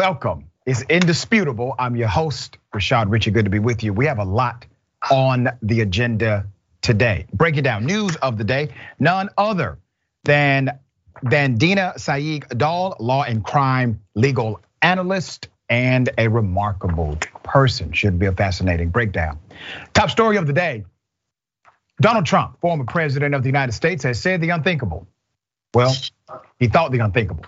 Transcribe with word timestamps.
welcome. 0.00 0.50
It's 0.64 0.80
indisputable. 0.88 1.74
I'm 1.78 1.94
your 1.94 2.08
host, 2.08 2.56
Rashad 2.74 3.10
Richey. 3.10 3.30
Good 3.32 3.44
to 3.44 3.50
be 3.50 3.58
with 3.58 3.82
you. 3.82 3.92
We 3.92 4.06
have 4.06 4.18
a 4.18 4.24
lot 4.24 4.64
on 5.10 5.50
the 5.60 5.82
agenda 5.82 6.46
today. 6.80 7.26
Break 7.34 7.58
it 7.58 7.62
down. 7.64 7.84
News 7.84 8.16
of 8.16 8.38
the 8.38 8.44
day. 8.44 8.70
None 8.98 9.28
other 9.36 9.76
than 10.24 10.70
than 11.22 11.56
Dina 11.56 11.92
Sayegh 11.98 12.56
Doll, 12.56 12.96
law 12.98 13.24
and 13.24 13.44
crime 13.44 14.00
legal 14.14 14.62
analyst, 14.80 15.48
and 15.68 16.08
a 16.16 16.28
remarkable 16.28 17.18
person. 17.42 17.92
Should 17.92 18.18
be 18.18 18.24
a 18.24 18.32
fascinating 18.32 18.88
breakdown. 18.88 19.38
Top 19.92 20.08
story 20.08 20.38
of 20.38 20.46
the 20.46 20.54
day. 20.54 20.86
Donald 22.00 22.24
Trump, 22.24 22.58
former 22.62 22.84
president 22.84 23.34
of 23.34 23.42
the 23.42 23.50
United 23.50 23.72
States, 23.72 24.02
has 24.04 24.18
said 24.18 24.40
the 24.40 24.48
unthinkable. 24.48 25.06
Well, 25.74 25.94
he 26.58 26.68
thought 26.68 26.90
the 26.90 27.00
unthinkable. 27.00 27.44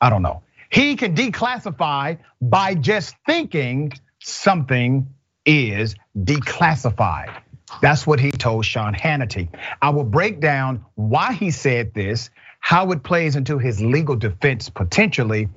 I 0.00 0.08
don't 0.08 0.22
know. 0.22 0.40
He 0.70 0.94
can 0.96 1.14
declassify 1.14 2.18
by 2.40 2.74
just 2.74 3.16
thinking 3.26 3.92
something 4.20 5.12
is 5.44 5.96
declassified. 6.16 7.42
That's 7.82 8.06
what 8.06 8.20
he 8.20 8.30
told 8.30 8.64
Sean 8.64 8.94
Hannity. 8.94 9.48
I 9.82 9.90
will 9.90 10.04
break 10.04 10.40
down 10.40 10.84
why 10.94 11.32
he 11.32 11.50
said 11.50 11.92
this, 11.94 12.30
how 12.60 12.92
it 12.92 13.02
plays 13.02 13.36
into 13.36 13.58
his 13.58 13.80
legal 13.80 14.16
defense 14.16 14.68
potentially, 14.68 15.48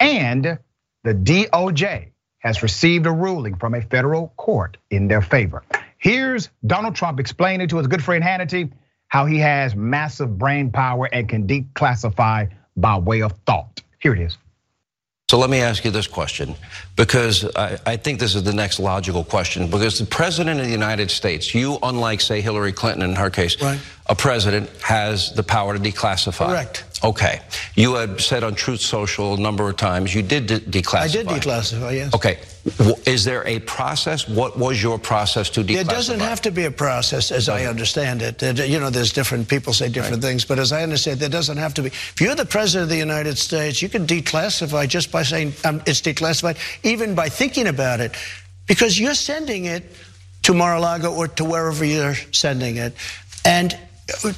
and 0.00 0.58
the 1.04 1.14
DOJ 1.14 2.10
has 2.38 2.62
received 2.62 3.06
a 3.06 3.12
ruling 3.12 3.56
from 3.56 3.74
a 3.74 3.82
federal 3.82 4.28
court 4.36 4.76
in 4.90 5.08
their 5.08 5.22
favor. 5.22 5.62
Here's 5.98 6.48
Donald 6.66 6.94
Trump 6.94 7.20
explaining 7.20 7.68
to 7.68 7.78
his 7.78 7.86
good 7.86 8.02
friend 8.02 8.22
Hannity 8.22 8.72
how 9.08 9.26
he 9.26 9.38
has 9.38 9.76
massive 9.76 10.36
brain 10.36 10.70
power 10.70 11.08
and 11.12 11.28
can 11.28 11.46
declassify 11.46 12.50
by 12.76 12.98
way 12.98 13.22
of 13.22 13.32
thought. 13.46 13.82
Here 13.98 14.12
it 14.12 14.20
is. 14.20 14.38
So 15.28 15.38
let 15.38 15.50
me 15.50 15.58
ask 15.58 15.84
you 15.84 15.90
this 15.90 16.06
question, 16.06 16.54
because 16.94 17.44
I, 17.56 17.76
I, 17.84 17.96
think 17.96 18.20
this 18.20 18.36
is 18.36 18.44
the 18.44 18.52
next 18.52 18.78
logical 18.78 19.24
question. 19.24 19.68
Because 19.68 19.98
the 19.98 20.06
president 20.06 20.60
of 20.60 20.66
the 20.66 20.70
United 20.70 21.10
States, 21.10 21.52
you, 21.52 21.80
unlike, 21.82 22.20
say, 22.20 22.40
Hillary 22.40 22.72
Clinton 22.72 23.02
in 23.02 23.16
her 23.16 23.28
case, 23.28 23.60
right. 23.60 23.80
A 24.08 24.14
president 24.14 24.70
has 24.82 25.32
the 25.32 25.42
power 25.42 25.76
to 25.76 25.80
declassify. 25.80 26.46
Correct. 26.46 26.84
Okay. 27.02 27.40
You 27.74 27.94
had 27.94 28.20
said 28.20 28.44
on 28.44 28.54
Truth 28.54 28.80
Social 28.80 29.34
a 29.34 29.40
number 29.40 29.68
of 29.68 29.76
times 29.76 30.14
you 30.14 30.22
did 30.22 30.46
de- 30.46 30.60
declassify. 30.60 31.00
I 31.00 31.08
did 31.08 31.26
declassify, 31.26 31.92
yes. 31.92 32.14
Okay. 32.14 32.38
Is 33.04 33.24
there 33.24 33.46
a 33.46 33.60
process? 33.60 34.28
What 34.28 34.58
was 34.58 34.82
your 34.82 34.98
process 34.98 35.50
to 35.50 35.62
declassify? 35.62 35.80
It 35.80 35.88
doesn't 35.88 36.20
have 36.20 36.40
to 36.42 36.50
be 36.50 36.64
a 36.64 36.70
process, 36.70 37.30
as 37.30 37.48
I 37.48 37.64
understand 37.66 38.22
it. 38.22 38.42
You 38.42 38.80
know, 38.80 38.90
there's 38.90 39.12
different 39.12 39.48
people 39.48 39.72
say 39.72 39.88
different 39.88 40.22
right. 40.22 40.30
things, 40.30 40.44
but 40.44 40.58
as 40.58 40.72
I 40.72 40.82
understand, 40.82 41.18
it, 41.18 41.20
there 41.20 41.28
doesn't 41.28 41.58
have 41.58 41.74
to 41.74 41.82
be. 41.82 41.88
If 41.88 42.20
you're 42.20 42.34
the 42.34 42.44
president 42.44 42.84
of 42.84 42.88
the 42.88 42.96
United 42.96 43.38
States, 43.38 43.82
you 43.82 43.88
can 43.88 44.06
declassify 44.06 44.88
just 44.88 45.12
by 45.12 45.22
saying 45.22 45.52
um, 45.64 45.80
it's 45.86 46.00
declassified, 46.00 46.56
even 46.82 47.14
by 47.14 47.28
thinking 47.28 47.68
about 47.68 48.00
it, 48.00 48.16
because 48.66 48.98
you're 48.98 49.14
sending 49.14 49.66
it 49.66 49.84
to 50.42 50.54
Mar-a-Lago 50.54 51.14
or 51.14 51.28
to 51.28 51.44
wherever 51.44 51.84
you're 51.84 52.14
sending 52.32 52.78
it, 52.78 52.94
and 53.44 53.78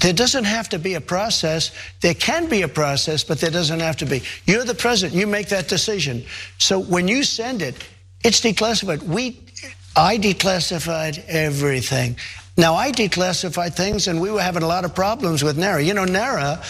there 0.01 0.13
doesn't 0.13 0.45
have 0.45 0.69
to 0.71 0.79
be 0.79 0.95
a 0.95 1.01
process. 1.01 1.73
There 2.01 2.15
can 2.15 2.49
be 2.49 2.63
a 2.63 2.69
process, 2.69 3.23
but 3.23 3.39
there 3.39 3.51
doesn't 3.51 3.81
have 3.81 3.97
to 3.99 4.07
be. 4.07 4.23
You're 4.47 4.65
the 4.65 4.75
president. 4.75 5.19
You 5.19 5.27
make 5.27 5.49
that 5.49 5.69
decision. 5.69 6.25
So 6.59 6.79
when 6.79 7.07
you 7.07 7.23
send 7.23 7.61
it, 7.63 7.77
it's 8.25 8.41
declassified. 8.41 9.03
We, 9.03 9.41
I 9.95 10.17
declassified 10.17 11.25
everything. 11.29 12.17
Now 12.57 12.75
I 12.75 12.91
declassified 12.91 13.75
things, 13.75 14.09
and 14.09 14.21
we 14.21 14.31
were 14.31 14.41
having 14.41 14.63
a 14.63 14.67
lot 14.67 14.85
of 14.85 14.95
problems 14.95 15.45
with 15.45 15.57
NARA. 15.57 15.83
You 15.83 15.95
know, 15.95 16.05
NARA 16.05 16.61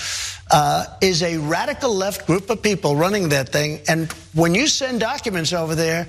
uh, 0.51 0.87
is 1.01 1.23
a 1.23 1.39
radical 1.39 1.95
left 1.95 2.27
group 2.27 2.51
of 2.51 2.63
people 2.63 2.95
running 2.97 3.31
that 3.31 3.49
thing, 3.49 3.81
and 3.89 4.13
when 4.35 4.55
you 4.55 4.67
send 4.67 5.01
documents 5.01 5.53
over 5.55 5.75
there, 5.75 6.07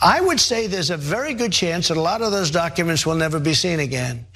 I 0.00 0.20
would 0.20 0.40
say 0.40 0.66
there's 0.66 0.90
a 0.90 0.96
very 0.96 1.34
good 1.34 1.52
chance 1.52 1.88
that 1.88 1.96
a 1.96 2.00
lot 2.00 2.22
of 2.22 2.30
those 2.30 2.50
documents 2.50 3.04
will 3.04 3.16
never 3.16 3.40
be 3.40 3.52
seen 3.52 3.80
again. 3.80 4.26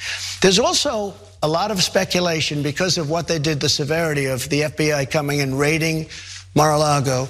There's 0.41 0.59
also 0.59 1.15
a 1.43 1.49
lot 1.49 1.71
of 1.71 1.83
speculation 1.83 2.63
because 2.63 2.99
of 2.99 3.11
what 3.11 3.29
they 3.29 3.39
did, 3.39 3.61
the 3.61 3.69
severity 3.69 4.27
of 4.27 4.49
the 4.49 4.63
FBI 4.63 5.11
coming 5.11 5.41
and 5.41 5.59
raiding 5.59 6.07
Mar-a-Lago. 6.55 7.29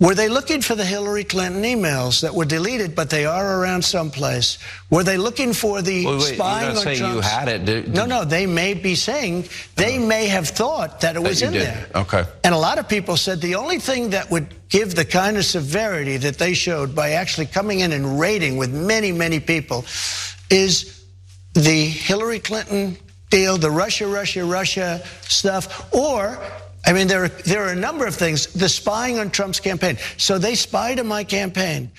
Were 0.00 0.14
they 0.14 0.28
looking 0.28 0.60
for 0.60 0.74
the 0.74 0.84
Hillary 0.84 1.22
Clinton 1.22 1.62
emails 1.62 2.20
that 2.22 2.34
were 2.34 2.44
deleted, 2.44 2.96
but 2.96 3.10
they 3.10 3.24
are 3.26 3.60
around 3.60 3.82
someplace? 3.82 4.58
Were 4.90 5.04
they 5.04 5.16
looking 5.16 5.52
for 5.52 5.82
the 5.82 6.04
wait, 6.04 6.18
wait, 6.18 6.34
spying 6.34 6.64
you're 6.66 6.74
not 6.74 6.82
saying 6.82 7.14
you 7.14 7.20
had 7.20 7.48
it. 7.48 7.64
Did, 7.64 7.84
did, 7.84 7.94
no, 7.94 8.04
no, 8.04 8.24
they 8.24 8.44
may 8.44 8.74
be 8.74 8.96
saying 8.96 9.48
they 9.76 9.98
uh, 9.98 10.00
may 10.00 10.26
have 10.26 10.48
thought 10.48 11.00
that 11.00 11.14
it 11.14 11.22
was 11.22 11.42
in 11.42 11.52
did. 11.52 11.62
there. 11.62 11.86
Okay. 11.94 12.24
And 12.42 12.52
a 12.54 12.58
lot 12.58 12.78
of 12.78 12.88
people 12.88 13.16
said 13.16 13.40
the 13.40 13.54
only 13.54 13.78
thing 13.78 14.10
that 14.10 14.30
would 14.32 14.48
give 14.68 14.96
the 14.96 15.04
kind 15.04 15.36
of 15.36 15.44
severity 15.44 16.16
that 16.16 16.38
they 16.38 16.54
showed 16.54 16.94
by 16.94 17.12
actually 17.12 17.46
coming 17.46 17.80
in 17.80 17.92
and 17.92 18.18
raiding 18.18 18.56
with 18.56 18.74
many, 18.74 19.12
many 19.12 19.38
people 19.38 19.84
is 20.50 21.04
the 21.54 21.86
Hillary 21.86 22.40
Clinton 22.40 22.98
deal, 23.34 23.58
the 23.58 23.70
Russia, 23.70 24.06
Russia, 24.06 24.44
Russia 24.44 25.02
stuff, 25.22 25.92
or 25.92 26.38
I 26.86 26.92
mean, 26.92 27.08
there 27.08 27.24
are, 27.24 27.28
there 27.28 27.64
are 27.64 27.72
a 27.72 27.76
number 27.76 28.06
of 28.06 28.14
things. 28.14 28.46
The 28.46 28.68
spying 28.68 29.18
on 29.18 29.30
Trump's 29.30 29.58
campaign. 29.58 29.96
So 30.18 30.38
they 30.38 30.54
spied 30.54 31.00
on 31.00 31.08
my 31.08 31.24
campaign. 31.24 31.90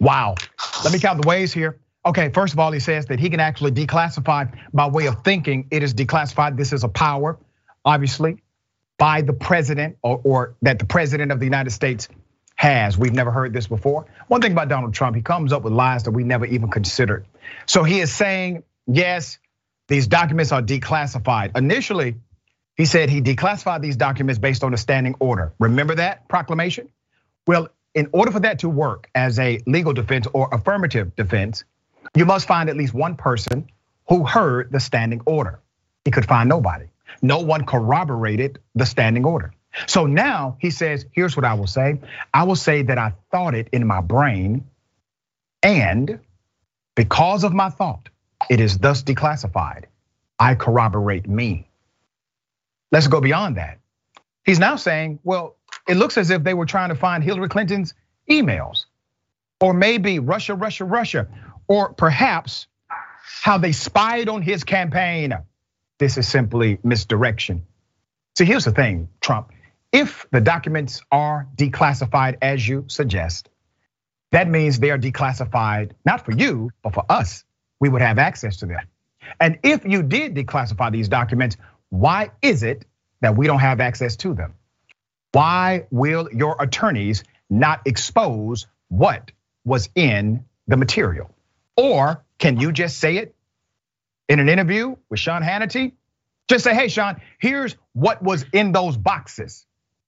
Wow. 0.00 0.34
Let 0.82 0.92
me 0.92 0.98
count 0.98 1.22
the 1.22 1.28
ways 1.28 1.52
here. 1.52 1.78
Okay, 2.04 2.30
first 2.30 2.54
of 2.54 2.58
all, 2.58 2.72
he 2.72 2.80
says 2.80 3.06
that 3.06 3.20
he 3.20 3.28
can 3.28 3.38
actually 3.38 3.72
declassify 3.72 4.50
by 4.72 4.88
way 4.88 5.06
of 5.06 5.22
thinking 5.22 5.68
it 5.70 5.82
is 5.82 5.92
declassified. 5.92 6.56
This 6.56 6.72
is 6.72 6.82
a 6.82 6.88
power, 6.88 7.38
obviously, 7.84 8.42
by 8.96 9.20
the 9.20 9.34
president 9.34 9.98
or, 10.02 10.20
or 10.24 10.54
that 10.62 10.78
the 10.78 10.86
president 10.86 11.30
of 11.30 11.38
the 11.38 11.44
United 11.44 11.70
States 11.70 12.08
has. 12.56 12.96
We've 12.96 13.12
never 13.12 13.30
heard 13.30 13.52
this 13.52 13.66
before. 13.66 14.06
One 14.28 14.40
thing 14.40 14.52
about 14.52 14.68
Donald 14.68 14.94
Trump, 14.94 15.14
he 15.14 15.22
comes 15.22 15.52
up 15.52 15.62
with 15.62 15.74
lies 15.74 16.04
that 16.04 16.12
we 16.12 16.24
never 16.24 16.46
even 16.46 16.70
considered. 16.70 17.26
So 17.66 17.84
he 17.84 18.00
is 18.00 18.12
saying, 18.12 18.62
yes, 18.86 19.38
these 19.90 20.06
documents 20.06 20.52
are 20.52 20.62
declassified. 20.62 21.56
Initially, 21.56 22.14
he 22.76 22.84
said 22.84 23.10
he 23.10 23.20
declassified 23.20 23.82
these 23.82 23.96
documents 23.96 24.38
based 24.38 24.62
on 24.62 24.72
a 24.72 24.76
standing 24.76 25.16
order. 25.18 25.52
Remember 25.58 25.96
that 25.96 26.28
proclamation? 26.28 26.88
Well, 27.44 27.68
in 27.92 28.08
order 28.12 28.30
for 28.30 28.38
that 28.40 28.60
to 28.60 28.68
work 28.68 29.10
as 29.16 29.40
a 29.40 29.58
legal 29.66 29.92
defense 29.92 30.28
or 30.32 30.48
affirmative 30.52 31.16
defense, 31.16 31.64
you 32.14 32.24
must 32.24 32.46
find 32.46 32.70
at 32.70 32.76
least 32.76 32.94
one 32.94 33.16
person 33.16 33.68
who 34.08 34.24
heard 34.24 34.70
the 34.70 34.78
standing 34.78 35.22
order. 35.26 35.58
He 36.04 36.12
could 36.12 36.24
find 36.24 36.48
nobody. 36.48 36.86
No 37.20 37.40
one 37.40 37.66
corroborated 37.66 38.60
the 38.76 38.86
standing 38.86 39.24
order. 39.24 39.52
So 39.88 40.06
now 40.06 40.56
he 40.60 40.70
says, 40.70 41.04
here's 41.10 41.36
what 41.36 41.44
I 41.44 41.54
will 41.54 41.66
say. 41.66 41.98
I 42.32 42.44
will 42.44 42.56
say 42.56 42.82
that 42.82 42.96
I 42.96 43.14
thought 43.32 43.56
it 43.56 43.68
in 43.72 43.88
my 43.88 44.00
brain, 44.00 44.66
and 45.64 46.20
because 46.94 47.42
of 47.42 47.52
my 47.52 47.70
thought, 47.70 48.08
it 48.48 48.60
is 48.60 48.78
thus 48.78 49.02
declassified. 49.02 49.84
I 50.38 50.54
corroborate 50.54 51.28
me. 51.28 51.68
Let's 52.92 53.06
go 53.06 53.20
beyond 53.20 53.56
that. 53.56 53.78
He's 54.44 54.58
now 54.58 54.76
saying, 54.76 55.20
well, 55.22 55.56
it 55.86 55.96
looks 55.96 56.16
as 56.16 56.30
if 56.30 56.42
they 56.42 56.54
were 56.54 56.66
trying 56.66 56.88
to 56.88 56.94
find 56.94 57.22
Hillary 57.22 57.48
Clinton's 57.48 57.94
emails, 58.28 58.86
or 59.60 59.74
maybe 59.74 60.18
Russia, 60.18 60.54
Russia, 60.54 60.84
Russia, 60.84 61.28
or 61.68 61.92
perhaps 61.92 62.66
how 63.42 63.58
they 63.58 63.72
spied 63.72 64.28
on 64.28 64.42
his 64.42 64.64
campaign. 64.64 65.34
This 65.98 66.16
is 66.16 66.26
simply 66.26 66.78
misdirection. 66.82 67.66
So 68.36 68.44
here's 68.44 68.64
the 68.64 68.72
thing, 68.72 69.08
Trump. 69.20 69.52
If 69.92 70.26
the 70.30 70.40
documents 70.40 71.02
are 71.10 71.46
declassified 71.56 72.38
as 72.40 72.66
you 72.66 72.84
suggest, 72.88 73.48
that 74.32 74.48
means 74.48 74.78
they 74.78 74.90
are 74.90 74.98
declassified 74.98 75.92
not 76.04 76.24
for 76.24 76.32
you, 76.32 76.70
but 76.82 76.94
for 76.94 77.04
us. 77.08 77.44
We 77.80 77.88
would 77.88 78.02
have 78.02 78.18
access 78.18 78.58
to 78.58 78.66
them. 78.66 78.86
And 79.40 79.58
if 79.62 79.84
you 79.84 80.02
did 80.02 80.34
declassify 80.34 80.92
these 80.92 81.08
documents, 81.08 81.56
why 81.88 82.30
is 82.42 82.62
it 82.62 82.84
that 83.20 83.36
we 83.36 83.46
don't 83.46 83.58
have 83.60 83.80
access 83.80 84.16
to 84.16 84.34
them? 84.34 84.54
Why 85.32 85.86
will 85.90 86.28
your 86.32 86.56
attorneys 86.60 87.24
not 87.48 87.82
expose 87.86 88.66
what 88.88 89.32
was 89.64 89.88
in 89.94 90.44
the 90.66 90.76
material? 90.76 91.30
Or 91.76 92.24
can 92.38 92.58
you 92.58 92.72
just 92.72 92.98
say 92.98 93.16
it 93.18 93.34
in 94.28 94.40
an 94.40 94.48
interview 94.48 94.96
with 95.08 95.20
Sean 95.20 95.42
Hannity? 95.42 95.92
Just 96.48 96.64
say, 96.64 96.74
hey, 96.74 96.88
Sean, 96.88 97.20
here's 97.38 97.76
what 97.92 98.22
was 98.22 98.44
in 98.52 98.72
those 98.72 98.96
boxes 98.96 99.66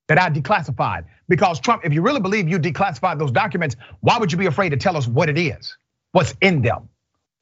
that 0.08 0.20
I 0.20 0.28
declassified. 0.28 1.04
Because 1.28 1.60
Trump, 1.60 1.84
if 1.84 1.92
you 1.92 2.02
really 2.02 2.20
believe 2.20 2.48
you 2.48 2.58
declassified 2.58 3.18
those 3.18 3.30
documents, 3.30 3.76
why 4.00 4.18
would 4.18 4.32
you 4.32 4.38
be 4.38 4.46
afraid 4.46 4.70
to 4.70 4.76
tell 4.76 4.96
us 4.96 5.06
what 5.06 5.28
it 5.28 5.38
is? 5.38 5.76
What's 6.10 6.34
in 6.40 6.62
them? 6.62 6.88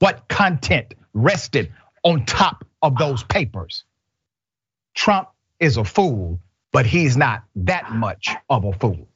What 0.01 0.29
content 0.29 0.95
rested 1.15 1.73
on 2.05 2.27
top 2.27 2.67
of 2.83 2.99
those 2.99 3.25
papers? 3.25 3.85
Trump 4.95 5.29
is 5.61 5.79
a 5.79 5.85
fool, 5.85 6.41
but 6.73 6.87
he's 6.87 7.17
not 7.17 7.45
that 7.57 7.93
much 7.93 8.31
of 8.51 8.65
a 8.67 8.75
fool. 8.75 9.09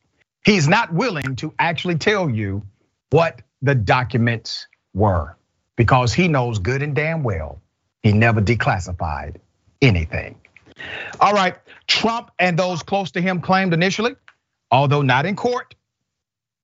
He's 0.46 0.68
not 0.68 0.94
willing 0.94 1.36
to 1.38 1.54
actually 1.58 1.96
tell 1.98 2.30
you 2.30 2.62
what 3.10 3.42
the 3.62 3.76
documents 3.76 4.68
were 4.94 5.36
because 5.76 6.14
he 6.14 6.28
knows 6.28 6.60
good 6.60 6.82
and 6.82 6.94
damn 6.94 7.24
well 7.24 7.60
he 8.02 8.12
never 8.12 8.42
declassified 8.42 9.36
anything. 9.82 10.38
All 11.20 11.34
right, 11.34 11.56
Trump 11.88 12.30
and 12.38 12.58
those 12.58 12.82
close 12.82 13.12
to 13.12 13.22
him 13.22 13.40
claimed 13.42 13.74
initially 13.74 14.16
although 14.72 15.02
not 15.02 15.26
in 15.26 15.36
court, 15.36 15.74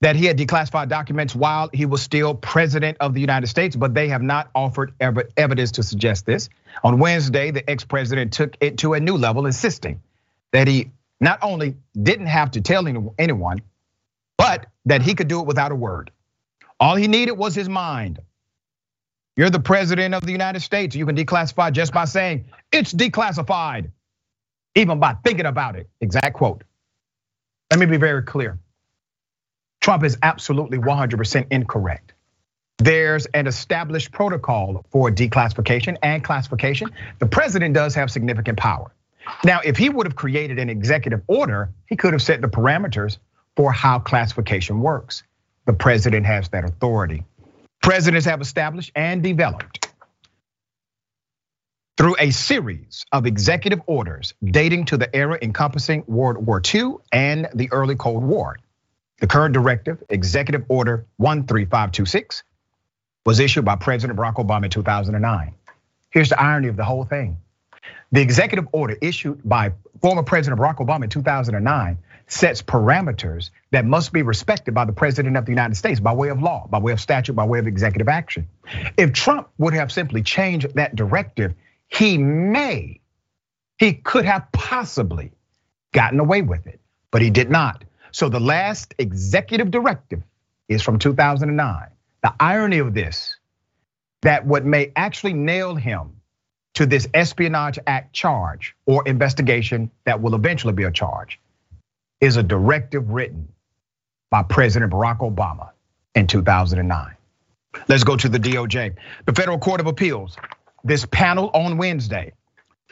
that 0.00 0.16
he 0.16 0.24
had 0.24 0.38
declassified 0.38 0.88
documents 0.88 1.34
while 1.34 1.68
he 1.72 1.84
was 1.84 2.02
still 2.02 2.34
president 2.34 2.96
of 3.00 3.12
the 3.12 3.20
United 3.20 3.46
States, 3.48 3.76
but 3.76 3.94
they 3.94 4.08
have 4.08 4.22
not 4.22 4.50
offered 4.54 4.94
evidence 5.00 5.72
to 5.72 5.82
suggest 5.82 6.24
this. 6.24 6.48
On 6.82 6.98
Wednesday, 6.98 7.50
the 7.50 7.68
ex 7.68 7.84
president 7.84 8.32
took 8.32 8.56
it 8.60 8.78
to 8.78 8.94
a 8.94 9.00
new 9.00 9.16
level, 9.16 9.46
insisting 9.46 10.00
that 10.52 10.68
he 10.68 10.90
not 11.20 11.38
only 11.42 11.76
didn't 12.02 12.26
have 12.26 12.52
to 12.52 12.60
tell 12.62 12.86
anyone, 13.18 13.60
but 14.38 14.66
that 14.86 15.02
he 15.02 15.14
could 15.14 15.28
do 15.28 15.40
it 15.40 15.46
without 15.46 15.70
a 15.70 15.74
word. 15.74 16.10
All 16.78 16.96
he 16.96 17.08
needed 17.08 17.32
was 17.32 17.54
his 17.54 17.68
mind. 17.68 18.20
You're 19.36 19.50
the 19.50 19.60
president 19.60 20.14
of 20.14 20.24
the 20.24 20.32
United 20.32 20.60
States. 20.60 20.96
You 20.96 21.04
can 21.04 21.16
declassify 21.16 21.72
just 21.72 21.92
by 21.92 22.06
saying 22.06 22.46
it's 22.72 22.92
declassified, 22.92 23.90
even 24.74 24.98
by 24.98 25.14
thinking 25.24 25.46
about 25.46 25.76
it. 25.76 25.88
Exact 26.00 26.34
quote. 26.34 26.64
Let 27.70 27.80
me 27.80 27.86
be 27.86 27.98
very 27.98 28.22
clear. 28.22 28.58
Trump 29.80 30.04
is 30.04 30.18
absolutely 30.22 30.78
100% 30.78 31.46
incorrect. 31.50 32.12
There's 32.78 33.26
an 33.26 33.46
established 33.46 34.12
protocol 34.12 34.84
for 34.90 35.10
declassification 35.10 35.96
and 36.02 36.24
classification. 36.24 36.90
The 37.18 37.26
president 37.26 37.74
does 37.74 37.94
have 37.94 38.10
significant 38.10 38.58
power. 38.58 38.92
Now, 39.44 39.60
if 39.64 39.76
he 39.76 39.88
would 39.88 40.06
have 40.06 40.16
created 40.16 40.58
an 40.58 40.70
executive 40.70 41.22
order, 41.26 41.70
he 41.86 41.96
could 41.96 42.12
have 42.12 42.22
set 42.22 42.40
the 42.40 42.48
parameters 42.48 43.18
for 43.56 43.72
how 43.72 43.98
classification 43.98 44.80
works. 44.80 45.22
The 45.66 45.72
president 45.74 46.26
has 46.26 46.48
that 46.50 46.64
authority. 46.64 47.24
Presidents 47.82 48.26
have 48.26 48.40
established 48.40 48.92
and 48.94 49.22
developed 49.22 49.88
through 51.96 52.16
a 52.18 52.30
series 52.30 53.04
of 53.12 53.26
executive 53.26 53.80
orders 53.86 54.32
dating 54.42 54.86
to 54.86 54.96
the 54.96 55.14
era 55.14 55.38
encompassing 55.42 56.02
World 56.06 56.38
War 56.38 56.62
II 56.74 56.94
and 57.12 57.48
the 57.54 57.70
early 57.72 57.94
Cold 57.94 58.24
War. 58.24 58.56
The 59.20 59.26
current 59.26 59.52
directive, 59.52 60.02
Executive 60.08 60.64
Order 60.68 61.06
13526, 61.18 62.42
was 63.26 63.38
issued 63.38 63.66
by 63.66 63.76
President 63.76 64.18
Barack 64.18 64.36
Obama 64.36 64.64
in 64.64 64.70
2009. 64.70 65.54
Here's 66.10 66.30
the 66.30 66.40
irony 66.40 66.68
of 66.68 66.76
the 66.76 66.84
whole 66.84 67.04
thing. 67.04 67.36
The 68.12 68.22
executive 68.22 68.66
order 68.72 68.96
issued 69.00 69.40
by 69.44 69.72
former 70.00 70.22
President 70.22 70.60
Barack 70.60 70.78
Obama 70.78 71.04
in 71.04 71.10
2009 71.10 71.98
sets 72.28 72.62
parameters 72.62 73.50
that 73.72 73.84
must 73.84 74.12
be 74.12 74.22
respected 74.22 74.72
by 74.72 74.86
the 74.86 74.92
President 74.92 75.36
of 75.36 75.44
the 75.44 75.52
United 75.52 75.74
States 75.74 76.00
by 76.00 76.14
way 76.14 76.28
of 76.28 76.40
law, 76.40 76.66
by 76.70 76.78
way 76.78 76.92
of 76.92 77.00
statute, 77.00 77.34
by 77.34 77.44
way 77.44 77.58
of 77.58 77.66
executive 77.66 78.08
action. 78.08 78.48
If 78.96 79.12
Trump 79.12 79.48
would 79.58 79.74
have 79.74 79.92
simply 79.92 80.22
changed 80.22 80.74
that 80.76 80.96
directive, 80.96 81.52
he 81.88 82.16
may, 82.16 83.00
he 83.78 83.92
could 83.92 84.24
have 84.24 84.50
possibly 84.52 85.32
gotten 85.92 86.20
away 86.20 86.40
with 86.40 86.66
it, 86.66 86.80
but 87.10 87.20
he 87.20 87.28
did 87.28 87.50
not. 87.50 87.84
So 88.12 88.28
the 88.28 88.40
last 88.40 88.94
executive 88.98 89.70
directive 89.70 90.22
is 90.68 90.82
from 90.82 90.98
2009. 90.98 91.88
The 92.22 92.34
irony 92.38 92.78
of 92.78 92.94
this, 92.94 93.36
that 94.22 94.46
what 94.46 94.64
may 94.64 94.92
actually 94.94 95.32
nail 95.32 95.74
him 95.74 96.20
to 96.74 96.86
this 96.86 97.08
Espionage 97.14 97.78
Act 97.86 98.12
charge 98.12 98.76
or 98.86 99.06
investigation 99.06 99.90
that 100.04 100.20
will 100.20 100.34
eventually 100.34 100.72
be 100.72 100.84
a 100.84 100.90
charge 100.90 101.40
is 102.20 102.36
a 102.36 102.42
directive 102.42 103.10
written 103.10 103.48
by 104.30 104.42
President 104.42 104.92
Barack 104.92 105.18
Obama 105.18 105.70
in 106.14 106.26
2009. 106.26 107.16
Let's 107.88 108.04
go 108.04 108.16
to 108.16 108.28
the 108.28 108.38
DOJ. 108.38 108.94
The 109.26 109.32
Federal 109.32 109.58
Court 109.58 109.80
of 109.80 109.86
Appeals, 109.86 110.36
this 110.84 111.06
panel 111.06 111.50
on 111.54 111.78
Wednesday 111.78 112.32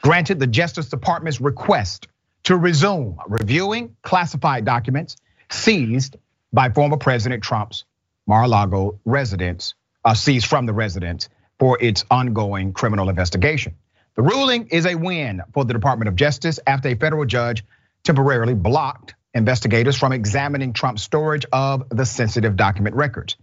granted 0.00 0.38
the 0.38 0.46
Justice 0.46 0.88
Department's 0.88 1.40
request 1.40 2.08
to 2.44 2.56
resume 2.56 3.18
reviewing 3.26 3.96
classified 4.02 4.64
documents 4.64 5.16
seized 5.50 6.16
by 6.52 6.70
former 6.70 6.96
President 6.96 7.42
Trump's 7.42 7.84
Mar-a-Lago 8.26 9.00
residence, 9.04 9.74
uh, 10.04 10.14
seized 10.14 10.46
from 10.46 10.66
the 10.66 10.72
residence 10.72 11.28
for 11.58 11.78
its 11.80 12.04
ongoing 12.10 12.72
criminal 12.72 13.08
investigation. 13.08 13.74
The 14.14 14.22
ruling 14.22 14.68
is 14.68 14.86
a 14.86 14.94
win 14.94 15.42
for 15.52 15.64
the 15.64 15.72
Department 15.72 16.08
of 16.08 16.16
Justice 16.16 16.60
after 16.66 16.88
a 16.88 16.94
federal 16.94 17.24
judge 17.24 17.64
temporarily 18.04 18.54
blocked 18.54 19.14
investigators 19.34 19.96
from 19.96 20.12
examining 20.12 20.72
Trump's 20.72 21.02
storage 21.02 21.46
of 21.52 21.88
the 21.90 22.04
sensitive 22.04 22.56
document 22.56 22.96
records, 22.96 23.36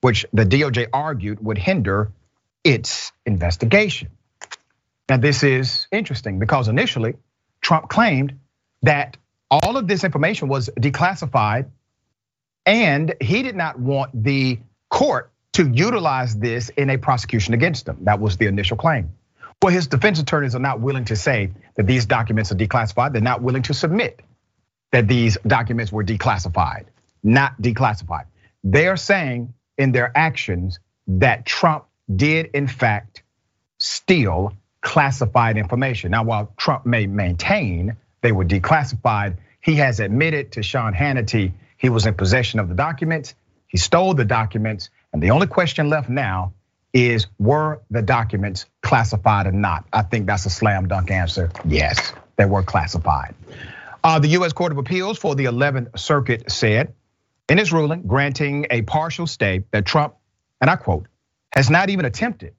which 0.00 0.26
the 0.32 0.44
DOJ 0.44 0.88
argued 0.92 1.42
would 1.44 1.58
hinder 1.58 2.12
its 2.64 3.12
investigation. 3.24 4.08
Now, 5.08 5.16
this 5.16 5.42
is 5.42 5.86
interesting 5.90 6.38
because 6.38 6.68
initially 6.68 7.14
Trump 7.60 7.88
claimed 7.88 8.38
that 8.82 9.16
all 9.50 9.76
of 9.76 9.88
this 9.88 10.04
information 10.04 10.48
was 10.48 10.68
declassified 10.78 11.70
and 12.66 13.14
he 13.20 13.42
did 13.42 13.56
not 13.56 13.78
want 13.78 14.22
the 14.24 14.58
court 14.90 15.30
to 15.54 15.68
utilize 15.68 16.36
this 16.36 16.68
in 16.70 16.90
a 16.90 16.98
prosecution 16.98 17.54
against 17.54 17.88
him. 17.88 17.98
That 18.02 18.20
was 18.20 18.36
the 18.36 18.46
initial 18.46 18.76
claim. 18.76 19.10
Well, 19.62 19.72
his 19.72 19.88
defense 19.88 20.20
attorneys 20.20 20.54
are 20.54 20.60
not 20.60 20.80
willing 20.80 21.06
to 21.06 21.16
say 21.16 21.50
that 21.76 21.86
these 21.86 22.06
documents 22.06 22.52
are 22.52 22.54
declassified. 22.54 23.12
They're 23.12 23.22
not 23.22 23.42
willing 23.42 23.62
to 23.64 23.74
submit 23.74 24.20
that 24.92 25.08
these 25.08 25.36
documents 25.46 25.90
were 25.90 26.04
declassified, 26.04 26.84
not 27.22 27.60
declassified. 27.60 28.26
They 28.62 28.86
are 28.86 28.96
saying 28.96 29.54
in 29.76 29.92
their 29.92 30.16
actions 30.16 30.78
that 31.08 31.44
Trump 31.44 31.86
did, 32.14 32.50
in 32.54 32.68
fact, 32.68 33.22
steal 33.78 34.52
classified 34.80 35.56
information. 35.56 36.10
Now, 36.10 36.24
while 36.24 36.52
Trump 36.56 36.86
may 36.86 37.06
maintain 37.06 37.96
they 38.20 38.32
were 38.32 38.44
declassified. 38.44 39.36
He 39.60 39.76
has 39.76 40.00
admitted 40.00 40.52
to 40.52 40.62
Sean 40.62 40.92
Hannity 40.94 41.52
he 41.76 41.88
was 41.88 42.06
in 42.06 42.14
possession 42.14 42.58
of 42.58 42.68
the 42.68 42.74
documents. 42.74 43.34
He 43.68 43.78
stole 43.78 44.14
the 44.14 44.24
documents. 44.24 44.90
And 45.12 45.22
the 45.22 45.30
only 45.30 45.46
question 45.46 45.88
left 45.88 46.08
now 46.08 46.52
is 46.92 47.28
were 47.38 47.80
the 47.90 48.02
documents 48.02 48.66
classified 48.82 49.46
or 49.46 49.52
not? 49.52 49.84
I 49.92 50.02
think 50.02 50.26
that's 50.26 50.44
a 50.46 50.50
slam 50.50 50.88
dunk 50.88 51.10
answer. 51.10 51.50
Yes, 51.64 52.12
they 52.36 52.46
were 52.46 52.64
classified. 52.64 53.34
Uh, 54.02 54.18
the 54.18 54.28
US 54.28 54.52
Court 54.52 54.72
of 54.72 54.78
Appeals 54.78 55.18
for 55.18 55.36
the 55.36 55.44
11th 55.44 55.98
Circuit 55.98 56.50
said 56.50 56.94
in 57.48 57.58
its 57.58 57.72
ruling 57.72 58.02
granting 58.02 58.66
a 58.70 58.82
partial 58.82 59.26
stay 59.26 59.64
that 59.70 59.86
Trump, 59.86 60.16
and 60.60 60.68
I 60.68 60.76
quote, 60.76 61.06
has 61.52 61.70
not 61.70 61.90
even 61.90 62.04
attempted 62.04 62.54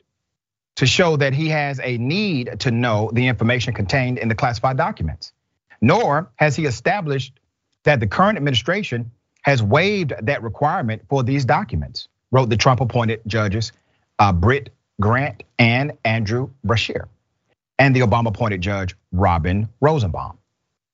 to 0.75 0.85
show 0.85 1.17
that 1.17 1.33
he 1.33 1.49
has 1.49 1.79
a 1.83 1.97
need 1.97 2.59
to 2.59 2.71
know 2.71 3.09
the 3.13 3.27
information 3.27 3.73
contained 3.73 4.17
in 4.17 4.29
the 4.29 4.35
classified 4.35 4.77
documents 4.77 5.33
nor 5.81 6.31
has 6.35 6.55
he 6.55 6.65
established 6.65 7.39
that 7.83 7.99
the 7.99 8.07
current 8.07 8.37
administration 8.37 9.11
has 9.41 9.63
waived 9.63 10.13
that 10.21 10.43
requirement 10.43 11.01
for 11.09 11.23
these 11.23 11.45
documents, 11.45 12.07
wrote 12.31 12.49
the 12.49 12.57
Trump 12.57 12.81
appointed 12.81 13.21
judges 13.25 13.71
uh, 14.19 14.33
Britt 14.33 14.73
Grant 14.99 15.43
and 15.57 15.93
Andrew 16.03 16.49
Brasher, 16.65 17.07
and 17.77 17.95
the 17.95 18.01
Obama 18.01 18.27
appointed 18.27 18.61
judge 18.61 18.95
Robin 19.11 19.69
Rosenbaum. 19.79 20.37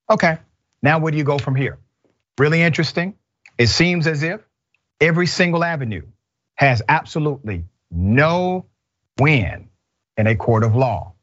Okay, 0.09 0.37
now 0.83 0.99
where 0.99 1.11
do 1.11 1.17
you 1.17 1.23
go 1.23 1.39
from 1.39 1.55
here? 1.55 1.79
Really 2.37 2.61
interesting. 2.61 3.15
It 3.57 3.67
seems 3.67 4.05
as 4.05 4.21
if 4.21 4.41
every 5.01 5.25
single 5.25 5.63
avenue 5.63 6.03
has 6.53 6.83
absolutely 6.87 7.65
no 7.89 8.65
win 9.19 9.69
in 10.17 10.27
a 10.27 10.35
court 10.35 10.63
of 10.63 10.75
law. 10.75 11.13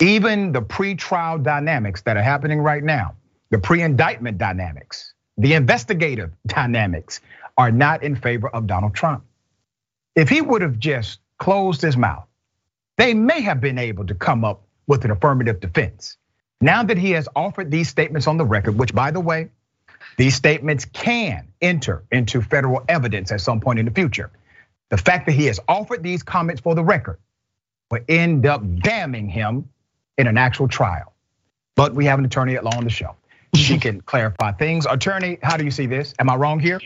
Even 0.00 0.52
the 0.52 0.62
pre-trial 0.62 1.38
dynamics 1.38 2.02
that 2.02 2.16
are 2.16 2.22
happening 2.22 2.60
right 2.60 2.84
now, 2.84 3.14
the 3.50 3.58
pre-indictment 3.58 4.38
dynamics, 4.38 5.14
the 5.38 5.54
investigative 5.54 6.32
dynamics 6.46 7.20
are 7.56 7.70
not 7.72 8.02
in 8.02 8.16
favor 8.16 8.48
of 8.48 8.66
Donald 8.66 8.94
Trump. 8.94 9.24
If 10.14 10.28
he 10.28 10.40
would 10.40 10.62
have 10.62 10.78
just 10.78 11.20
closed 11.38 11.80
his 11.82 11.96
mouth, 11.96 12.26
they 12.96 13.14
may 13.14 13.40
have 13.42 13.60
been 13.60 13.78
able 13.78 14.06
to 14.06 14.14
come 14.14 14.44
up 14.44 14.62
with 14.86 15.04
an 15.04 15.10
affirmative 15.10 15.60
defense. 15.60 16.16
Now 16.60 16.82
that 16.82 16.96
he 16.96 17.10
has 17.12 17.28
offered 17.36 17.70
these 17.70 17.88
statements 17.88 18.26
on 18.26 18.38
the 18.38 18.44
record, 18.44 18.78
which 18.78 18.94
by 18.94 19.10
the 19.10 19.20
way, 19.20 19.50
these 20.16 20.34
statements 20.34 20.86
can 20.86 21.48
enter 21.60 22.04
into 22.10 22.40
federal 22.40 22.82
evidence 22.88 23.32
at 23.32 23.40
some 23.40 23.60
point 23.60 23.78
in 23.78 23.84
the 23.84 23.90
future. 23.90 24.30
The 24.90 24.96
fact 24.96 25.26
that 25.26 25.32
he 25.32 25.46
has 25.46 25.60
offered 25.68 26.02
these 26.02 26.22
comments 26.22 26.60
for 26.60 26.74
the 26.74 26.84
record 26.84 27.18
will 27.90 28.00
end 28.08 28.46
up 28.46 28.62
damning 28.80 29.28
him 29.28 29.68
in 30.18 30.26
an 30.26 30.38
actual 30.38 30.68
trial. 30.68 31.12
But 31.74 31.94
we 31.94 32.04
have 32.06 32.18
an 32.18 32.24
attorney 32.24 32.56
at 32.56 32.64
law 32.64 32.76
on 32.76 32.84
the 32.84 32.90
show. 32.90 33.16
She 33.54 33.78
can 33.80 34.00
clarify 34.00 34.52
things. 34.52 34.86
Attorney, 34.86 35.38
how 35.42 35.56
do 35.56 35.64
you 35.64 35.70
see 35.70 35.86
this? 35.86 36.14
Am 36.18 36.30
I 36.30 36.36
wrong 36.36 36.60
here? 36.60 36.80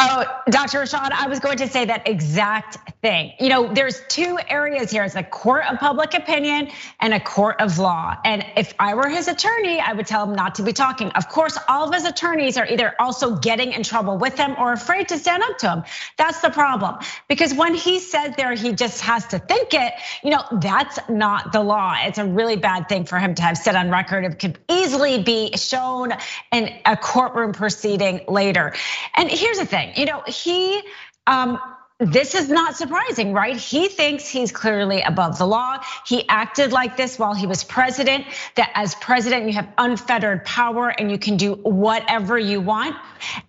Oh, 0.00 0.24
Dr. 0.48 0.78
Rashad, 0.82 1.10
I 1.10 1.26
was 1.26 1.40
going 1.40 1.58
to 1.58 1.66
say 1.66 1.84
that 1.86 2.06
exact 2.06 2.78
thing. 3.02 3.32
You 3.40 3.48
know, 3.48 3.74
there's 3.74 4.00
two 4.08 4.38
areas 4.48 4.92
here. 4.92 5.02
It's 5.02 5.16
a 5.16 5.24
court 5.24 5.64
of 5.68 5.80
public 5.80 6.14
opinion 6.14 6.70
and 7.00 7.12
a 7.12 7.18
court 7.18 7.60
of 7.60 7.80
law. 7.80 8.14
And 8.24 8.46
if 8.56 8.74
I 8.78 8.94
were 8.94 9.08
his 9.08 9.26
attorney, 9.26 9.80
I 9.80 9.94
would 9.94 10.06
tell 10.06 10.22
him 10.22 10.36
not 10.36 10.54
to 10.56 10.62
be 10.62 10.72
talking. 10.72 11.08
Of 11.10 11.28
course, 11.28 11.58
all 11.68 11.88
of 11.88 11.92
his 11.92 12.04
attorneys 12.04 12.56
are 12.56 12.66
either 12.66 12.94
also 13.00 13.34
getting 13.38 13.72
in 13.72 13.82
trouble 13.82 14.16
with 14.18 14.38
him 14.38 14.54
or 14.56 14.72
afraid 14.72 15.08
to 15.08 15.18
stand 15.18 15.42
up 15.42 15.58
to 15.58 15.68
him. 15.68 15.82
That's 16.16 16.40
the 16.42 16.50
problem. 16.50 16.98
Because 17.28 17.52
when 17.52 17.74
he 17.74 17.98
said 17.98 18.36
there, 18.36 18.54
he 18.54 18.74
just 18.74 19.00
has 19.00 19.26
to 19.28 19.40
think 19.40 19.74
it, 19.74 19.94
you 20.22 20.30
know, 20.30 20.44
that's 20.60 21.00
not 21.08 21.50
the 21.50 21.60
law. 21.60 21.96
It's 22.02 22.18
a 22.18 22.24
really 22.24 22.56
bad 22.56 22.88
thing 22.88 23.04
for 23.04 23.18
him 23.18 23.34
to 23.34 23.42
have 23.42 23.58
said 23.58 23.74
on 23.74 23.90
record. 23.90 24.24
It 24.24 24.38
could 24.38 24.60
easily 24.70 25.24
be 25.24 25.56
shown 25.56 26.12
in 26.52 26.78
a 26.84 26.96
courtroom 26.96 27.50
proceeding 27.50 28.20
later. 28.28 28.74
And 29.16 29.28
here's 29.28 29.58
the 29.58 29.66
thing 29.66 29.87
you 29.96 30.06
know, 30.06 30.22
he 30.26 30.82
um, 31.26 31.58
this 32.00 32.36
is 32.36 32.48
not 32.48 32.76
surprising, 32.76 33.32
right? 33.32 33.56
He 33.56 33.88
thinks 33.88 34.28
he's 34.28 34.52
clearly 34.52 35.02
above 35.02 35.36
the 35.36 35.46
law. 35.46 35.82
He 36.06 36.28
acted 36.28 36.70
like 36.70 36.96
this 36.96 37.18
while 37.18 37.34
he 37.34 37.44
was 37.44 37.64
president, 37.64 38.24
that 38.54 38.70
as 38.76 38.94
president, 38.96 39.46
you 39.46 39.54
have 39.54 39.68
unfettered 39.78 40.44
power 40.44 40.90
and 40.90 41.10
you 41.10 41.18
can 41.18 41.36
do 41.36 41.54
whatever 41.54 42.38
you 42.38 42.60
want. 42.60 42.94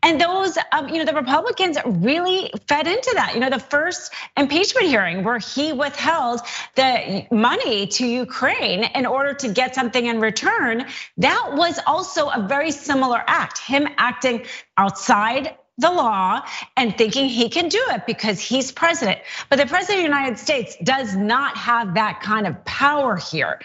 And 0.01 0.19
those, 0.19 0.57
um, 0.71 0.89
you 0.89 0.97
know, 0.97 1.05
the 1.05 1.13
Republicans 1.13 1.77
really 1.85 2.51
fed 2.67 2.87
into 2.87 3.11
that. 3.13 3.35
You 3.35 3.39
know, 3.39 3.51
the 3.51 3.59
first 3.59 4.11
impeachment 4.35 4.87
hearing 4.87 5.23
where 5.23 5.37
he 5.37 5.71
withheld 5.71 6.39
the 6.73 7.27
money 7.29 7.85
to 7.85 8.07
Ukraine 8.07 8.85
in 8.95 9.05
order 9.05 9.35
to 9.35 9.53
get 9.53 9.75
something 9.75 10.07
in 10.07 10.19
return, 10.19 10.87
that 11.17 11.51
was 11.53 11.79
also 11.85 12.29
a 12.29 12.47
very 12.47 12.71
similar 12.71 13.23
act, 13.27 13.59
him 13.59 13.87
acting 13.99 14.47
outside 14.75 15.55
the 15.79 15.91
law 15.91 16.41
and 16.77 16.97
thinking 16.97 17.27
he 17.27 17.49
can 17.49 17.69
do 17.69 17.81
it 17.89 18.05
because 18.05 18.39
he's 18.39 18.71
president. 18.71 19.19
But 19.49 19.57
the 19.57 19.65
president 19.65 19.99
of 19.99 20.11
the 20.11 20.17
United 20.17 20.37
States 20.37 20.75
does 20.83 21.15
not 21.15 21.57
have 21.57 21.95
that 21.95 22.21
kind 22.21 22.45
of 22.45 22.63
power 22.65 23.15
here. 23.15 23.59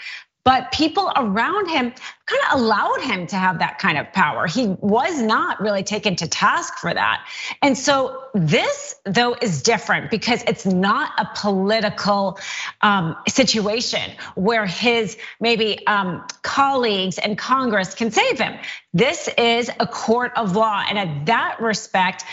But 0.45 0.73
people 0.73 1.11
around 1.17 1.69
him 1.69 1.93
kind 2.27 2.43
of 2.51 2.61
allowed 2.61 3.01
him 3.01 3.27
to 3.29 3.37
have 3.37 3.59
that 3.61 3.79
kind 3.79 3.99
of 3.99 4.13
power. 4.13 4.47
He 4.47 4.67
was 4.67 5.21
not 5.21 5.61
really 5.61 5.83
taken 5.83 6.17
to 6.17 6.29
task 6.29 6.79
for 6.79 6.93
that. 6.93 7.27
And 7.63 7.77
so 7.77 8.25
this, 8.35 8.95
though, 9.05 9.35
is 9.41 9.63
different 9.63 10.11
because 10.11 10.43
it's 10.47 10.67
not 10.67 11.13
a 11.19 11.29
political 11.35 12.39
um, 12.83 13.17
situation 13.27 14.13
where 14.35 14.67
his 14.67 15.17
maybe 15.41 15.87
um, 15.87 16.27
colleagues 16.43 17.19
in 17.19 17.37
Congress 17.37 17.95
can 17.95 18.11
save 18.11 18.39
him. 18.39 18.59
This 18.93 19.29
is 19.37 19.71
a 19.81 19.87
court 19.87 20.33
of 20.37 20.57
law. 20.57 20.83
And 20.89 20.99
at 20.99 21.27
that 21.27 21.61
respect, 21.61 22.25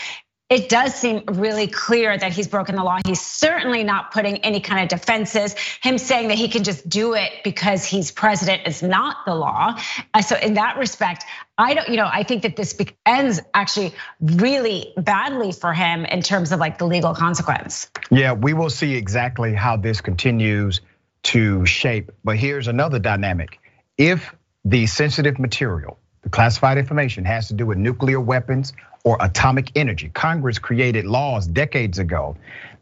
it 0.52 0.68
does 0.68 0.94
seem 0.94 1.22
really 1.28 1.66
clear 1.66 2.16
that 2.16 2.30
he's 2.30 2.46
broken 2.46 2.76
the 2.76 2.84
law. 2.84 2.98
He's 3.06 3.22
certainly 3.22 3.84
not 3.84 4.12
putting 4.12 4.36
any 4.38 4.60
kind 4.60 4.82
of 4.82 5.00
defenses. 5.00 5.54
Him 5.82 5.96
saying 5.96 6.28
that 6.28 6.36
he 6.36 6.48
can 6.48 6.62
just 6.62 6.86
do 6.86 7.14
it 7.14 7.32
because 7.42 7.86
he's 7.86 8.10
president 8.10 8.66
is 8.66 8.82
not 8.82 9.24
the 9.24 9.34
law. 9.34 9.78
Uh, 10.12 10.20
so 10.20 10.36
in 10.36 10.54
that 10.54 10.76
respect, 10.76 11.24
I 11.56 11.72
don't, 11.72 11.88
you 11.88 11.96
know, 11.96 12.08
I 12.10 12.24
think 12.24 12.42
that 12.42 12.54
this 12.54 12.76
ends 13.06 13.40
actually 13.54 13.94
really 14.20 14.92
badly 14.98 15.52
for 15.52 15.72
him 15.72 16.04
in 16.04 16.20
terms 16.20 16.52
of 16.52 16.60
like 16.60 16.76
the 16.76 16.86
legal 16.86 17.14
consequence. 17.14 17.90
Yeah, 18.10 18.34
we 18.34 18.52
will 18.52 18.70
see 18.70 18.94
exactly 18.94 19.54
how 19.54 19.78
this 19.78 20.02
continues 20.02 20.82
to 21.22 21.64
shape. 21.64 22.12
But 22.24 22.36
here's 22.36 22.68
another 22.68 22.98
dynamic. 22.98 23.58
If 23.96 24.34
the 24.66 24.84
sensitive 24.86 25.38
material, 25.38 25.98
the 26.22 26.28
classified 26.28 26.78
information 26.78 27.24
has 27.24 27.48
to 27.48 27.54
do 27.54 27.66
with 27.66 27.78
nuclear 27.78 28.20
weapons 28.20 28.72
or 29.04 29.16
atomic 29.20 29.70
energy. 29.74 30.08
Congress 30.08 30.58
created 30.58 31.04
laws 31.04 31.46
decades 31.46 31.98
ago 31.98 32.36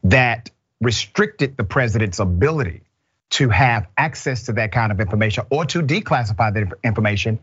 that 0.04 0.50
restricted 0.80 1.56
the 1.56 1.64
president's 1.64 2.18
ability 2.18 2.82
to 3.30 3.49
have 3.49 3.87
access 3.97 4.44
to 4.44 4.52
that 4.52 4.73
kind 4.73 4.92
of 4.92 5.00
information 5.00 5.44
or 5.50 5.64
to 5.64 5.82
declassify 5.82 6.52
that 6.52 6.78
information. 6.85 7.38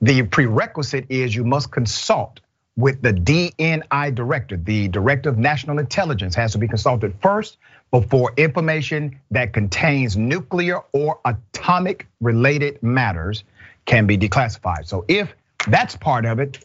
The 0.00 0.22
prerequisite 0.22 1.06
is 1.08 1.34
you 1.34 1.44
must 1.44 1.70
consult 1.70 2.40
with 2.76 3.02
the 3.02 3.12
DNI 3.12 4.14
director. 4.14 4.56
The 4.56 4.88
director 4.88 5.28
of 5.28 5.38
national 5.38 5.78
intelligence 5.78 6.34
has 6.34 6.52
to 6.52 6.58
be 6.58 6.68
consulted 6.68 7.14
first 7.20 7.58
before 7.90 8.32
information 8.36 9.20
that 9.30 9.52
contains 9.52 10.16
nuclear 10.16 10.80
or 10.92 11.20
atomic 11.24 12.06
related 12.20 12.82
matters 12.82 13.44
can 13.86 14.06
be 14.06 14.18
declassified. 14.18 14.86
So 14.86 15.04
if 15.08 15.34
that's 15.66 15.96
part 15.96 16.26
of 16.26 16.38
it, 16.40 16.64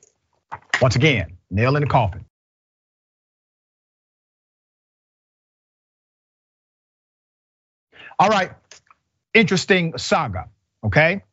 once 0.82 0.96
again, 0.96 1.38
nail 1.50 1.76
in 1.76 1.82
the 1.84 1.90
coffin. 1.90 2.26
All 8.20 8.30
right, 8.30 8.52
interesting 9.34 9.98
saga, 9.98 10.50
okay? 10.84 11.24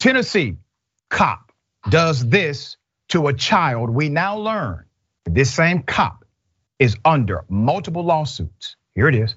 Tennessee 0.00 0.56
cop 1.10 1.52
does 1.90 2.26
this 2.26 2.76
to 3.10 3.28
a 3.28 3.34
child. 3.34 3.90
We 3.90 4.08
now 4.08 4.38
learn 4.38 4.86
this 5.26 5.52
same 5.52 5.82
cop 5.82 6.24
is 6.78 6.96
under 7.04 7.44
multiple 7.48 8.04
lawsuits. 8.04 8.76
Here 8.94 9.08
it 9.08 9.14
is. 9.14 9.34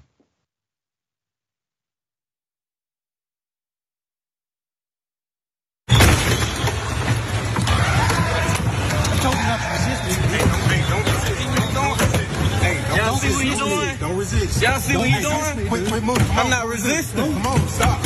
Y'all 14.60 14.78
see 14.78 14.96
what 14.96 15.10
you 15.10 15.20
doing? 15.20 15.68
Quick, 15.68 15.86
quick 15.86 16.02
move. 16.02 16.30
I'm 16.30 16.48
not 16.48 16.66
resisting. 16.66 17.30
Come 17.30 17.46
on, 17.46 17.68
stop. 17.68 18.00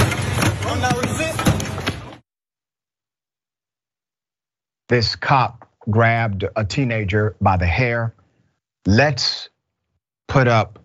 I'm 0.67 0.81
not 0.81 0.97
resisting. 1.01 1.55
This 4.89 5.15
cop 5.15 5.69
grabbed 5.89 6.45
a 6.57 6.65
teenager 6.65 7.37
by 7.41 7.57
the 7.57 7.67
hair. 7.67 8.17
Let's 8.85 9.49
put 10.27 10.49
up, 10.49 10.81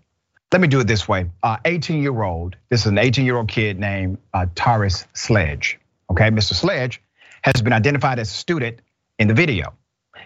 let 0.52 0.62
me 0.62 0.68
do 0.68 0.80
it 0.82 0.88
this 0.88 1.08
way. 1.08 1.32
18 1.44 2.00
year 2.00 2.22
old, 2.22 2.56
this 2.70 2.82
is 2.82 2.88
an 2.88 3.00
18 3.00 3.26
year 3.26 3.38
old 3.38 3.48
kid 3.48 3.80
named 3.80 4.20
uh, 4.36 4.46
Taris 4.54 5.08
Sledge. 5.14 5.80
Okay, 6.12 6.30
Mr. 6.30 6.54
Sledge 6.54 7.02
has 7.42 7.64
been 7.64 7.74
identified 7.74 8.20
as 8.20 8.30
a 8.30 8.34
student 8.34 8.82
in 9.18 9.28
the 9.28 9.34
video. 9.34 9.74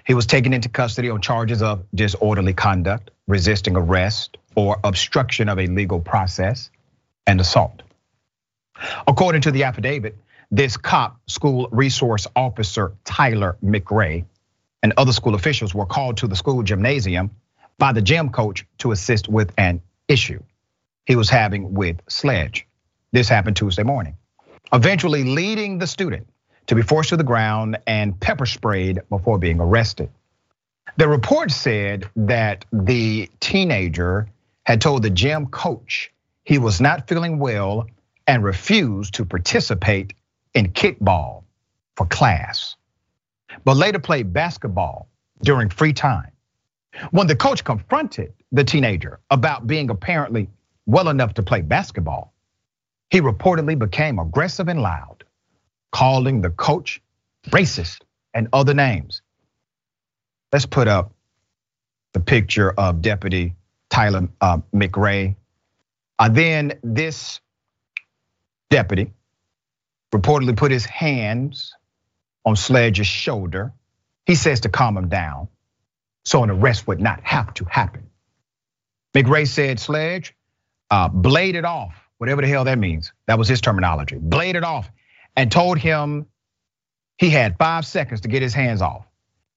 He 0.05 0.13
was 0.13 0.25
taken 0.25 0.53
into 0.53 0.67
custody 0.67 1.09
on 1.09 1.21
charges 1.21 1.61
of 1.61 1.85
disorderly 1.95 2.53
conduct, 2.53 3.11
resisting 3.27 3.77
arrest, 3.77 4.37
or 4.59 4.77
obstruction 4.83 5.47
of 5.47 5.57
a 5.57 5.67
legal 5.67 6.01
process, 6.01 6.69
and 7.25 7.39
assault. 7.39 7.81
According 9.07 9.41
to 9.43 9.51
the 9.51 9.63
affidavit, 9.63 10.17
this 10.51 10.75
cop, 10.75 11.17
school 11.27 11.69
resource 11.71 12.27
officer 12.35 12.91
Tyler 13.05 13.55
McRae, 13.63 14.25
and 14.83 14.91
other 14.97 15.13
school 15.13 15.35
officials 15.35 15.73
were 15.73 15.85
called 15.85 16.17
to 16.17 16.27
the 16.27 16.35
school 16.35 16.61
gymnasium 16.61 17.31
by 17.77 17.93
the 17.93 18.01
gym 18.01 18.31
coach 18.31 18.65
to 18.79 18.91
assist 18.91 19.29
with 19.29 19.53
an 19.57 19.81
issue 20.09 20.41
he 21.05 21.15
was 21.15 21.29
having 21.29 21.73
with 21.73 22.01
Sledge. 22.09 22.67
This 23.13 23.29
happened 23.29 23.55
Tuesday 23.55 23.83
morning, 23.83 24.17
eventually 24.73 25.23
leading 25.23 25.77
the 25.77 25.87
student 25.87 26.27
to 26.67 26.75
be 26.75 26.81
forced 26.81 27.09
to 27.09 27.17
the 27.17 27.23
ground 27.23 27.77
and 27.87 28.19
pepper 28.19 28.45
sprayed 28.45 28.99
before 29.09 29.39
being 29.39 29.61
arrested. 29.61 30.09
The 30.97 31.07
report 31.07 31.49
said 31.51 32.09
that 32.17 32.65
the 32.73 33.29
teenager 33.39 34.27
had 34.69 34.81
told 34.81 35.01
the 35.01 35.09
gym 35.09 35.47
coach 35.47 36.13
he 36.43 36.59
was 36.59 36.79
not 36.79 37.07
feeling 37.07 37.39
well 37.39 37.87
and 38.27 38.43
refused 38.43 39.15
to 39.15 39.25
participate 39.25 40.13
in 40.53 40.71
kickball 40.71 41.43
for 41.97 42.05
class, 42.05 42.75
but 43.65 43.75
later 43.75 43.97
played 43.97 44.31
basketball 44.31 45.09
during 45.41 45.69
free 45.69 45.91
time. 45.91 46.31
When 47.09 47.25
the 47.25 47.35
coach 47.35 47.63
confronted 47.63 48.31
the 48.51 48.63
teenager 48.63 49.19
about 49.31 49.65
being 49.65 49.89
apparently 49.89 50.49
well 50.85 51.09
enough 51.09 51.33
to 51.33 51.41
play 51.41 51.61
basketball, 51.61 52.31
he 53.09 53.21
reportedly 53.21 53.77
became 53.77 54.19
aggressive 54.19 54.67
and 54.67 54.83
loud 54.83 55.23
calling 55.91 56.41
the 56.41 56.51
coach 56.51 57.01
racist 57.47 58.01
and 58.35 58.47
other 58.53 58.75
names. 58.75 59.23
Let's 60.53 60.67
put 60.67 60.87
up 60.87 61.11
the 62.13 62.19
picture 62.19 62.69
of 62.69 63.01
Deputy 63.01 63.55
Tyler 63.89 64.29
uh, 64.41 64.59
McRae. 64.73 65.35
Uh, 66.17 66.29
then 66.29 66.79
this 66.83 67.39
deputy 68.69 69.13
reportedly 70.13 70.55
put 70.55 70.71
his 70.71 70.85
hands 70.85 71.73
on 72.45 72.55
Sledge's 72.55 73.07
shoulder. 73.07 73.73
He 74.25 74.35
says 74.35 74.61
to 74.61 74.69
calm 74.69 74.97
him 74.97 75.09
down 75.09 75.47
so 76.23 76.43
an 76.43 76.49
arrest 76.49 76.87
would 76.87 76.99
not 76.99 77.21
have 77.23 77.53
to 77.55 77.65
happen. 77.65 78.09
McRae 79.15 79.47
said 79.47 79.79
Sledge 79.79 80.35
uh, 80.91 81.07
bladed 81.09 81.65
off, 81.65 81.95
whatever 82.17 82.41
the 82.41 82.47
hell 82.47 82.65
that 82.65 82.77
means. 82.77 83.11
That 83.27 83.37
was 83.37 83.47
his 83.47 83.61
terminology. 83.61 84.17
Bladed 84.19 84.63
off 84.63 84.89
and 85.35 85.51
told 85.51 85.79
him 85.79 86.27
he 87.17 87.29
had 87.29 87.57
five 87.57 87.85
seconds 87.85 88.21
to 88.21 88.27
get 88.27 88.41
his 88.41 88.53
hands 88.53 88.81
off. 88.81 89.05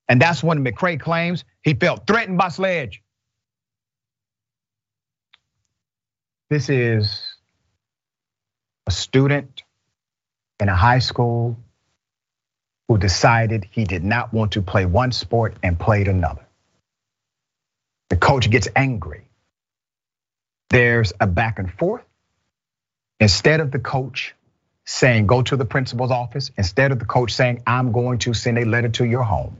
And 0.09 0.21
that's 0.21 0.43
when 0.43 0.65
McRae 0.65 0.99
claims 0.99 1.45
he 1.61 1.73
felt 1.75 2.07
threatened 2.07 2.37
by 2.37 2.49
Sledge. 2.49 3.01
This 6.49 6.69
is 6.69 7.35
a 8.85 8.91
student 8.91 9.63
in 10.59 10.69
a 10.69 10.75
high 10.75 10.99
school 10.99 11.57
who 12.87 12.97
decided 12.97 13.65
he 13.71 13.85
did 13.85 14.03
not 14.03 14.33
want 14.33 14.53
to 14.53 14.61
play 14.61 14.85
one 14.85 15.11
sport 15.11 15.55
and 15.63 15.79
played 15.79 16.07
another. 16.07 16.45
The 18.09 18.17
coach 18.17 18.49
gets 18.49 18.67
angry. 18.75 19.25
There's 20.69 21.13
a 21.19 21.27
back 21.27 21.59
and 21.59 21.71
forth. 21.71 22.03
Instead 23.19 23.59
of 23.59 23.71
the 23.71 23.79
coach 23.79 24.35
saying, 24.85 25.27
go 25.27 25.41
to 25.41 25.55
the 25.55 25.65
principal's 25.65 26.11
office, 26.11 26.51
instead 26.57 26.91
of 26.91 26.99
the 26.99 27.05
coach 27.05 27.33
saying, 27.33 27.63
I'm 27.65 27.91
going 27.91 28.19
to 28.19 28.33
send 28.33 28.57
a 28.57 28.65
letter 28.65 28.89
to 28.89 29.05
your 29.05 29.23
home, 29.23 29.57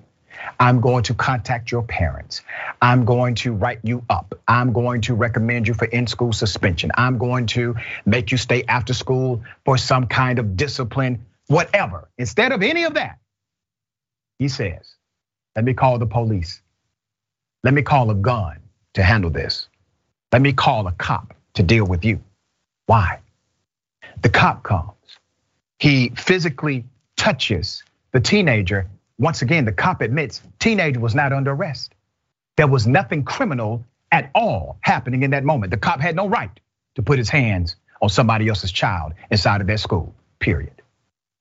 I'm 0.59 0.81
going 0.81 1.03
to 1.03 1.13
contact 1.13 1.71
your 1.71 1.83
parents. 1.83 2.41
I'm 2.81 3.05
going 3.05 3.35
to 3.35 3.53
write 3.53 3.79
you 3.83 4.03
up. 4.09 4.37
I'm 4.47 4.73
going 4.73 5.01
to 5.01 5.13
recommend 5.13 5.67
you 5.67 5.73
for 5.73 5.85
in 5.85 6.07
school 6.07 6.33
suspension. 6.33 6.91
I'm 6.95 7.17
going 7.17 7.47
to 7.47 7.75
make 8.05 8.31
you 8.31 8.37
stay 8.37 8.63
after 8.67 8.93
school 8.93 9.43
for 9.65 9.77
some 9.77 10.07
kind 10.07 10.39
of 10.39 10.55
discipline, 10.57 11.25
whatever. 11.47 12.07
Instead 12.17 12.51
of 12.51 12.63
any 12.63 12.83
of 12.83 12.93
that, 12.95 13.19
he 14.39 14.47
says, 14.47 14.95
let 15.55 15.65
me 15.65 15.73
call 15.73 15.99
the 15.99 16.05
police. 16.05 16.61
Let 17.63 17.73
me 17.73 17.81
call 17.81 18.09
a 18.11 18.15
gun 18.15 18.57
to 18.95 19.03
handle 19.03 19.29
this. 19.29 19.67
Let 20.31 20.41
me 20.41 20.53
call 20.53 20.87
a 20.87 20.91
cop 20.91 21.33
to 21.53 21.63
deal 21.63 21.85
with 21.85 22.03
you. 22.03 22.21
Why? 22.85 23.19
The 24.21 24.29
cop 24.29 24.63
comes. 24.63 24.89
He 25.79 26.09
physically 26.09 26.85
touches 27.17 27.83
the 28.11 28.19
teenager 28.19 28.87
once 29.17 29.41
again, 29.41 29.65
the 29.65 29.71
cop 29.71 30.01
admits 30.01 30.41
teenager 30.59 30.99
was 30.99 31.15
not 31.15 31.33
under 31.33 31.51
arrest. 31.51 31.93
There 32.57 32.67
was 32.67 32.87
nothing 32.87 33.23
criminal 33.23 33.85
at 34.11 34.29
all 34.35 34.77
happening 34.81 35.23
in 35.23 35.31
that 35.31 35.43
moment. 35.43 35.71
The 35.71 35.77
cop 35.77 35.99
had 35.99 36.15
no 36.15 36.27
right 36.27 36.59
to 36.95 37.01
put 37.01 37.17
his 37.17 37.29
hands 37.29 37.75
on 38.01 38.09
somebody 38.09 38.47
else's 38.47 38.71
child 38.71 39.13
inside 39.31 39.61
of 39.61 39.67
their 39.67 39.77
school, 39.77 40.13
period. 40.39 40.81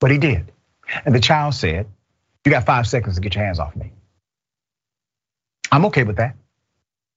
But 0.01 0.11
he 0.11 0.19
did. 0.19 0.53
And 1.05 1.15
the 1.15 1.21
child 1.21 1.55
said, 1.55 1.87
You 2.45 2.51
got 2.53 2.65
five 2.65 2.87
seconds 2.87 3.17
to 3.17 3.21
get 3.21 3.35
your 3.35 3.45
hands 3.45 3.59
off 3.59 3.75
me. 3.77 3.93
I'm 5.71 5.87
okay 5.87 6.05
with 6.05 6.17
that. 6.17 6.37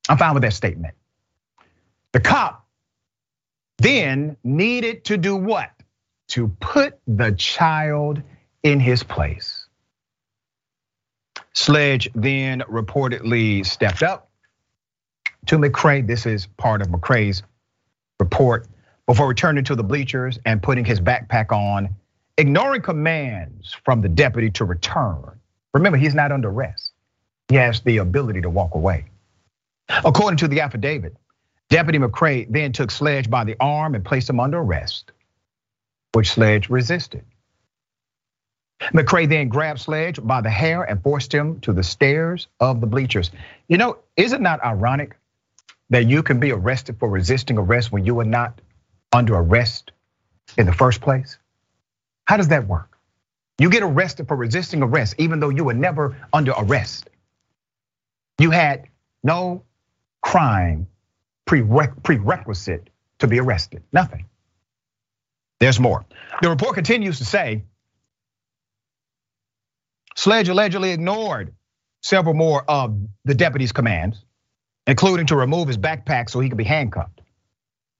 I'm 0.07 0.17
fine 0.17 0.33
with 0.33 0.43
that 0.43 0.53
statement. 0.53 0.93
The 2.11 2.19
cop 2.19 2.65
then 3.77 4.37
needed 4.43 5.05
to 5.05 5.17
do 5.17 5.35
what? 5.35 5.71
To 6.29 6.47
put 6.47 6.99
the 7.07 7.31
child 7.31 8.21
in 8.63 8.79
his 8.79 9.03
place. 9.03 9.64
Sledge 11.55 12.09
then 12.13 12.61
reportedly 12.61 13.65
stepped 13.65 14.03
up 14.03 14.29
to 15.47 15.57
McRae. 15.57 16.05
This 16.05 16.25
is 16.25 16.47
part 16.57 16.81
of 16.81 16.89
McRae's 16.89 17.43
report 18.19 18.67
before 19.07 19.27
returning 19.27 19.63
to 19.65 19.75
the 19.75 19.83
bleachers 19.83 20.37
and 20.45 20.61
putting 20.61 20.83
his 20.85 20.99
backpack 20.99 21.51
on, 21.51 21.89
ignoring 22.37 22.81
commands 22.81 23.75
from 23.85 24.01
the 24.01 24.09
deputy 24.09 24.49
to 24.51 24.65
return. 24.65 25.39
Remember, 25.73 25.97
he's 25.97 26.15
not 26.15 26.31
under 26.31 26.49
arrest. 26.49 26.91
He 27.47 27.55
has 27.55 27.81
the 27.81 27.97
ability 27.97 28.41
to 28.41 28.49
walk 28.49 28.75
away. 28.75 29.05
According 29.89 30.37
to 30.37 30.47
the 30.47 30.61
affidavit, 30.61 31.15
Deputy 31.69 31.99
McRae 31.99 32.47
then 32.49 32.71
took 32.71 32.91
Sledge 32.91 33.29
by 33.29 33.43
the 33.43 33.55
arm 33.59 33.95
and 33.95 34.03
placed 34.03 34.29
him 34.29 34.39
under 34.39 34.59
arrest, 34.59 35.11
which 36.13 36.31
Sledge 36.31 36.69
resisted. 36.69 37.23
McRae 38.79 39.27
then 39.27 39.49
grabbed 39.49 39.79
Sledge 39.79 40.19
by 40.21 40.41
the 40.41 40.49
hair 40.49 40.83
and 40.83 41.01
forced 41.01 41.33
him 41.33 41.59
to 41.61 41.73
the 41.73 41.83
stairs 41.83 42.47
of 42.59 42.81
the 42.81 42.87
bleachers. 42.87 43.31
You 43.67 43.77
know, 43.77 43.97
is 44.17 44.33
it 44.33 44.41
not 44.41 44.63
ironic 44.63 45.17
that 45.89 46.05
you 46.05 46.23
can 46.23 46.39
be 46.39 46.51
arrested 46.51 46.97
for 46.99 47.09
resisting 47.09 47.57
arrest 47.57 47.91
when 47.91 48.05
you 48.05 48.15
were 48.15 48.25
not 48.25 48.59
under 49.13 49.35
arrest 49.35 49.91
in 50.57 50.65
the 50.65 50.73
first 50.73 51.01
place? 51.01 51.37
How 52.25 52.37
does 52.37 52.49
that 52.49 52.67
work? 52.67 52.97
You 53.57 53.69
get 53.69 53.83
arrested 53.83 54.27
for 54.27 54.35
resisting 54.35 54.83
arrest 54.83 55.15
even 55.17 55.39
though 55.39 55.49
you 55.49 55.63
were 55.63 55.73
never 55.73 56.17
under 56.33 56.51
arrest. 56.51 57.09
You 58.39 58.51
had 58.51 58.87
no 59.23 59.63
crime 60.21 60.87
prerequisite 61.45 62.89
to 63.19 63.27
be 63.27 63.39
arrested, 63.39 63.83
nothing. 63.93 64.25
There's 65.59 65.79
more. 65.79 66.05
The 66.41 66.49
report 66.49 66.75
continues 66.75 67.19
to 67.19 67.25
say 67.25 67.63
Sledge 70.15 70.49
allegedly 70.49 70.91
ignored 70.91 71.53
several 72.01 72.35
more 72.35 72.63
of 72.67 72.97
the 73.25 73.35
deputy's 73.35 73.71
commands, 73.71 74.23
including 74.87 75.27
to 75.27 75.35
remove 75.35 75.67
his 75.67 75.77
backpack 75.77 76.29
so 76.29 76.39
he 76.39 76.49
could 76.49 76.57
be 76.57 76.63
handcuffed, 76.63 77.21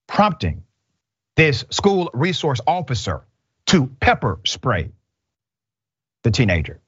prompting 0.07 0.63
this 1.35 1.65
school 1.69 2.09
resource 2.13 2.61
officer 2.65 3.25
to 3.67 3.87
pepper 3.99 4.39
spray 4.45 4.91
the 6.23 6.31
teenager. 6.31 6.79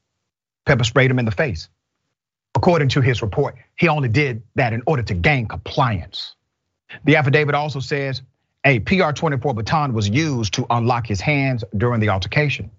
Pepper 0.65 0.83
sprayed 0.83 1.11
him 1.11 1.19
in 1.19 1.25
the 1.25 1.31
face. 1.31 1.69
According 2.55 2.89
to 2.89 3.01
his 3.01 3.21
report, 3.21 3.55
he 3.75 3.87
only 3.87 4.09
did 4.09 4.43
that 4.55 4.73
in 4.73 4.81
order 4.87 5.03
to 5.03 5.13
gain 5.13 5.47
compliance. 5.47 6.35
The 7.03 7.17
affidavit 7.17 7.53
also 7.53 7.79
says 7.79 8.21
a 8.65 8.79
PR 8.79 9.11
24 9.11 9.53
baton 9.53 9.93
was 9.93 10.09
used 10.09 10.55
to 10.55 10.65
unlock 10.69 11.05
his 11.05 11.21
hands 11.21 11.63
during 11.75 11.99
the 11.99 12.09
altercation. 12.09 12.71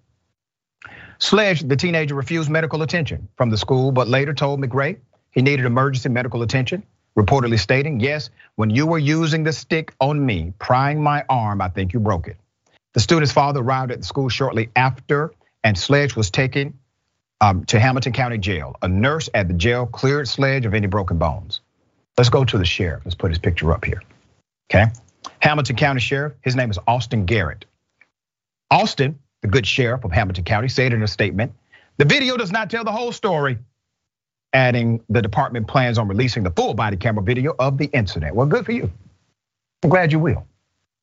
Sledge, 1.19 1.61
the 1.61 1.75
teenager, 1.75 2.15
refused 2.15 2.49
medical 2.49 2.81
attention 2.81 3.27
from 3.35 3.49
the 3.49 3.57
school, 3.57 3.91
but 3.91 4.07
later 4.07 4.33
told 4.33 4.61
McRae 4.61 4.97
he 5.31 5.41
needed 5.41 5.65
emergency 5.65 6.09
medical 6.09 6.41
attention, 6.41 6.83
reportedly 7.17 7.59
stating, 7.59 7.99
Yes, 7.99 8.29
when 8.55 8.69
you 8.69 8.87
were 8.87 8.97
using 8.97 9.43
the 9.43 9.53
stick 9.53 9.93
on 9.99 10.25
me, 10.25 10.53
prying 10.59 11.03
my 11.03 11.25
arm, 11.29 11.61
I 11.61 11.69
think 11.69 11.93
you 11.93 11.99
broke 11.99 12.27
it. 12.27 12.37
The 12.93 12.99
student's 12.99 13.31
father 13.31 13.59
arrived 13.59 13.91
at 13.91 13.99
the 13.99 14.05
school 14.05 14.29
shortly 14.29 14.69
after, 14.75 15.33
and 15.63 15.77
Sledge 15.77 16.15
was 16.15 16.31
taken 16.31 16.79
um, 17.41 17.65
to 17.65 17.79
Hamilton 17.79 18.13
County 18.13 18.37
Jail. 18.37 18.75
A 18.81 18.87
nurse 18.87 19.29
at 19.33 19.47
the 19.47 19.53
jail 19.53 19.85
cleared 19.85 20.27
Sledge 20.27 20.65
of 20.65 20.73
any 20.73 20.87
broken 20.87 21.17
bones. 21.17 21.61
Let's 22.17 22.29
go 22.29 22.43
to 22.43 22.57
the 22.57 22.65
sheriff. 22.65 23.03
Let's 23.05 23.15
put 23.15 23.31
his 23.31 23.39
picture 23.39 23.71
up 23.71 23.85
here. 23.85 24.01
Okay. 24.71 24.91
Hamilton 25.39 25.75
County 25.75 26.01
Sheriff, 26.01 26.33
his 26.41 26.55
name 26.55 26.69
is 26.69 26.79
Austin 26.87 27.25
Garrett. 27.25 27.65
Austin 28.71 29.19
the 29.41 29.47
good 29.47 29.65
sheriff 29.65 30.03
of 30.03 30.11
Hamilton 30.11 30.43
County, 30.43 30.67
said 30.67 30.93
in 30.93 31.01
a 31.03 31.07
statement 31.07 31.53
the 31.97 32.05
video 32.05 32.37
does 32.37 32.51
not 32.51 32.69
tell 32.69 32.83
the 32.83 32.91
whole 32.91 33.11
story, 33.11 33.57
adding 34.53 35.03
the 35.09 35.21
department 35.21 35.67
plans 35.67 35.97
on 35.97 36.07
releasing 36.07 36.43
the 36.43 36.51
full 36.51 36.73
body 36.73 36.97
camera 36.97 37.23
video 37.23 37.55
of 37.59 37.77
the 37.77 37.85
incident. 37.93 38.35
Well, 38.35 38.47
good 38.47 38.65
for 38.65 38.71
you. 38.71 38.91
I'm 39.83 39.89
glad 39.89 40.11
you 40.11 40.19
will. 40.19 40.45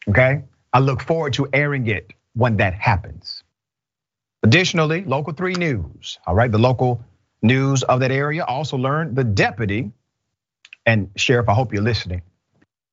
Okay. 0.09 0.43
I 0.73 0.79
look 0.81 1.01
forward 1.01 1.33
to 1.35 1.49
airing 1.53 1.87
it 1.87 2.13
when 2.35 2.57
that 2.59 2.75
happens. 2.75 3.43
Additionally, 4.43 5.05
local 5.05 5.33
3 5.33 5.55
news, 5.55 6.19
all 6.27 6.35
right, 6.35 6.53
the 6.53 6.59
local 6.59 7.03
news 7.43 7.83
of 7.85 8.01
that 8.01 8.11
area 8.11 8.45
also 8.45 8.77
learned 8.77 9.17
the 9.17 9.25
deputy, 9.25 9.91
and 10.85 11.11
Sheriff, 11.17 11.49
I 11.49 11.55
hope 11.55 11.73
you're 11.73 11.83
listening. 11.83 12.23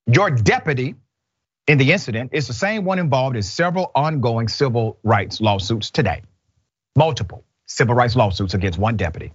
Your 0.07 0.29
deputy 0.29 0.95
in 1.67 1.77
the 1.77 1.91
incident 1.91 2.31
is 2.33 2.47
the 2.47 2.53
same 2.53 2.83
one 2.83 2.99
involved 2.99 3.35
in 3.35 3.41
several 3.41 3.91
ongoing 3.95 4.47
civil 4.47 4.99
rights 5.03 5.39
lawsuits 5.39 5.91
today. 5.91 6.21
Multiple 6.95 7.43
civil 7.65 7.95
rights 7.95 8.15
lawsuits 8.15 8.53
against 8.53 8.77
one 8.77 8.97
deputy. 8.97 9.31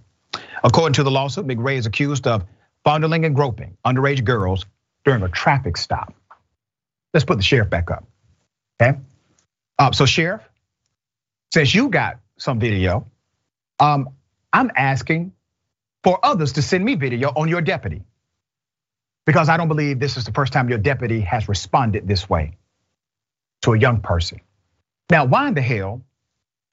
According 0.63 0.93
to 0.93 1.03
the 1.03 1.11
lawsuit, 1.11 1.47
McRae 1.47 1.77
is 1.77 1.85
accused 1.85 2.27
of 2.27 2.45
fondling 2.83 3.25
and 3.25 3.35
groping 3.35 3.77
underage 3.85 4.23
girls 4.23 4.65
during 5.03 5.23
a 5.23 5.29
traffic 5.29 5.77
stop. 5.77 6.13
Let's 7.13 7.25
put 7.25 7.37
the 7.37 7.43
sheriff 7.43 7.69
back 7.69 7.89
up. 7.89 8.05
Okay. 8.81 8.97
Uh, 9.77 9.91
so, 9.91 10.05
sheriff, 10.05 10.41
since 11.51 11.73
you 11.73 11.89
got 11.89 12.19
some 12.37 12.59
video, 12.59 13.07
um, 13.79 14.09
I'm 14.53 14.71
asking 14.75 15.33
for 16.03 16.19
others 16.23 16.53
to 16.53 16.61
send 16.61 16.83
me 16.85 16.95
video 16.95 17.29
on 17.29 17.47
your 17.47 17.61
deputy 17.61 18.03
because 19.25 19.49
I 19.49 19.57
don't 19.57 19.67
believe 19.67 19.99
this 19.99 20.17
is 20.17 20.25
the 20.25 20.31
first 20.31 20.53
time 20.53 20.69
your 20.69 20.77
deputy 20.77 21.21
has 21.21 21.47
responded 21.47 22.07
this 22.07 22.29
way 22.29 22.57
to 23.61 23.73
a 23.73 23.79
young 23.79 24.01
person. 24.01 24.41
Now, 25.09 25.25
why 25.25 25.47
in 25.47 25.53
the 25.53 25.61
hell 25.61 26.01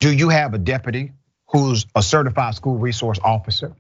do 0.01 0.13
you 0.13 0.29
have 0.29 0.55
a 0.55 0.59
deputy 0.59 1.13
who's 1.49 1.87
a 1.95 2.03
certified 2.03 2.55
school 2.55 2.79
resource 2.79 3.19
officer 3.23 3.75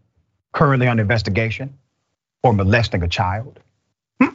currently 0.52 0.88
under 0.88 1.02
investigation 1.02 1.78
for 2.42 2.52
molesting 2.52 3.02
a 3.02 3.08
child? 3.08 3.60
Hmm? 4.20 4.34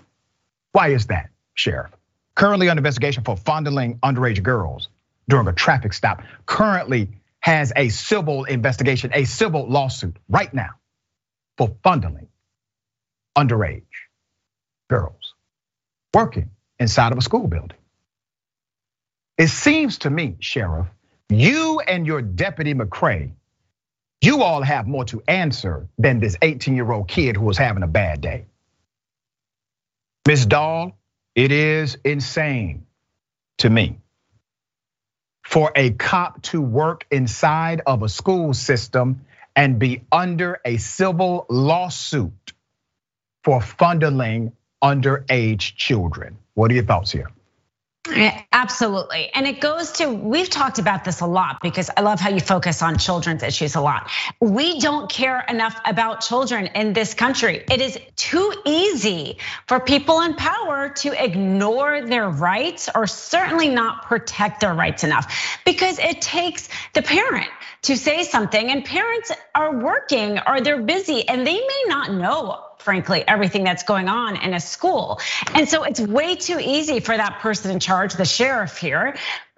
Why 0.72 0.89
is 0.89 1.08
that, 1.08 1.30
Sheriff? 1.54 1.91
Currently 2.36 2.70
under 2.70 2.80
investigation 2.80 3.24
for 3.24 3.36
fondling 3.36 4.00
underage 4.00 4.41
girls 4.41 4.89
during 5.28 5.48
a 5.48 5.54
traffic 5.54 5.94
stop, 5.94 6.24
currently 6.46 7.10
has 7.39 7.74
a 7.76 7.89
civil 7.89 8.44
investigation, 8.46 9.12
a 9.13 9.26
civil 9.26 9.67
lawsuit 9.67 10.15
right 10.30 10.54
now 10.54 10.70
for 11.58 11.76
fondling 11.84 12.28
underage 13.38 13.84
girls 14.91 15.36
working 16.15 16.51
inside 16.80 17.13
of 17.13 17.19
a 17.19 17.23
school 17.23 17.47
building. 17.47 17.77
It 19.38 19.49
seems 19.49 19.99
to 19.99 20.12
me, 20.12 20.38
Sheriff, 20.39 20.88
you 21.30 21.82
and 21.82 22.08
your 22.08 22.21
deputy 22.21 22.73
McRae 22.75 23.32
You 24.21 24.43
all 24.43 24.63
have 24.63 24.88
more 24.88 25.06
to 25.08 25.23
answer 25.27 25.88
than 25.97 26.19
this 26.19 26.38
18 26.43 26.75
year 26.75 26.91
old 26.91 27.08
kid 27.08 27.38
who 27.38 27.45
was 27.45 27.58
having 27.58 27.84
a 27.84 27.88
bad 27.88 28.21
day. 28.21 28.47
Ms. 30.27 30.47
Doll, 30.47 30.97
it 31.36 31.51
is 31.51 31.97
insane 32.06 32.88
to 33.60 33.69
me 33.69 33.99
for 35.45 35.71
a 35.75 35.91
cop 35.91 36.41
to 36.43 36.62
work 36.62 37.06
inside 37.12 37.82
of 37.86 38.04
a 38.04 38.10
school 38.10 38.54
system 38.54 39.21
and 39.56 39.80
be 39.80 40.04
under 40.12 40.60
a 40.65 40.77
civil 40.77 41.45
lawsuit 41.49 42.54
for 43.43 43.62
fondling 43.62 44.54
underage 44.84 45.76
children. 45.76 46.38
What 46.54 46.72
are 46.72 46.76
your 46.76 46.84
thoughts 46.84 47.12
here? 47.12 47.30
Absolutely. 48.52 49.30
And 49.34 49.48
it 49.48 49.62
goes 49.62 49.91
to, 49.94 50.08
we've 50.08 50.50
talked 50.50 50.80
about 50.80 51.04
this 51.04 51.22
a 51.22 51.28
lot 51.28 51.62
because 51.62 51.89
I 51.96 52.02
love 52.02 52.20
how 52.20 52.30
you 52.30 52.39
focus 52.39 52.82
on 52.82 52.98
children's 52.98 53.44
issues 53.44 53.76
a 53.76 53.82
lot. 53.82 54.10
We 54.39 54.80
don't 54.80 55.10
care 55.10 55.46
enough 55.48 55.80
about 55.86 56.22
children 56.22 56.67
in 56.67 56.94
this 56.94 57.13
country. 57.13 57.63
It 57.70 57.80
is 57.80 58.00
too 58.15 58.54
easy 58.65 59.38
for 59.67 59.80
people 59.80 60.22
in 60.22 60.34
power 60.34 60.89
to 60.89 61.24
ignore 61.24 62.02
their 62.02 62.28
rights 62.28 62.89
or 62.94 63.06
certainly 63.06 63.70
not 63.70 64.06
protect 64.06 64.62
their 64.62 64.74
rights 64.74 65.04
enough 65.04 65.60
because 65.63 66.00
it 66.00 66.22
takes 66.22 66.70
the 66.94 67.04
parent 67.04 67.48
to 67.84 67.96
say 67.96 68.24
something 68.24 68.72
and 68.72 68.84
parents 68.84 69.32
are 69.54 69.78
working 69.78 70.39
or 70.48 70.62
they're 70.62 70.82
busy 70.82 71.28
and 71.28 71.46
they 71.46 71.54
may 71.54 71.84
not 71.88 72.12
know 72.12 72.71
frankly, 72.82 73.24
everything 73.28 73.63
that's 73.63 73.84
going 73.84 74.10
on 74.10 74.36
in 74.38 74.54
a 74.54 74.60
school. 74.60 75.20
And 75.54 75.70
so 75.70 75.84
it's 75.84 76.00
way 76.00 76.36
too 76.36 76.60
easy 76.60 77.00
for 77.00 77.15
that 77.15 77.39
person 77.39 77.72
in 77.72 77.80
charge, 77.80 78.13
the 78.13 78.26
sheriff 78.26 78.78
here, 78.78 79.15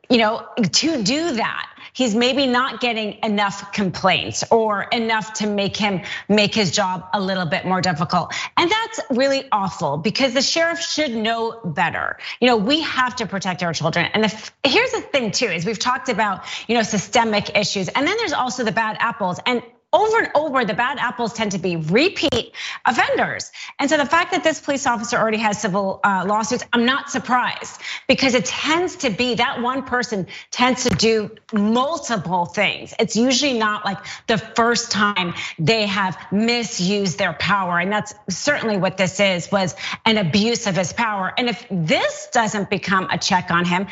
you 0.09 0.17
know, 0.17 0.47
to 0.57 1.03
do 1.03 1.33
that. 1.35 1.69
He's 1.93 2.15
maybe 2.15 2.47
not 2.47 2.81
getting 2.81 3.19
enough 3.23 3.71
complaints 3.71 4.43
or 4.49 4.81
enough 4.81 5.33
to 5.33 5.47
make 5.47 5.77
him 5.77 6.01
make 6.27 6.55
his 6.55 6.71
job 6.71 7.07
a 7.13 7.21
little 7.21 7.45
bit 7.45 7.65
more 7.65 7.81
difficult. 7.81 8.33
And 8.57 8.69
that's 8.69 8.99
really 9.11 9.47
awful 9.51 9.97
because 9.97 10.33
the 10.33 10.41
sheriff 10.41 10.79
should 10.79 11.11
know 11.11 11.59
better. 11.63 12.17
You 12.41 12.47
know, 12.47 12.57
we 12.57 12.81
have 12.81 13.15
to 13.17 13.27
protect 13.27 13.61
our 13.61 13.73
children. 13.73 14.09
And 14.11 14.23
the, 14.23 14.51
here's 14.63 14.91
the 14.91 15.01
thing 15.01 15.31
too, 15.31 15.45
is 15.45 15.65
we've 15.65 15.77
talked 15.77 16.09
about, 16.09 16.45
you 16.67 16.75
know, 16.75 16.83
systemic 16.83 17.55
issues. 17.55 17.89
And 17.89 18.07
then 18.07 18.17
there's 18.17 18.33
also 18.33 18.63
the 18.63 18.71
bad 18.71 18.97
apples. 18.99 19.39
And 19.45 19.61
over 19.93 20.19
and 20.19 20.29
over, 20.35 20.65
the 20.65 20.73
bad 20.73 20.97
apples 20.97 21.33
tend 21.33 21.51
to 21.51 21.59
be 21.59 21.75
repeat 21.75 22.53
offenders. 22.85 23.51
And 23.79 23.89
so 23.89 23.97
the 23.97 24.05
fact 24.05 24.31
that 24.31 24.43
this 24.43 24.59
police 24.59 24.87
officer 24.87 25.17
already 25.17 25.37
has 25.37 25.61
civil 25.61 25.99
uh, 26.03 26.25
lawsuits, 26.27 26.63
I'm 26.73 26.85
not 26.85 27.09
surprised 27.09 27.79
because 28.07 28.33
it 28.33 28.45
tends 28.45 28.95
to 28.97 29.09
be 29.09 29.35
that 29.35 29.61
one 29.61 29.83
person 29.83 30.27
tends 30.51 30.83
to 30.83 30.89
do 30.89 31.31
multiple 31.53 32.45
things. 32.45 32.93
It's 32.99 33.15
usually 33.15 33.57
not 33.57 33.85
like 33.85 33.99
the 34.27 34.37
first 34.37 34.91
time 34.91 35.35
they 35.59 35.85
have 35.85 36.17
misused 36.31 37.19
their 37.19 37.33
power. 37.33 37.79
And 37.79 37.91
that's 37.91 38.13
certainly 38.29 38.77
what 38.77 38.97
this 38.97 39.19
is, 39.19 39.51
was 39.51 39.75
an 40.05 40.17
abuse 40.17 40.65
of 40.65 40.75
his 40.75 40.91
power. 40.91 41.31
And 41.37 41.49
if 41.49 41.65
this 41.69 42.29
doesn't 42.33 42.69
become 42.69 43.07
a 43.11 43.17
check 43.17 43.51
on 43.51 43.65
him, 43.65 43.87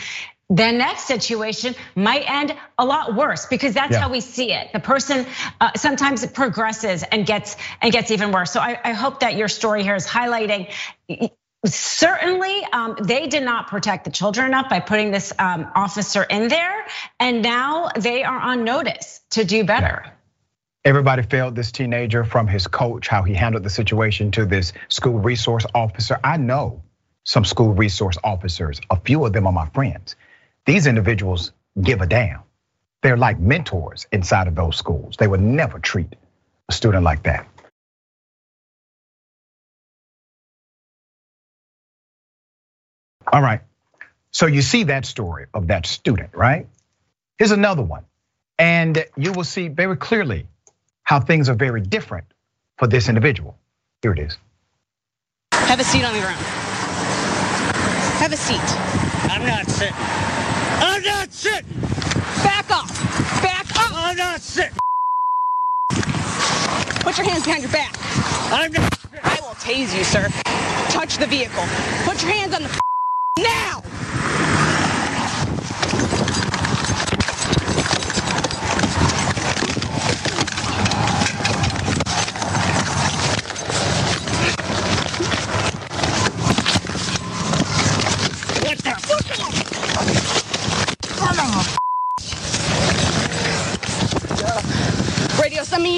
the 0.52 0.70
next 0.70 1.06
situation 1.06 1.74
might 1.96 2.30
end 2.30 2.54
a 2.78 2.86
lot 2.86 3.16
worse 3.16 3.46
because 3.46 3.74
that's 3.74 3.94
yeah. 3.94 4.02
how 4.02 4.12
we 4.12 4.20
see 4.20 4.52
it. 4.52 4.74
The 4.74 4.82
person 4.82 5.26
uh, 5.62 5.72
sometimes 5.76 6.24
it 6.24 6.34
progresses 6.34 7.04
and 7.04 7.26
gets 7.26 7.56
and 7.82 7.92
gets 7.92 8.12
even 8.12 8.34
worse. 8.34 8.52
So 8.52 8.60
I, 8.60 8.78
I 8.84 8.92
hope 8.92 9.22
that 9.22 9.36
your 9.36 9.48
story 9.48 9.82
here 9.82 9.96
is 9.96 10.06
highlighting. 10.06 10.72
Certainly, 11.66 12.66
um, 12.74 12.98
they 13.04 13.28
did 13.28 13.44
not 13.44 13.68
protect 13.68 14.04
the 14.04 14.12
children 14.12 14.48
enough 14.48 14.68
by 14.68 14.82
putting 14.82 15.12
this 15.12 15.32
um, 15.40 15.72
officer 15.74 16.24
in 16.24 16.48
there, 16.48 16.86
and 17.20 17.42
now 17.44 17.90
they 17.98 18.24
are 18.24 18.40
on 18.40 18.64
notice 18.64 19.22
to 19.32 19.46
do 19.46 19.64
better. 19.64 20.02
Yeah. 20.04 20.12
Everybody 20.84 21.22
failed 21.22 21.56
this 21.56 21.72
teenager 21.72 22.24
from 22.24 22.48
his 22.48 22.66
coach, 22.66 23.08
how 23.08 23.22
he 23.22 23.36
handled 23.36 23.64
the 23.64 23.70
situation, 23.70 24.32
to 24.32 24.46
this 24.48 24.74
school 24.90 25.20
resource 25.20 25.66
officer. 25.76 26.20
I 26.24 26.38
know 26.38 26.82
some 27.24 27.46
school 27.46 27.74
resource 27.74 28.18
officers. 28.24 28.82
A 28.90 29.00
few 29.00 29.24
of 29.24 29.34
them 29.34 29.46
are 29.46 29.54
my 29.54 29.68
friends. 29.70 30.16
These 30.65 30.88
individuals 30.88 31.52
give 31.82 32.02
a 32.02 32.08
damn. 32.08 32.41
They're 33.04 33.17
like 33.17 33.39
mentors 33.39 34.08
inside 34.12 34.47
of 34.47 34.56
those 34.56 34.78
schools. 34.78 35.17
They 35.17 35.28
would 35.28 35.41
never 35.41 35.80
treat 35.80 36.15
a 36.69 36.74
student 36.74 37.04
like 37.04 37.24
that. 37.24 37.47
All 43.32 43.41
right. 43.41 43.62
So 44.32 44.45
you 44.47 44.62
see 44.62 44.86
that 44.86 45.06
story 45.06 45.47
of 45.54 45.67
that 45.67 45.86
student, 45.86 46.32
right? 46.36 46.67
Here's 47.38 47.52
another 47.52 47.84
one. 47.84 48.06
And 48.60 49.06
you 49.17 49.34
will 49.34 49.43
see 49.43 49.67
very 49.69 49.97
clearly 49.97 50.47
how 51.04 51.19
things 51.19 51.50
are 51.50 51.56
very 51.56 51.82
different 51.82 52.26
for 52.78 52.88
this 52.88 53.10
individual. 53.10 53.58
Here 54.02 54.13
it 54.13 54.19
is. 54.19 54.38
Have 55.54 55.80
a 55.80 55.84
seat 55.84 56.04
on 56.04 56.13
the 56.13 56.19
ground. 56.19 56.38
Have 58.06 58.34
a 58.34 58.38
seat. 58.38 59.32
I'm 59.32 59.45
not 59.47 59.67
sitting. 59.67 60.31
I'm 60.82 61.04
not 61.04 61.32
sitting. 61.32 61.80
Back 62.44 62.72
off. 62.72 63.41
Back 63.44 63.65
up. 63.78 63.91
I'm 63.94 64.17
not 64.17 64.41
sitting. 64.41 64.78
Put 67.02 67.17
your 67.17 67.28
hands 67.28 67.46
behind 67.46 67.62
your 67.62 67.72
back. 67.72 67.96
I'm 68.52 68.72
not. 68.72 69.00
I 69.24 69.39
will 69.41 69.56
tase 69.56 69.96
you, 69.96 70.04
sir. 70.04 70.28
Touch 70.89 71.17
the 71.17 71.28
vehicle. 71.28 71.63
Put 72.04 72.24
your 72.24 72.32
hands 72.32 72.56
on 72.56 72.63
the 72.63 72.80
now. 73.39 73.84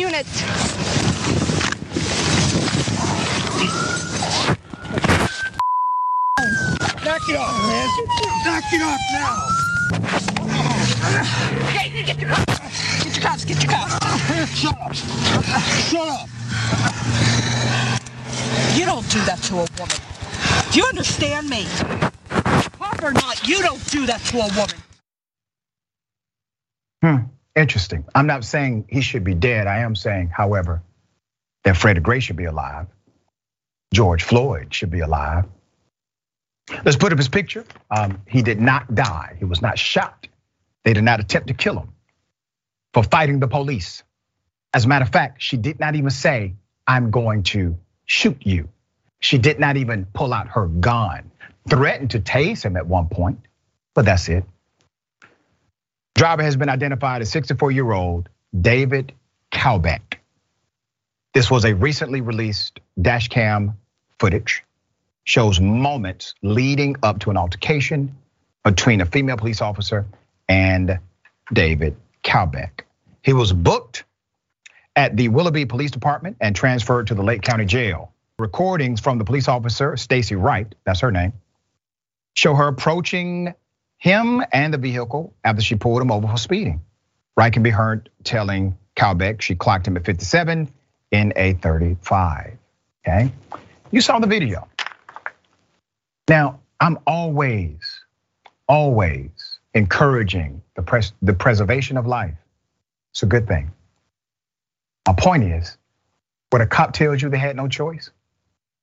units. 0.03 0.41
Knock 7.03 7.29
it 7.29 7.35
off, 7.35 7.55
man. 7.67 8.62
Knock 8.79 8.99
off 8.99 9.01
now. 9.13 9.49
Get, 11.73 12.05
get 12.05 12.19
your 12.19 12.29
cuffs. 12.29 13.03
Get 13.03 13.15
your 13.15 13.23
cuffs. 13.23 13.45
Get 13.45 13.63
your 13.63 13.71
cuffs. 13.71 14.59
Shut 14.59 14.77
up. 14.79 14.93
Shut 14.95 16.07
up. 16.07 16.29
You 18.75 18.85
don't 18.85 19.07
do 19.09 19.19
that 19.25 19.39
to 19.43 19.55
a 19.55 19.67
woman. 19.77 19.97
Do 20.71 20.79
you 20.79 20.85
understand 20.85 21.49
me? 21.49 21.67
Pop 22.79 23.03
or 23.03 23.11
not, 23.11 23.47
you 23.47 23.61
don't 23.61 23.85
do 23.91 24.05
that 24.07 24.21
to 24.25 24.37
a 24.39 24.47
woman. 24.57 24.75
Hmm. 27.03 27.27
Interesting. 27.55 28.05
I'm 28.15 28.25
not 28.25 28.43
saying 28.43 28.85
he 28.89 29.01
should 29.01 29.23
be 29.23 29.35
dead. 29.35 29.67
I 29.67 29.79
am 29.79 29.95
saying, 29.95 30.29
however, 30.29 30.81
that 31.63 31.77
Freddie 31.77 31.99
Gray 32.01 32.19
should 32.19 32.37
be 32.37 32.45
alive. 32.45 32.87
George 33.93 34.23
Floyd 34.23 34.73
should 34.73 34.89
be 34.89 35.01
alive. 35.01 35.45
Let's 36.83 36.97
put 36.97 37.11
up 37.11 37.17
his 37.17 37.29
picture. 37.29 37.65
Um, 37.91 38.21
he 38.27 38.41
did 38.41 38.59
not 38.59 38.93
die. 38.93 39.35
He 39.39 39.45
was 39.45 39.61
not 39.61 39.77
shot. 39.77 40.27
They 40.83 40.93
did 40.93 41.03
not 41.03 41.19
attempt 41.19 41.47
to 41.47 41.53
kill 41.53 41.77
him 41.77 41.93
for 42.93 43.03
fighting 43.03 43.39
the 43.39 43.47
police. 43.47 44.03
As 44.73 44.85
a 44.85 44.87
matter 44.87 45.03
of 45.03 45.11
fact, 45.11 45.41
she 45.41 45.57
did 45.57 45.79
not 45.79 45.95
even 45.95 46.09
say, 46.09 46.55
I'm 46.87 47.11
going 47.11 47.43
to 47.43 47.77
shoot 48.05 48.37
you. 48.45 48.69
She 49.19 49.37
did 49.37 49.59
not 49.59 49.77
even 49.77 50.05
pull 50.05 50.33
out 50.33 50.49
her 50.49 50.67
gun, 50.67 51.31
threatened 51.69 52.11
to 52.11 52.19
tase 52.19 52.63
him 52.63 52.75
at 52.75 52.87
one 52.87 53.07
point, 53.07 53.39
but 53.93 54.05
that's 54.05 54.27
it. 54.27 54.43
Driver 56.15 56.43
has 56.43 56.55
been 56.55 56.69
identified 56.69 57.21
as 57.21 57.31
64 57.31 57.71
year 57.71 57.91
old 57.91 58.29
David 58.59 59.13
Kalbeck. 59.51 60.19
This 61.33 61.49
was 61.49 61.65
a 61.65 61.73
recently 61.73 62.21
released 62.21 62.79
dash 63.01 63.29
cam 63.29 63.77
footage, 64.19 64.63
shows 65.23 65.59
moments 65.59 66.35
leading 66.41 66.95
up 67.03 67.19
to 67.19 67.29
an 67.29 67.37
altercation 67.37 68.15
between 68.63 69.01
a 69.01 69.05
female 69.05 69.37
police 69.37 69.61
officer 69.61 70.05
and 70.47 70.99
David 71.51 71.95
Kalbeck. 72.23 72.81
He 73.21 73.33
was 73.33 73.53
booked 73.53 74.03
at 74.95 75.15
the 75.15 75.29
Willoughby 75.29 75.65
Police 75.65 75.91
Department 75.91 76.37
and 76.39 76.55
transferred 76.55 77.07
to 77.07 77.15
the 77.15 77.23
Lake 77.23 77.41
County 77.41 77.65
Jail. 77.65 78.11
Recordings 78.37 78.99
from 78.99 79.17
the 79.17 79.25
police 79.25 79.47
officer, 79.47 79.95
Stacy 79.95 80.35
Wright, 80.35 80.73
that's 80.85 81.01
her 81.01 81.11
name, 81.11 81.33
show 82.33 82.55
her 82.55 82.67
approaching 82.67 83.53
him 83.97 84.43
and 84.51 84.73
the 84.73 84.77
vehicle 84.77 85.33
after 85.43 85.61
she 85.61 85.75
pulled 85.75 86.01
him 86.01 86.11
over 86.11 86.27
for 86.27 86.37
speeding. 86.37 86.81
Wright 87.37 87.53
can 87.53 87.63
be 87.63 87.69
heard 87.69 88.09
telling 88.23 88.77
Kalbeck 88.95 89.41
she 89.41 89.55
clocked 89.55 89.87
him 89.87 89.97
at 89.97 90.05
57 90.05 90.69
in 91.11 91.33
a 91.35 91.53
35. 91.53 92.57
Okay, 93.05 93.31
you 93.91 94.01
saw 94.01 94.19
the 94.19 94.27
video. 94.27 94.67
Now, 96.29 96.61
I'm 96.79 96.99
always, 97.05 97.79
always 98.67 99.59
encouraging 99.73 100.61
the, 100.75 100.81
pres- 100.83 101.13
the 101.21 101.33
preservation 101.33 101.97
of 101.97 102.07
life. 102.07 102.35
It's 103.11 103.23
a 103.23 103.27
good 103.27 103.47
thing. 103.47 103.71
My 105.07 105.13
point 105.13 105.43
is, 105.43 105.77
when 106.49 106.61
a 106.61 106.67
cop 106.67 106.93
tells 106.93 107.21
you 107.21 107.29
they 107.29 107.37
had 107.37 107.55
no 107.55 107.67
choice, 107.67 108.09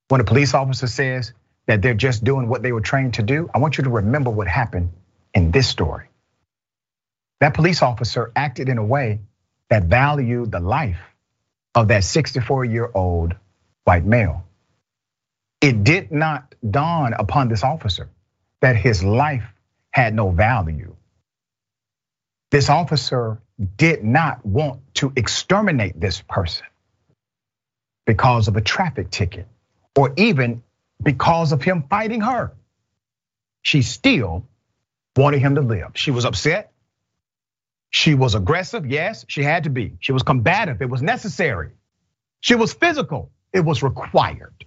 when 0.09 0.21
a 0.21 0.23
police 0.23 0.53
officer 0.53 0.87
says 0.87 1.33
that 1.67 1.81
they're 1.81 1.93
just 1.93 2.23
doing 2.23 2.47
what 2.47 2.61
they 2.61 2.71
were 2.71 2.81
trained 2.81 3.15
to 3.15 3.23
do, 3.23 3.49
I 3.53 3.59
want 3.59 3.77
you 3.77 3.85
to 3.85 3.89
remember 3.89 4.29
what 4.29 4.47
happened 4.47 4.91
in 5.33 5.51
this 5.51 5.67
story. 5.67 6.07
That 7.39 7.53
police 7.53 7.81
officer 7.81 8.31
acted 8.35 8.69
in 8.69 8.77
a 8.77 8.83
way 8.83 9.19
that 9.69 9.85
valued 9.85 10.51
the 10.51 10.59
life 10.59 10.99
of 11.73 11.87
that 11.87 12.03
64 12.03 12.65
year 12.65 12.91
old 12.93 13.35
white 13.83 14.05
male. 14.05 14.45
It 15.61 15.83
did 15.83 16.11
not 16.11 16.55
dawn 16.69 17.13
upon 17.13 17.49
this 17.49 17.63
officer 17.63 18.09
that 18.61 18.77
his 18.77 19.03
life 19.03 19.45
had 19.91 20.15
no 20.15 20.31
value. 20.31 20.95
This 22.51 22.69
officer 22.69 23.41
did 23.77 24.03
not 24.03 24.45
want 24.45 24.81
to 24.95 25.13
exterminate 25.15 25.99
this 25.99 26.21
person 26.21 26.67
because 28.05 28.47
of 28.47 28.57
a 28.57 28.61
traffic 28.61 29.11
ticket 29.11 29.47
or 29.97 30.13
even 30.17 30.63
because 31.03 31.51
of 31.51 31.63
him 31.63 31.85
fighting 31.89 32.21
her. 32.21 32.53
She 33.63 33.81
still 33.83 34.45
wanted 35.17 35.39
him 35.41 35.55
to 35.55 35.61
live. 35.61 35.91
She 35.95 36.11
was 36.11 36.25
upset. 36.25 36.71
She 37.91 38.15
was 38.15 38.35
aggressive. 38.35 38.85
Yes, 38.87 39.25
she 39.27 39.43
had 39.43 39.65
to 39.65 39.69
be. 39.69 39.93
She 39.99 40.13
was 40.13 40.23
combative. 40.23 40.81
It 40.81 40.89
was 40.89 41.01
necessary. 41.01 41.71
She 42.41 42.55
was 42.55 42.73
physical. 42.73 43.31
It 43.53 43.61
was 43.61 43.83
required. 43.83 44.65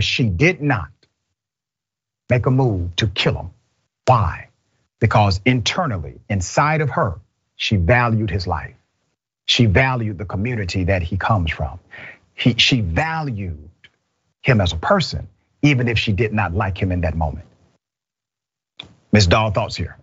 But 0.00 0.06
she 0.06 0.30
did 0.30 0.62
not 0.62 0.88
make 2.30 2.46
a 2.46 2.50
move 2.50 2.96
to 2.96 3.06
kill 3.08 3.34
him. 3.34 3.50
Why? 4.06 4.48
Because 4.98 5.42
internally, 5.44 6.18
inside 6.30 6.80
of 6.80 6.88
her, 6.88 7.20
she 7.56 7.76
valued 7.76 8.30
his 8.30 8.46
life. 8.46 8.74
She 9.44 9.66
valued 9.66 10.16
the 10.16 10.24
community 10.24 10.84
that 10.84 11.02
he 11.02 11.18
comes 11.18 11.50
from. 11.50 11.78
He, 12.32 12.54
she 12.56 12.80
valued 12.80 13.68
him 14.40 14.62
as 14.62 14.72
a 14.72 14.76
person, 14.76 15.28
even 15.60 15.86
if 15.86 15.98
she 15.98 16.12
did 16.12 16.32
not 16.32 16.54
like 16.54 16.78
him 16.80 16.92
in 16.92 17.02
that 17.02 17.14
moment. 17.14 17.44
Ms. 19.12 19.26
Doll, 19.26 19.50
thoughts 19.50 19.76
here? 19.76 19.98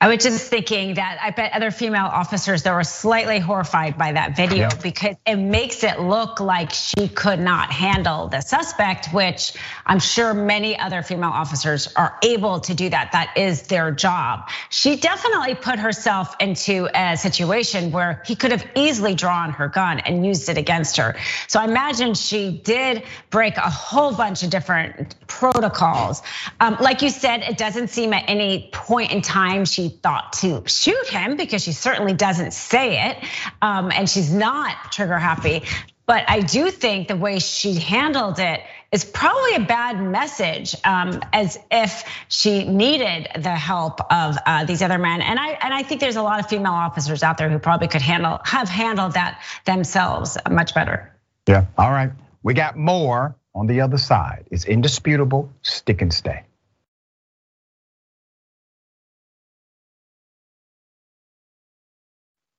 I 0.00 0.06
was 0.06 0.22
just 0.22 0.48
thinking 0.48 0.94
that 0.94 1.18
I 1.20 1.30
bet 1.30 1.52
other 1.52 1.72
female 1.72 2.06
officers 2.06 2.62
that 2.62 2.72
were 2.72 2.84
slightly 2.84 3.40
horrified 3.40 3.98
by 3.98 4.12
that 4.12 4.36
video 4.36 4.68
yeah. 4.68 4.80
because 4.80 5.16
it 5.26 5.36
makes 5.36 5.82
it 5.82 5.98
look 5.98 6.38
like 6.38 6.72
she 6.72 7.08
could 7.08 7.40
not 7.40 7.72
handle 7.72 8.28
the 8.28 8.40
suspect, 8.40 9.12
which 9.12 9.54
I'm 9.84 9.98
sure 9.98 10.34
many 10.34 10.78
other 10.78 11.02
female 11.02 11.30
officers 11.30 11.92
are 11.96 12.16
able 12.22 12.60
to 12.60 12.74
do 12.74 12.88
that. 12.90 13.10
That 13.10 13.36
is 13.36 13.62
their 13.62 13.90
job. 13.90 14.48
She 14.70 14.96
definitely 14.96 15.56
put 15.56 15.80
herself 15.80 16.36
into 16.38 16.88
a 16.94 17.16
situation 17.16 17.90
where 17.90 18.22
he 18.24 18.36
could 18.36 18.52
have 18.52 18.64
easily 18.76 19.16
drawn 19.16 19.50
her 19.50 19.66
gun 19.66 19.98
and 19.98 20.24
used 20.24 20.48
it 20.48 20.58
against 20.58 20.96
her. 20.98 21.16
So 21.48 21.58
I 21.58 21.64
imagine 21.64 22.14
she 22.14 22.52
did 22.52 23.02
break 23.30 23.56
a 23.56 23.68
whole 23.68 24.14
bunch 24.14 24.44
of 24.44 24.50
different 24.50 25.16
protocols. 25.26 26.22
Um, 26.60 26.76
like 26.80 27.02
you 27.02 27.10
said, 27.10 27.42
it 27.42 27.58
doesn't 27.58 27.88
seem 27.88 28.12
at 28.12 28.24
any 28.28 28.70
point 28.72 29.10
in 29.10 29.22
time 29.22 29.64
she 29.64 29.87
thought 29.88 30.34
to 30.34 30.62
shoot 30.66 31.06
him 31.08 31.36
because 31.36 31.62
she 31.62 31.72
certainly 31.72 32.14
doesn't 32.14 32.52
say 32.52 33.10
it. 33.10 33.24
Um, 33.62 33.90
and 33.92 34.08
she's 34.08 34.32
not 34.32 34.92
trigger 34.92 35.18
happy. 35.18 35.64
But 36.06 36.24
I 36.26 36.40
do 36.40 36.70
think 36.70 37.06
the 37.08 37.16
way 37.16 37.38
she 37.38 37.74
handled 37.74 38.38
it 38.38 38.62
is 38.90 39.04
probably 39.04 39.56
a 39.56 39.60
bad 39.60 40.02
message, 40.02 40.74
um, 40.82 41.20
as 41.34 41.58
if 41.70 42.02
she 42.28 42.64
needed 42.64 43.28
the 43.38 43.54
help 43.54 44.00
of 44.10 44.38
uh, 44.46 44.64
these 44.64 44.80
other 44.80 44.96
men. 44.96 45.20
And 45.20 45.38
I 45.38 45.48
and 45.48 45.74
I 45.74 45.82
think 45.82 46.00
there's 46.00 46.16
a 46.16 46.22
lot 46.22 46.40
of 46.40 46.48
female 46.48 46.72
officers 46.72 47.22
out 47.22 47.36
there 47.36 47.50
who 47.50 47.58
probably 47.58 47.88
could 47.88 48.00
handle 48.00 48.40
have 48.44 48.70
handled 48.70 49.12
that 49.12 49.42
themselves 49.66 50.38
much 50.50 50.74
better. 50.74 51.12
Yeah. 51.46 51.66
All 51.76 51.90
right. 51.90 52.10
We 52.42 52.54
got 52.54 52.78
more 52.78 53.36
on 53.54 53.66
the 53.66 53.82
other 53.82 53.98
side. 53.98 54.46
It's 54.50 54.64
indisputable. 54.64 55.52
Stick 55.60 56.00
and 56.00 56.12
stay. 56.12 56.44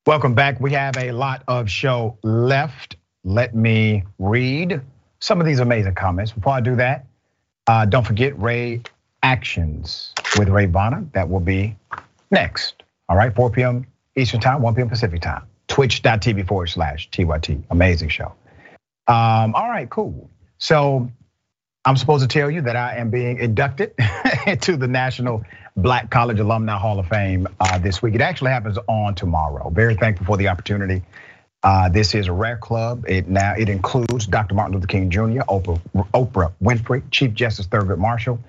Welcome 0.10 0.34
back. 0.34 0.60
We 0.60 0.72
have 0.72 0.98
a 0.98 1.12
lot 1.12 1.44
of 1.48 1.70
show 1.70 2.18
left. 2.24 2.96
Let 3.24 3.54
me 3.54 4.06
read 4.18 4.82
some 5.20 5.40
of 5.40 5.46
these 5.46 5.60
amazing 5.60 5.94
comments. 5.94 6.32
Before 6.32 6.54
I 6.54 6.62
do 6.62 6.76
that, 6.78 7.06
uh, 7.68 7.86
don't 7.86 8.08
forget 8.08 8.36
Ray 8.40 8.82
Actions 9.22 10.16
with 10.36 10.50
Ray 10.50 10.66
Bonner. 10.66 11.06
That 11.14 11.30
will 11.30 11.40
be 11.40 11.78
next. 12.32 12.82
All 13.08 13.18
right, 13.18 13.36
4 13.36 13.52
p.m. 13.52 13.86
Eastern 14.16 14.40
Time, 14.40 14.64
1 14.64 14.74
p.m. 14.74 14.90
Pacific 14.90 15.22
Time. 15.22 15.44
Twitch.tv 15.68 16.48
forward 16.48 16.70
slash 16.70 17.08
TYT. 17.12 17.66
Amazing 17.70 18.10
show. 18.10 18.34
Um, 19.06 19.54
all 19.54 19.70
right, 19.70 19.88
cool. 19.92 20.28
So 20.58 21.08
I'm 21.86 21.98
supposed 21.98 22.28
to 22.28 22.28
tell 22.28 22.50
you 22.50 22.64
that 22.64 22.76
I 22.76 22.96
am 22.96 23.12
being 23.12 23.38
inducted 23.38 23.94
into 24.48 24.76
the 24.76 24.88
National 24.88 25.46
Black 25.82 26.10
College 26.10 26.40
Alumni 26.40 26.78
Hall 26.78 27.00
of 27.00 27.08
Fame 27.08 27.48
uh, 27.60 27.78
this 27.80 28.02
week. 28.02 28.16
It 28.16 28.22
actually 28.22 28.52
happens 28.52 28.78
on 28.88 29.16
tomorrow. 29.16 29.70
Very 29.70 29.96
thankful 29.96 30.26
for 30.26 30.38
the 30.38 30.48
opportunity. 30.48 31.04
Uh, 31.62 31.90
this 31.90 32.16
is 32.16 32.28
a 32.28 32.34
rare 32.34 32.58
club. 32.58 33.06
It 33.08 33.28
now 33.28 33.54
it 33.58 33.70
includes 33.70 34.28
Dr. 34.28 34.56
Martin 34.56 34.76
Luther 34.76 34.88
King 34.88 35.10
Jr., 35.10 35.42
Oprah, 35.50 35.82
Oprah 36.14 36.54
Winfrey, 36.62 37.04
Chief 37.12 37.34
Justice 37.34 37.68
Thurgood 37.68 37.98
Marshall, 37.98 38.40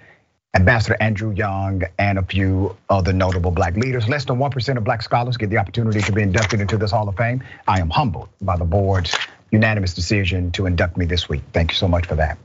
Ambassador 0.55 0.97
Andrew 1.01 1.33
Young, 1.33 1.83
and 1.99 2.19
a 2.19 2.23
few 2.23 2.77
other 2.88 3.12
notable 3.12 3.51
black 3.51 3.77
leaders. 3.77 4.09
Less 4.09 4.25
than 4.25 4.37
1% 4.37 4.77
of 4.77 4.85
black 4.85 5.03
scholars 5.03 5.37
get 5.37 5.51
the 5.51 5.59
opportunity 5.59 6.01
to 6.03 6.12
be 6.12 6.23
inducted 6.23 6.61
into 6.61 6.77
this 6.77 6.93
Hall 6.93 7.09
of 7.09 7.16
Fame. 7.16 7.43
I 7.66 7.81
am 7.81 7.90
humbled 7.90 8.29
by 8.40 8.57
the 8.57 8.64
board's 8.64 9.16
unanimous 9.51 9.95
decision 9.95 10.53
to 10.53 10.66
induct 10.66 10.97
me 10.97 11.05
this 11.05 11.29
week. 11.29 11.43
Thank 11.53 11.73
you 11.73 11.77
so 11.77 11.88
much 11.88 12.07
for 12.07 12.14
that. 12.16 12.38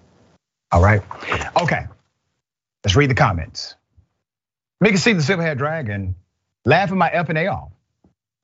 All 0.72 0.82
right. 0.82 1.02
Okay. 1.62 1.86
Let's 2.84 2.96
read 2.96 3.10
the 3.10 3.16
comments. 3.16 3.76
Make 4.82 4.94
it 4.94 4.98
see 5.00 5.14
the 5.14 5.22
silver 5.22 5.44
haired 5.44 5.58
dragon 5.58 6.16
laughing 6.66 6.98
my 6.98 7.10
and 7.10 7.38
A 7.38 7.48
off. 7.48 7.72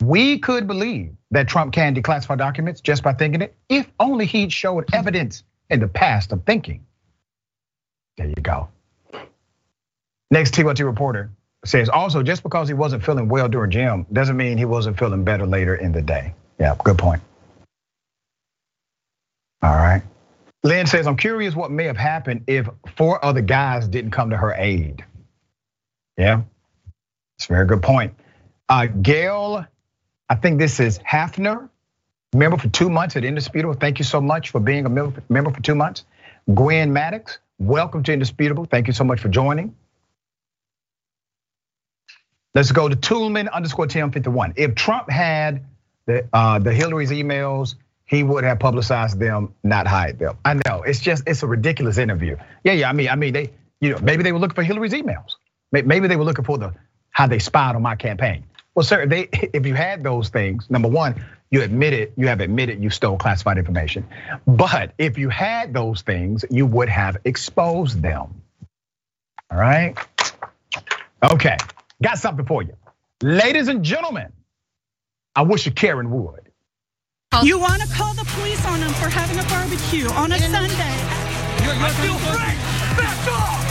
We 0.02 0.40
could 0.40 0.68
believe 0.68 1.16
that 1.32 1.48
Trump 1.48 1.74
can 1.74 1.96
declassify 1.96 2.38
documents 2.38 2.82
just 2.82 3.04
by 3.04 3.14
thinking 3.14 3.42
it, 3.42 3.56
if 3.70 3.88
only 4.00 4.26
he'd 4.26 4.52
showed 4.52 4.86
evidence 4.94 5.44
in 5.70 5.80
the 5.80 5.88
past 5.88 6.32
of 6.32 6.44
thinking. 6.44 6.86
There 8.18 8.28
you 8.28 8.36
go. 8.36 8.70
Next 10.32 10.54
TYT 10.54 10.86
reporter 10.86 11.30
says 11.66 11.90
also 11.90 12.24
just 12.24 12.42
because 12.42 12.68
he 12.68 12.74
wasn't 12.74 13.04
feeling 13.04 13.28
well 13.28 13.48
during 13.48 13.70
gym 13.70 14.06
doesn't 14.12 14.38
mean 14.38 14.58
he 14.58 14.66
wasn't 14.66 14.98
feeling 14.98 15.24
better 15.24 15.46
later 15.46 15.76
in 15.76 15.92
the 15.92 16.02
day. 16.02 16.34
Yeah, 16.60 16.76
good 16.84 16.98
point. 16.98 17.22
All 19.62 19.76
right. 19.76 20.02
Lynn 20.64 20.88
says, 20.88 21.08
I'm 21.08 21.18
curious 21.18 21.56
what 21.56 21.72
may 21.72 21.86
have 21.86 21.98
happened 21.98 22.44
if 22.48 22.68
four 22.96 23.24
other 23.24 23.42
guys 23.42 23.88
didn't 23.88 24.12
come 24.12 24.30
to 24.32 24.38
her 24.38 24.54
aid. 24.54 25.04
Yeah, 26.18 26.42
it's 27.38 27.46
a 27.46 27.54
very 27.54 27.66
good 27.66 27.82
point. 27.82 28.14
Uh, 28.70 28.86
Gail, 28.86 29.66
I 30.30 30.36
think 30.36 30.60
this 30.60 30.80
is 30.80 31.00
Hafner, 31.00 31.70
member 32.34 32.58
for 32.58 32.70
two 32.70 32.90
months 32.90 33.16
at 33.16 33.26
Indisputable. 33.26 33.74
Thank 33.74 34.00
you 34.00 34.06
so 34.06 34.22
much 34.22 34.50
for 34.50 34.60
being 34.60 34.86
a 34.86 34.90
member 34.90 35.52
for 35.52 35.62
two 35.62 35.76
months. 35.76 36.06
Gwen 36.54 36.94
Maddox, 36.94 37.40
welcome 37.60 38.04
to 38.04 38.14
Indisputable. 38.14 38.66
Thank 38.66 38.88
you 38.88 38.94
so 38.94 39.04
much 39.04 39.20
for 39.20 39.30
joining. 39.30 39.76
Let's 42.54 42.72
go 42.72 42.90
to 42.90 42.96
Toolman 42.96 43.50
underscore 43.52 43.88
TM51. 43.88 44.54
If 44.58 44.76
Trump 44.76 45.10
had 45.10 45.66
the 46.06 46.28
uh, 46.34 46.60
the 46.60 46.74
Hillary's 46.74 47.12
emails, 47.12 47.76
he 48.06 48.24
would 48.24 48.44
have 48.44 48.60
publicized 48.60 49.20
them, 49.20 49.54
not 49.64 49.88
hide 49.88 50.20
them. 50.20 50.38
I 50.44 50.56
know 50.56 50.84
it's 50.84 51.00
just 51.00 51.24
it's 51.28 51.44
a 51.44 51.48
ridiculous 51.48 51.98
interview. 51.98 52.36
Yeah, 52.64 52.74
yeah. 52.74 52.90
I 52.90 52.94
mean, 52.94 53.08
I 53.10 53.16
mean 53.16 53.34
they, 53.34 53.52
you 53.80 53.92
know, 53.92 54.00
maybe 54.00 54.24
they 54.24 54.34
were 54.34 54.40
looking 54.40 54.56
for 54.56 54.64
Hillary's 54.64 54.92
emails. 54.94 55.36
Maybe 55.72 56.08
they 56.08 56.18
were 56.18 56.26
looking 56.26 56.46
for 56.46 56.58
the 56.58 56.74
how 57.12 57.28
they 57.28 57.40
spied 57.40 57.76
on 57.76 57.82
my 57.82 57.96
campaign. 57.96 58.46
Well, 58.76 58.84
sir, 58.86 59.06
they 59.08 59.30
if 59.32 59.66
you 59.66 59.76
had 59.76 60.04
those 60.04 60.30
things, 60.30 60.70
number 60.70 60.90
one, 60.90 61.24
you 61.52 61.62
admitted 61.64 62.14
you 62.18 62.28
have 62.28 62.42
admitted 62.42 62.84
you 62.84 62.90
stole 62.90 63.18
classified 63.18 63.58
information. 63.58 64.08
But 64.48 64.94
if 64.98 65.18
you 65.18 65.30
had 65.30 65.74
those 65.74 66.02
things, 66.04 66.46
you 66.50 66.66
would 66.68 66.90
have 66.90 67.18
exposed 67.26 68.02
them. 68.02 68.42
All 69.52 69.58
right. 69.60 69.98
Okay, 71.24 71.58
got 72.04 72.20
something 72.20 72.46
for 72.46 72.64
you, 72.64 72.76
ladies 73.24 73.68
and 73.70 73.84
gentlemen. 73.84 74.32
I 75.36 75.44
wish 75.44 75.66
you 75.66 75.72
Karen 75.74 76.12
would. 76.12 76.42
You 77.44 77.60
want 77.60 77.82
to 77.82 77.88
call 77.90 78.14
the 78.16 78.26
police 78.26 78.66
on 78.68 78.80
them 78.82 78.92
for 78.92 79.10
having 79.10 79.40
a 79.40 79.44
barbecue 79.50 80.10
on 80.12 80.32
a 80.34 80.40
Sunday? 80.40 80.76
You're, 81.66 81.74
you're 81.76 81.86
I 81.86 81.90
feel 81.92 82.18
free. 82.20 82.98
Back 82.98 83.28
off. 83.34 83.71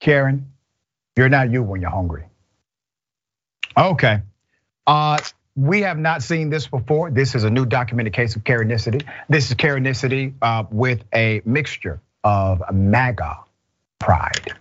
Karen, 0.00 0.52
you're 1.16 1.28
not 1.28 1.50
you 1.50 1.62
when 1.62 1.80
you're 1.80 1.90
hungry. 1.90 2.24
Okay. 3.76 4.22
Uh, 4.86 5.18
we 5.54 5.82
have 5.82 5.98
not 5.98 6.22
seen 6.22 6.48
this 6.50 6.66
before. 6.66 7.10
This 7.10 7.34
is 7.34 7.44
a 7.44 7.50
new 7.50 7.66
documented 7.66 8.12
case 8.12 8.34
of 8.34 8.44
Karenicity. 8.44 9.06
This 9.28 9.50
is 9.50 9.56
Karenicity 9.56 10.34
uh, 10.40 10.64
with 10.70 11.04
a 11.14 11.42
mixture 11.44 12.00
of 12.24 12.62
MAGA 12.72 13.40
pride. 13.98 14.54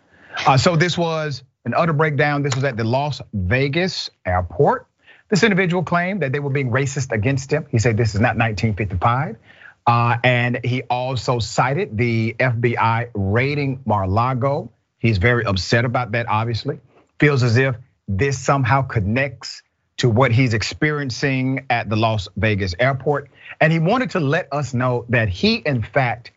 Uh, 0.46 0.58
so 0.58 0.76
this 0.76 0.98
was 0.98 1.44
an 1.66 1.74
utter 1.74 1.94
breakdown. 1.94 2.44
This 2.44 2.56
was 2.56 2.64
at 2.64 2.78
the 2.78 2.84
Las 2.84 3.22
Vegas 3.34 4.10
airport. 4.26 4.88
This 5.30 5.44
individual 5.44 5.84
claimed 5.84 6.22
that 6.22 6.32
they 6.32 6.40
were 6.40 6.50
being 6.50 6.72
racist 6.72 7.12
against 7.12 7.52
him. 7.52 7.66
He 7.70 7.80
said 7.80 7.98
this 7.98 8.16
is 8.16 8.22
not 8.22 8.36
1955. 8.38 9.38
Uh, 9.86 10.18
and 10.24 10.60
he 10.64 10.84
also 10.84 11.40
cited 11.40 11.98
the 11.98 12.36
FBI 12.40 13.10
raiding 13.14 13.82
Mar-a-Lago. 13.86 14.72
He's 15.00 15.18
very 15.18 15.46
upset 15.46 15.86
about 15.86 16.12
that, 16.12 16.28
obviously. 16.28 16.80
Feels 17.20 17.44
as 17.44 17.58
if 17.58 17.76
this 18.08 18.38
somehow 18.38 18.82
connects 18.82 19.64
to 19.98 20.10
what 20.10 20.32
he's 20.32 20.54
experiencing 20.54 21.66
at 21.70 21.90
the 21.90 21.96
Las 21.96 22.28
Vegas 22.38 22.74
airport. 22.80 23.30
And 23.60 23.72
he 23.72 23.80
wanted 23.80 24.12
to 24.12 24.20
let 24.20 24.48
us 24.52 24.74
know 24.74 25.06
that 25.10 25.28
he, 25.28 25.56
in 25.56 25.84
fact, 25.84 26.32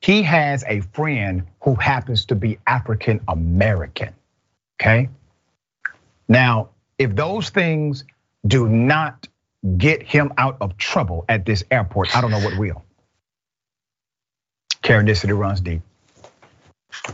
he 0.00 0.22
has 0.22 0.64
a 0.68 0.80
friend 0.80 1.44
who 1.62 1.74
happens 1.74 2.26
to 2.26 2.34
be 2.34 2.58
African 2.66 3.20
American. 3.28 4.14
Okay. 4.80 5.08
Now, 6.28 6.70
if 6.98 7.14
those 7.14 7.50
things 7.50 8.04
do 8.46 8.68
not 8.68 9.26
get 9.78 10.02
him 10.02 10.32
out 10.36 10.58
of 10.60 10.76
trouble 10.76 11.24
at 11.28 11.46
this 11.46 11.64
airport, 11.70 12.14
I 12.14 12.20
don't 12.20 12.30
know 12.30 12.40
what 12.40 12.58
will. 12.58 12.84
Karenicity 14.82 15.36
runs 15.36 15.60
deep. 15.60 15.82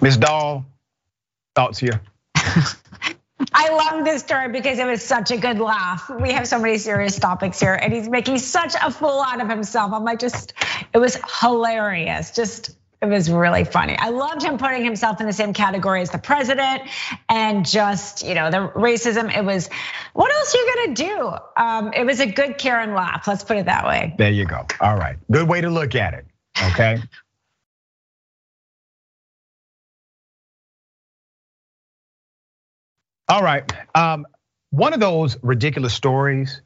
Ms. 0.00 0.16
Doll, 0.16 0.66
thoughts 1.54 1.78
here? 1.78 2.00
I 3.54 3.70
love 3.70 4.04
this 4.04 4.22
story 4.22 4.48
because 4.50 4.78
it 4.78 4.86
was 4.86 5.02
such 5.02 5.30
a 5.30 5.36
good 5.36 5.58
laugh. 5.58 6.10
We 6.20 6.32
have 6.32 6.46
so 6.46 6.58
many 6.58 6.78
serious 6.78 7.18
topics 7.18 7.60
here, 7.60 7.74
and 7.74 7.92
he's 7.92 8.08
making 8.08 8.38
such 8.38 8.74
a 8.80 8.90
fool 8.90 9.20
out 9.20 9.40
of 9.40 9.48
himself. 9.48 9.92
I'm 9.92 10.04
like, 10.04 10.18
just, 10.18 10.54
it 10.94 10.98
was 10.98 11.18
hilarious. 11.40 12.30
Just, 12.30 12.76
it 13.00 13.06
was 13.06 13.30
really 13.30 13.64
funny. 13.64 13.96
I 13.98 14.10
loved 14.10 14.42
him 14.42 14.58
putting 14.58 14.84
himself 14.84 15.20
in 15.20 15.26
the 15.26 15.32
same 15.32 15.52
category 15.52 16.02
as 16.02 16.10
the 16.10 16.18
president 16.18 16.82
and 17.28 17.66
just, 17.66 18.24
you 18.24 18.34
know, 18.34 18.50
the 18.50 18.68
racism. 18.76 19.36
It 19.36 19.44
was, 19.44 19.68
what 20.12 20.32
else 20.32 20.54
are 20.54 20.58
you 20.58 20.74
gonna 20.74 20.94
do? 20.94 21.32
Um, 21.56 21.92
it 21.94 22.06
was 22.06 22.20
a 22.20 22.26
good 22.26 22.58
Karen 22.58 22.94
laugh. 22.94 23.26
Let's 23.26 23.42
put 23.42 23.56
it 23.56 23.66
that 23.66 23.86
way. 23.86 24.14
There 24.18 24.30
you 24.30 24.44
go. 24.44 24.64
All 24.80 24.96
right. 24.96 25.16
Good 25.30 25.48
way 25.48 25.60
to 25.60 25.70
look 25.70 25.94
at 25.94 26.14
it. 26.14 26.26
Okay. 26.70 27.02
All 33.32 33.42
right. 33.42 33.64
Um, 33.94 34.26
one 34.68 34.92
of 34.92 35.00
those 35.00 35.38
ridiculous 35.40 35.94
stories 35.94 36.60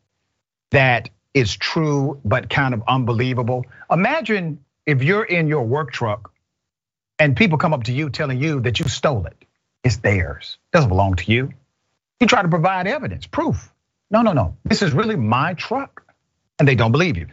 that 0.72 1.10
is 1.32 1.56
true 1.56 2.20
but 2.24 2.50
kind 2.50 2.74
of 2.74 2.82
unbelievable. 2.88 3.66
Imagine 3.88 4.64
if 4.84 5.00
you're 5.00 5.22
in 5.22 5.46
your 5.46 5.62
work 5.62 5.92
truck 5.92 6.32
and 7.20 7.36
people 7.36 7.56
come 7.56 7.72
up 7.72 7.84
to 7.84 7.92
you 7.92 8.10
telling 8.10 8.42
you 8.42 8.62
that 8.62 8.80
you 8.80 8.88
stole 8.88 9.26
it. 9.26 9.36
It's 9.84 9.98
theirs. 9.98 10.58
It 10.72 10.76
doesn't 10.76 10.88
belong 10.88 11.14
to 11.14 11.30
you. 11.30 11.52
You 12.18 12.26
try 12.26 12.42
to 12.42 12.48
provide 12.48 12.88
evidence, 12.88 13.28
proof. 13.28 13.72
No, 14.10 14.22
no, 14.22 14.32
no. 14.32 14.56
This 14.64 14.82
is 14.82 14.92
really 14.92 15.14
my 15.14 15.54
truck. 15.54 16.02
And 16.58 16.66
they 16.66 16.74
don't 16.74 16.90
believe 16.90 17.16
you. 17.16 17.28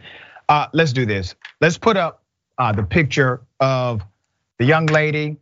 Uh, 0.48 0.68
let's 0.72 0.92
do 0.92 1.06
this. 1.06 1.34
Let's 1.60 1.76
put 1.76 1.96
up 1.96 2.22
uh, 2.56 2.70
the 2.70 2.84
picture 2.84 3.42
of 3.58 4.00
the 4.60 4.64
young 4.64 4.86
lady. 4.86 5.38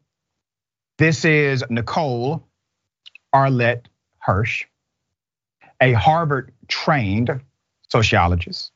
This 0.97 1.27
is 1.27 1.63
Nicole 1.69 2.49
Arlette 3.35 3.87
Hirsch, 4.19 4.67
a 5.81 5.93
Harvard 5.93 6.53
trained 6.69 7.41
sociologist, 7.89 8.73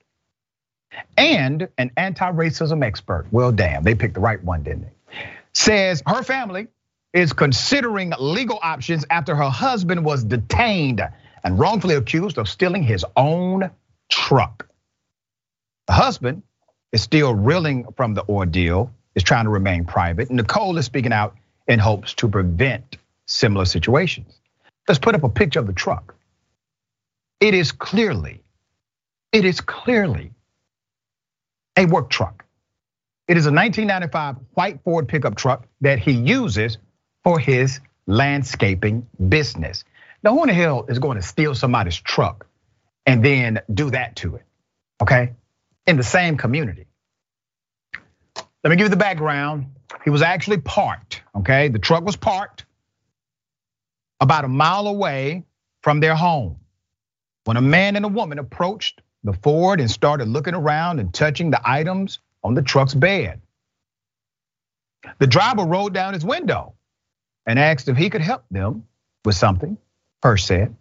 and 1.16 1.68
an 1.78 1.90
anti 1.96 2.30
racism 2.32 2.84
expert. 2.84 3.26
Well, 3.30 3.52
damn, 3.52 3.82
they 3.82 3.94
picked 3.94 4.14
the 4.14 4.20
right 4.20 4.42
one, 4.42 4.62
didn't 4.62 4.82
they? 4.82 4.92
Says 5.52 6.02
her 6.06 6.22
family 6.22 6.68
is 7.12 7.32
considering 7.32 8.12
legal 8.18 8.58
options 8.62 9.04
after 9.08 9.34
her 9.34 9.48
husband 9.48 10.04
was 10.04 10.22
detained 10.24 11.00
and 11.44 11.58
wrongfully 11.58 11.94
accused 11.94 12.38
of 12.38 12.48
stealing 12.48 12.82
his 12.82 13.04
own 13.16 13.70
truck. 14.10 14.68
The 15.86 15.92
husband 15.92 16.42
is 16.92 17.02
still 17.02 17.34
reeling 17.34 17.86
from 17.96 18.14
the 18.14 18.24
ordeal, 18.28 18.90
is 19.14 19.22
trying 19.22 19.44
to 19.44 19.50
remain 19.50 19.84
private. 19.84 20.30
Nicole 20.30 20.76
is 20.76 20.84
speaking 20.84 21.12
out 21.12 21.36
in 21.66 21.78
hopes 21.78 22.14
to 22.14 22.28
prevent 22.28 22.96
similar 23.26 23.64
situations. 23.64 24.40
Let's 24.88 24.98
put 24.98 25.14
up 25.14 25.24
a 25.24 25.28
picture 25.28 25.60
of 25.60 25.66
the 25.66 25.72
truck. 25.72 26.14
It 27.40 27.54
is 27.54 27.72
clearly, 27.72 28.42
it 29.32 29.44
is 29.44 29.60
clearly 29.60 30.32
a 31.76 31.86
work 31.86 32.08
truck. 32.10 32.44
It 33.28 33.36
is 33.36 33.46
a 33.46 33.52
1995 33.52 34.36
white 34.54 34.80
Ford 34.84 35.08
pickup 35.08 35.34
truck 35.34 35.66
that 35.80 35.98
he 35.98 36.12
uses 36.12 36.78
for 37.24 37.38
his 37.38 37.80
landscaping 38.06 39.06
business. 39.28 39.84
Now, 40.22 40.32
who 40.34 40.42
in 40.44 40.48
the 40.48 40.54
hell 40.54 40.86
is 40.88 40.98
going 41.00 41.16
to 41.16 41.22
steal 41.22 41.54
somebody's 41.54 41.96
truck 41.96 42.46
and 43.04 43.24
then 43.24 43.60
do 43.72 43.90
that 43.90 44.16
to 44.16 44.36
it? 44.36 44.44
Okay, 45.02 45.32
in 45.86 45.96
the 45.96 46.04
same 46.04 46.36
community. 46.36 46.86
Let 48.62 48.70
me 48.70 48.76
give 48.76 48.86
you 48.86 48.90
the 48.90 48.96
background. 48.96 49.66
He 50.04 50.10
was 50.10 50.22
actually 50.22 50.58
parked, 50.58 51.22
okay? 51.34 51.68
The 51.68 51.78
truck 51.78 52.04
was 52.04 52.16
parked 52.16 52.65
about 54.20 54.44
a 54.44 54.48
mile 54.48 54.86
away 54.86 55.44
from 55.82 56.00
their 56.00 56.14
home 56.16 56.58
when 57.44 57.56
a 57.56 57.62
man 57.62 57.96
and 57.96 58.04
a 58.04 58.08
woman 58.08 58.38
approached 58.38 59.02
the 59.24 59.32
Ford 59.34 59.80
and 59.80 59.90
started 59.90 60.28
looking 60.28 60.54
around 60.54 61.00
and 61.00 61.12
touching 61.12 61.50
the 61.50 61.60
items 61.64 62.20
on 62.44 62.54
the 62.54 62.62
truck's 62.62 62.94
bed. 62.94 63.40
The 65.18 65.26
driver 65.26 65.64
rolled 65.64 65.94
down 65.94 66.14
his 66.14 66.24
window 66.24 66.74
and 67.46 67.58
asked 67.58 67.88
if 67.88 67.96
he 67.96 68.10
could 68.10 68.20
help 68.20 68.44
them 68.50 68.84
with 69.24 69.36
something, 69.36 69.78
Hirsch 70.22 70.44
said. 70.44 70.74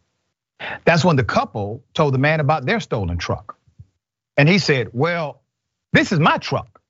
That's 0.86 1.06
when 1.06 1.16
the 1.16 1.24
couple 1.24 1.84
told 1.94 2.14
the 2.14 2.20
man 2.20 2.40
about 2.40 2.66
their 2.66 2.80
stolen 2.80 3.18
truck. 3.18 3.58
And 4.38 4.50
he 4.50 4.60
said, 4.60 4.90
Well, 4.94 5.42
this 5.94 6.12
is 6.12 6.20
my 6.20 6.38
truck. 6.38 6.82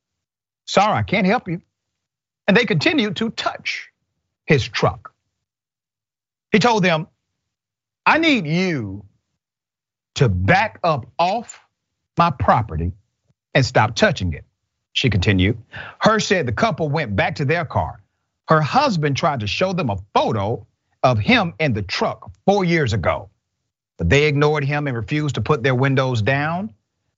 Sorry, 0.66 0.94
I 0.98 1.04
can't 1.04 1.28
help 1.28 1.48
you. 1.48 1.62
And 2.48 2.56
they 2.56 2.66
continued 2.66 3.18
to 3.18 3.30
touch 3.32 3.90
his 4.46 4.68
truck. 4.68 5.15
He 6.56 6.60
told 6.60 6.86
them, 6.86 7.08
I 8.06 8.18
need 8.18 8.48
you 8.48 9.04
to 10.14 10.30
back 10.30 10.80
up 10.86 11.06
off 11.20 11.60
my 12.18 12.32
property 12.32 12.94
and 13.54 13.66
stop 13.66 13.94
touching 13.94 14.32
it. 14.32 14.46
She 14.94 15.10
continued. 15.10 15.58
Her 16.00 16.22
said 16.22 16.46
the 16.46 16.54
couple 16.54 16.88
went 16.88 17.14
back 17.14 17.36
to 17.36 17.46
their 17.46 17.66
car. 17.66 18.00
Her 18.48 18.62
husband 18.62 19.18
tried 19.18 19.42
to 19.42 19.48
show 19.48 19.74
them 19.74 19.90
a 19.90 19.98
photo 20.14 20.66
of 21.04 21.20
him 21.20 21.56
in 21.60 21.74
the 21.74 21.82
truck 21.82 22.32
four 22.46 22.64
years 22.64 22.94
ago, 22.94 23.30
but 23.98 24.10
they 24.10 24.24
ignored 24.24 24.64
him 24.64 24.88
and 24.88 24.96
refused 24.96 25.36
to 25.36 25.42
put 25.42 25.62
their 25.62 25.76
windows 25.76 26.22
down. 26.22 26.74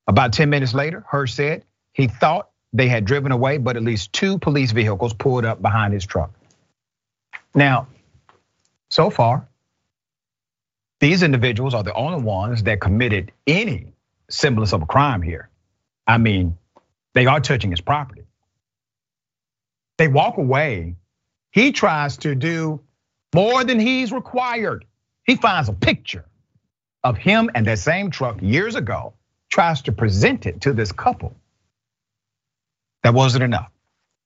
About 0.08 0.34
10 0.34 0.50
minutes 0.50 0.74
later, 0.74 1.06
Hirsch 1.08 1.34
said 1.34 1.64
he 1.94 2.08
thought 2.08 2.50
they 2.74 2.88
had 2.88 3.06
driven 3.06 3.32
away, 3.32 3.60
but 3.60 3.78
at 3.78 3.84
least 3.84 4.14
two 4.14 4.40
police 4.40 4.72
vehicles 4.72 5.14
pulled 5.14 5.46
up 5.46 5.62
behind 5.62 5.94
his 5.94 6.08
truck. 6.08 6.32
Now, 7.54 7.88
so 8.90 9.10
far, 9.10 9.48
these 11.00 11.24
individuals 11.24 11.74
are 11.74 11.84
the 11.84 11.94
only 11.94 12.22
ones 12.22 12.64
that 12.64 12.82
committed 12.82 13.32
any 13.46 13.94
semblance 14.30 14.74
of 14.74 14.82
a 14.82 14.86
crime 14.86 15.22
here. 15.22 15.50
I 16.08 16.18
mean, 16.18 16.58
they 17.14 17.26
are 17.28 17.40
touching 17.40 17.72
his 17.72 17.82
property. 17.82 18.24
They 19.98 20.08
walk 20.08 20.38
away. 20.38 20.96
He 21.52 21.72
tries 21.72 22.18
to 22.18 22.36
do 22.36 22.82
more 23.36 23.64
than 23.64 23.80
he's 23.80 24.12
required. 24.12 24.86
He 25.26 25.36
finds 25.36 25.70
a 25.70 25.74
picture 25.74 26.26
of 27.04 27.18
him 27.18 27.50
and 27.56 27.66
that 27.68 27.80
same 27.80 28.12
truck 28.12 28.42
years 28.42 28.76
ago, 28.76 29.14
tries 29.50 29.84
to 29.84 29.92
present 29.92 30.46
it 30.46 30.62
to 30.62 30.74
this 30.74 30.92
couple. 30.92 31.36
That 33.04 33.14
wasn't 33.14 33.44
enough. 33.44 33.72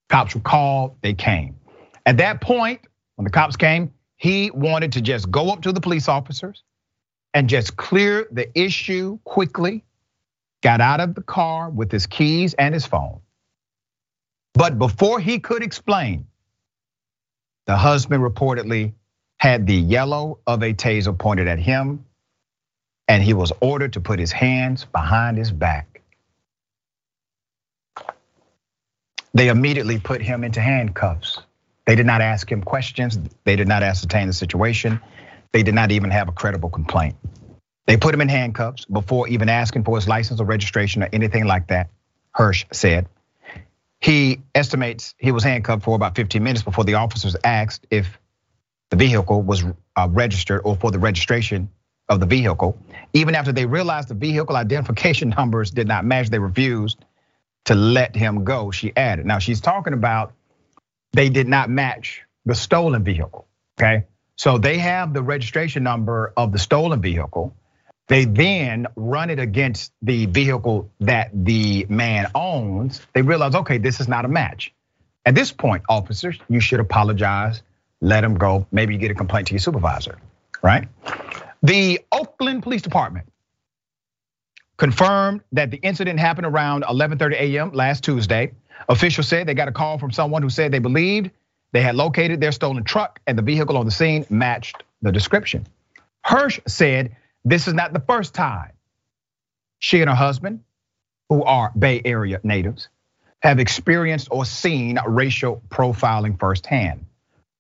Cops 0.10 0.36
were 0.36 0.42
called, 0.42 0.98
they 1.02 1.14
came. 1.14 1.58
At 2.06 2.18
that 2.18 2.42
point, 2.42 2.82
when 3.16 3.26
the 3.26 3.32
cops 3.32 3.56
came, 3.56 3.94
he 4.22 4.52
wanted 4.52 4.92
to 4.92 5.02
just 5.02 5.32
go 5.32 5.50
up 5.50 5.64
to 5.64 5.72
the 5.72 5.82
police 5.82 6.08
officers 6.08 6.62
and 7.34 7.50
just 7.50 7.76
clear 7.76 8.28
the 8.32 8.48
issue 8.58 9.18
quickly, 9.24 9.84
got 10.62 10.80
out 10.80 11.00
of 11.00 11.16
the 11.16 11.24
car 11.24 11.72
with 11.72 11.92
his 11.92 12.06
keys 12.06 12.54
and 12.54 12.72
his 12.72 12.86
phone. 12.86 13.20
But 14.54 14.78
before 14.78 15.20
he 15.20 15.40
could 15.40 15.64
explain, 15.64 16.28
the 17.66 17.76
husband 17.76 18.22
reportedly 18.22 18.94
had 19.38 19.66
the 19.66 19.74
yellow 19.76 20.38
of 20.46 20.62
a 20.62 20.72
taser 20.72 21.18
pointed 21.18 21.48
at 21.48 21.58
him, 21.58 22.06
and 23.08 23.24
he 23.24 23.34
was 23.34 23.52
ordered 23.60 23.94
to 23.94 24.02
put 24.02 24.20
his 24.20 24.32
hands 24.32 24.86
behind 24.86 25.40
his 25.40 25.50
back. 25.52 26.04
They 29.34 29.48
immediately 29.48 30.00
put 30.00 30.22
him 30.22 30.44
into 30.44 30.62
handcuffs. 30.62 31.40
They 31.92 31.96
did 31.96 32.06
not 32.06 32.22
ask 32.22 32.50
him 32.50 32.64
questions. 32.64 33.20
They 33.44 33.58
did 33.58 33.68
not 33.68 33.84
ascertain 33.84 34.28
the 34.28 34.34
situation. 34.34 35.02
They 35.52 35.62
did 35.62 35.76
not 35.76 35.92
even 35.92 36.10
have 36.10 36.30
a 36.30 36.32
credible 36.32 36.70
complaint. 36.70 37.18
They 37.86 37.98
put 37.98 38.14
him 38.14 38.22
in 38.22 38.30
handcuffs 38.30 38.86
before 38.86 39.28
even 39.28 39.50
asking 39.50 39.84
for 39.84 39.98
his 39.98 40.08
license 40.08 40.40
or 40.40 40.46
registration 40.46 41.04
or 41.04 41.10
anything 41.12 41.48
like 41.48 41.68
that, 41.68 41.90
Hirsch 42.32 42.64
said. 42.72 43.10
He 44.00 44.40
estimates 44.56 45.16
he 45.18 45.34
was 45.34 45.44
handcuffed 45.44 45.84
for 45.84 45.94
about 45.94 46.16
15 46.16 46.42
minutes 46.42 46.64
before 46.64 46.86
the 46.86 46.94
officers 46.94 47.36
asked 47.44 47.86
if 47.92 48.18
the 48.90 48.96
vehicle 48.96 49.42
was 49.42 49.66
uh, 49.98 50.08
registered 50.10 50.62
or 50.64 50.78
for 50.78 50.92
the 50.92 51.00
registration 51.00 51.70
of 52.08 52.22
the 52.22 52.26
vehicle. 52.26 52.78
Even 53.12 53.36
after 53.36 53.52
they 53.52 53.66
realized 53.66 54.08
the 54.08 54.14
vehicle 54.14 54.56
identification 54.56 55.28
numbers 55.38 55.72
did 55.72 55.90
not 55.90 56.06
match, 56.06 56.30
they 56.30 56.40
refused 56.40 57.04
to 57.66 57.76
let 57.76 58.16
him 58.16 58.46
go, 58.46 58.72
she 58.72 58.94
added. 58.96 59.26
Now 59.26 59.40
she's 59.40 59.60
talking 59.60 59.92
about 59.92 60.32
they 61.14 61.30
did 61.30 61.48
not 61.48 61.70
match 61.70 62.24
the 62.46 62.56
stolen 62.56 63.04
vehicle, 63.04 63.48
okay? 63.80 64.06
So 64.36 64.58
they 64.58 64.78
have 64.80 65.14
the 65.14 65.22
registration 65.22 65.84
number 65.84 66.34
of 66.36 66.52
the 66.52 66.60
stolen 66.60 67.02
vehicle. 67.02 67.56
They 68.08 68.26
then 68.26 68.88
run 68.96 69.30
it 69.30 69.40
against 69.40 69.94
the 70.02 70.26
vehicle 70.26 70.92
that 71.02 71.30
the 71.34 71.86
man 71.90 72.28
owns. 72.34 73.02
They 73.14 73.22
realize, 73.22 73.56
okay, 73.56 73.78
this 73.78 74.00
is 74.00 74.08
not 74.08 74.26
a 74.26 74.28
match. 74.28 74.74
At 75.26 75.36
this 75.36 75.52
point, 75.52 75.84
officers, 75.88 76.38
you 76.50 76.60
should 76.60 76.80
apologize, 76.80 77.62
let 78.02 78.24
him 78.24 78.38
go. 78.38 78.66
Maybe 78.72 78.94
you 78.94 79.00
get 79.00 79.12
a 79.12 79.16
complaint 79.16 79.48
to 79.48 79.54
your 79.54 79.60
supervisor, 79.60 80.18
right? 80.64 80.88
The 81.62 82.00
Oakland 82.12 82.64
Police 82.64 82.82
Department 82.82 83.28
confirmed 84.78 85.42
that 85.52 85.70
the 85.70 85.78
incident 85.78 86.20
happened 86.20 86.48
around 86.48 86.84
11:30 86.84 87.34
a.m. 87.34 87.72
last 87.72 88.04
Tuesday. 88.04 88.54
Officials 88.90 89.28
said 89.28 89.48
they 89.48 89.54
got 89.54 89.68
a 89.68 89.72
call 89.72 89.98
from 89.98 90.12
someone 90.12 90.42
who 90.42 90.50
said 90.50 90.72
they 90.72 90.80
believed 90.80 91.32
they 91.72 91.82
had 91.82 91.96
located 91.96 92.42
their 92.42 92.52
stolen 92.52 92.84
truck 92.84 93.20
and 93.28 93.38
the 93.38 93.42
vehicle 93.42 93.78
on 93.78 93.86
the 93.86 93.92
scene 93.92 94.26
matched 94.30 94.84
the 95.02 95.12
description. 95.12 95.68
Hirsch 96.24 96.60
said 96.68 97.16
this 97.46 97.68
is 97.68 97.74
not 97.74 97.94
the 97.94 98.02
first 98.02 98.34
time 98.34 98.72
she 99.80 100.02
and 100.02 100.10
her 100.10 100.16
husband, 100.16 100.62
who 101.30 101.44
are 101.44 101.72
Bay 101.78 102.02
Area 102.06 102.40
natives, 102.44 102.90
have 103.42 103.60
experienced 103.60 104.28
or 104.32 104.46
seen 104.46 105.00
racial 105.08 105.62
profiling 105.70 106.40
firsthand. 106.40 107.06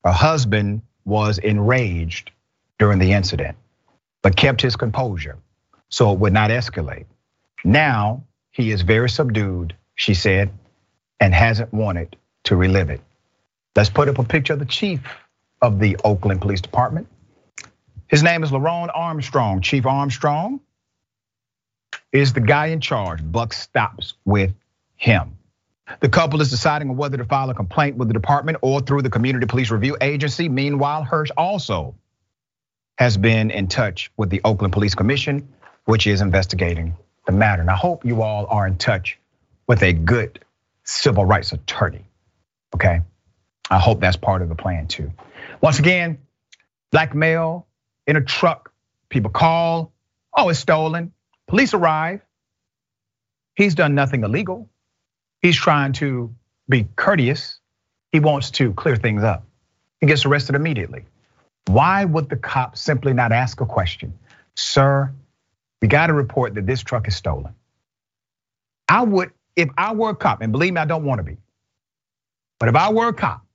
Her 0.03 0.11
husband 0.11 0.83
was 1.05 1.39
enraged 1.39 2.31
during 2.79 2.99
the 2.99 3.13
incident, 3.13 3.57
but 4.21 4.35
kept 4.35 4.61
his 4.61 4.75
composure 4.75 5.37
so 5.89 6.13
it 6.13 6.19
would 6.19 6.33
not 6.33 6.51
escalate. 6.51 7.05
Now 7.63 8.23
he 8.51 8.71
is 8.71 8.83
very 8.83 9.09
subdued, 9.09 9.75
she 9.95 10.13
said, 10.13 10.51
and 11.21 11.33
hasn't 11.33 11.71
wanted 11.71 12.17
to 12.43 12.55
relive 12.57 12.89
it. 12.89 12.99
Let's 13.75 13.89
put 13.89 14.09
up 14.09 14.17
a 14.17 14.23
picture 14.23 14.53
of 14.53 14.59
the 14.59 14.65
chief 14.65 14.99
of 15.61 15.79
the 15.79 15.95
Oakland 16.03 16.41
Police 16.41 16.59
Department. 16.59 17.07
His 18.07 18.23
name 18.23 18.43
is 18.43 18.51
LeRonne 18.51 18.89
Armstrong. 18.93 19.61
Chief 19.61 19.85
Armstrong 19.85 20.59
is 22.11 22.33
the 22.33 22.41
guy 22.41 22.67
in 22.67 22.81
charge. 22.81 23.19
Buck 23.23 23.53
stops 23.53 24.15
with 24.25 24.51
him. 24.97 25.37
The 25.99 26.09
couple 26.09 26.41
is 26.41 26.49
deciding 26.49 26.89
on 26.89 26.97
whether 26.97 27.17
to 27.17 27.25
file 27.25 27.49
a 27.49 27.53
complaint 27.53 27.97
with 27.97 28.07
the 28.07 28.13
department 28.13 28.57
or 28.61 28.81
through 28.81 29.03
the 29.03 29.09
Community 29.09 29.45
Police 29.45 29.71
Review 29.71 29.97
Agency. 30.01 30.49
Meanwhile, 30.49 31.03
Hirsch 31.03 31.31
also 31.37 31.95
has 32.97 33.15
been 33.17 33.51
in 33.51 33.67
touch 33.67 34.11
with 34.17 34.29
the 34.29 34.41
Oakland 34.43 34.73
Police 34.73 34.95
Commission, 34.95 35.47
which 35.85 36.07
is 36.07 36.21
investigating 36.21 36.95
the 37.25 37.31
matter. 37.31 37.61
And 37.61 37.69
I 37.69 37.75
hope 37.75 38.05
you 38.05 38.21
all 38.21 38.47
are 38.47 38.67
in 38.67 38.77
touch 38.77 39.17
with 39.67 39.83
a 39.83 39.93
good 39.93 40.43
civil 40.91 41.25
rights 41.25 41.53
attorney. 41.53 42.05
Okay. 42.75 43.01
I 43.69 43.79
hope 43.79 44.01
that's 44.01 44.17
part 44.17 44.41
of 44.41 44.49
the 44.49 44.55
plan 44.55 44.87
too. 44.87 45.11
Once 45.61 45.79
again, 45.79 46.19
black 46.91 47.15
male 47.15 47.67
in 48.05 48.17
a 48.17 48.21
truck, 48.21 48.73
people 49.09 49.31
call, 49.31 49.93
oh, 50.35 50.49
it's 50.49 50.59
stolen. 50.59 51.13
Police 51.47 51.73
arrive. 51.73 52.21
He's 53.55 53.75
done 53.75 53.95
nothing 53.95 54.23
illegal. 54.23 54.69
He's 55.41 55.55
trying 55.55 55.93
to 55.93 56.33
be 56.67 56.87
courteous. 56.95 57.59
He 58.11 58.19
wants 58.19 58.51
to 58.51 58.73
clear 58.73 58.95
things 58.95 59.23
up. 59.23 59.45
He 59.99 60.07
gets 60.07 60.25
arrested 60.25 60.55
immediately. 60.55 61.05
Why 61.67 62.03
would 62.05 62.29
the 62.29 62.35
cop 62.35 62.77
simply 62.77 63.13
not 63.13 63.31
ask 63.31 63.61
a 63.61 63.65
question? 63.65 64.17
Sir, 64.55 65.13
we 65.81 65.87
got 65.87 66.09
a 66.09 66.13
report 66.13 66.55
that 66.55 66.65
this 66.65 66.81
truck 66.83 67.07
is 67.07 67.15
stolen. 67.15 67.53
I 68.89 69.03
would, 69.03 69.31
if 69.55 69.69
I 69.77 69.93
were 69.93 70.11
a 70.11 70.15
cop, 70.15 70.41
and 70.41 70.51
believe 70.51 70.73
me, 70.73 70.81
I 70.81 70.85
don't 70.85 71.05
want 71.05 71.19
to 71.19 71.23
be, 71.23 71.37
but 72.59 72.69
if 72.69 72.75
I 72.75 72.91
were 72.91 73.09
a 73.09 73.13
cop, 73.13 73.45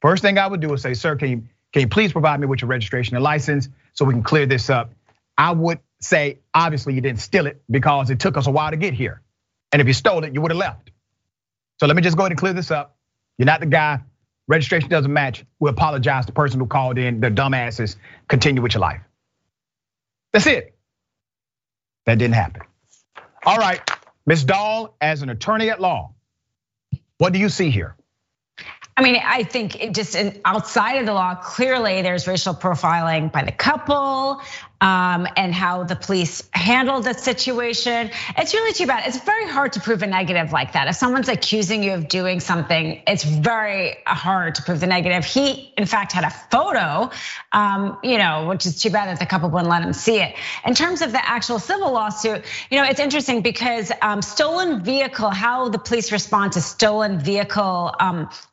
first 0.00 0.22
thing 0.22 0.38
I 0.38 0.46
would 0.46 0.60
do 0.60 0.72
is 0.74 0.82
say, 0.82 0.94
sir, 0.94 1.16
can 1.16 1.30
you, 1.30 1.42
can 1.72 1.82
you 1.82 1.88
please 1.88 2.12
provide 2.12 2.40
me 2.40 2.46
with 2.46 2.62
your 2.62 2.68
registration 2.68 3.16
and 3.16 3.24
license 3.24 3.68
so 3.94 4.04
we 4.04 4.14
can 4.14 4.22
clear 4.22 4.46
this 4.46 4.70
up? 4.70 4.92
I 5.38 5.52
would 5.52 5.80
say, 6.00 6.38
obviously, 6.54 6.94
you 6.94 7.00
didn't 7.00 7.20
steal 7.20 7.46
it 7.46 7.62
because 7.70 8.10
it 8.10 8.20
took 8.20 8.36
us 8.36 8.46
a 8.46 8.50
while 8.50 8.70
to 8.70 8.76
get 8.76 8.94
here. 8.94 9.22
And 9.72 9.80
if 9.80 9.88
you 9.88 9.94
stole 9.94 10.24
it, 10.24 10.34
you 10.34 10.40
would 10.42 10.50
have 10.50 10.58
left. 10.58 10.90
So 11.80 11.86
let 11.86 11.96
me 11.96 12.02
just 12.02 12.16
go 12.16 12.24
ahead 12.24 12.32
and 12.32 12.38
clear 12.38 12.52
this 12.52 12.70
up. 12.70 12.96
You're 13.38 13.46
not 13.46 13.60
the 13.60 13.66
guy. 13.66 14.00
Registration 14.48 14.88
doesn't 14.90 15.12
match. 15.12 15.44
We 15.60 15.70
apologize 15.70 16.24
to 16.24 16.26
the 16.26 16.32
person 16.34 16.60
who 16.60 16.66
called 16.66 16.98
in. 16.98 17.20
They're 17.20 17.30
dumbasses. 17.30 17.96
Continue 18.28 18.62
with 18.62 18.74
your 18.74 18.80
life. 18.82 19.00
That's 20.32 20.46
it. 20.46 20.74
That 22.06 22.18
didn't 22.18 22.34
happen. 22.34 22.62
All 23.44 23.58
right, 23.58 23.80
Ms. 24.26 24.44
Doll, 24.44 24.94
as 25.00 25.22
an 25.22 25.30
attorney 25.30 25.70
at 25.70 25.80
law, 25.80 26.12
what 27.18 27.32
do 27.32 27.38
you 27.38 27.48
see 27.48 27.70
here? 27.70 27.96
I 28.96 29.02
mean, 29.02 29.16
I 29.24 29.42
think 29.42 29.92
just 29.92 30.16
outside 30.44 30.98
of 30.98 31.06
the 31.06 31.14
law, 31.14 31.34
clearly 31.34 32.02
there's 32.02 32.28
racial 32.28 32.54
profiling 32.54 33.32
by 33.32 33.42
the 33.42 33.52
couple 33.52 34.40
um, 34.82 35.28
and 35.36 35.54
how 35.54 35.84
the 35.84 35.94
police 35.94 36.42
handled 36.52 37.04
the 37.04 37.14
situation. 37.14 38.10
It's 38.36 38.52
really 38.52 38.72
too 38.72 38.86
bad. 38.86 39.06
It's 39.06 39.24
very 39.24 39.48
hard 39.48 39.72
to 39.74 39.80
prove 39.80 40.02
a 40.02 40.08
negative 40.08 40.52
like 40.52 40.72
that. 40.72 40.88
If 40.88 40.96
someone's 40.96 41.28
accusing 41.28 41.84
you 41.84 41.92
of 41.92 42.08
doing 42.08 42.40
something, 42.40 43.00
it's 43.06 43.22
very 43.22 43.96
hard 44.06 44.56
to 44.56 44.62
prove 44.62 44.80
the 44.80 44.88
negative. 44.88 45.24
He, 45.24 45.72
in 45.78 45.86
fact, 45.86 46.10
had 46.10 46.24
a 46.24 46.30
photo, 46.30 47.10
um, 47.52 47.96
you 48.02 48.18
know, 48.18 48.48
which 48.48 48.66
is 48.66 48.82
too 48.82 48.90
bad 48.90 49.06
that 49.06 49.20
the 49.20 49.26
couple 49.26 49.48
wouldn't 49.50 49.70
let 49.70 49.82
him 49.82 49.92
see 49.92 50.20
it. 50.20 50.34
In 50.66 50.74
terms 50.74 51.00
of 51.00 51.12
the 51.12 51.24
actual 51.28 51.60
civil 51.60 51.92
lawsuit, 51.92 52.44
you 52.68 52.76
know, 52.76 52.84
it's 52.84 53.00
interesting 53.00 53.40
because 53.40 53.92
um, 54.02 54.20
stolen 54.20 54.82
vehicle, 54.82 55.30
how 55.30 55.68
the 55.68 55.78
police 55.78 56.10
respond 56.10 56.52
to 56.54 56.60
stolen 56.60 57.20
vehicle 57.20 57.94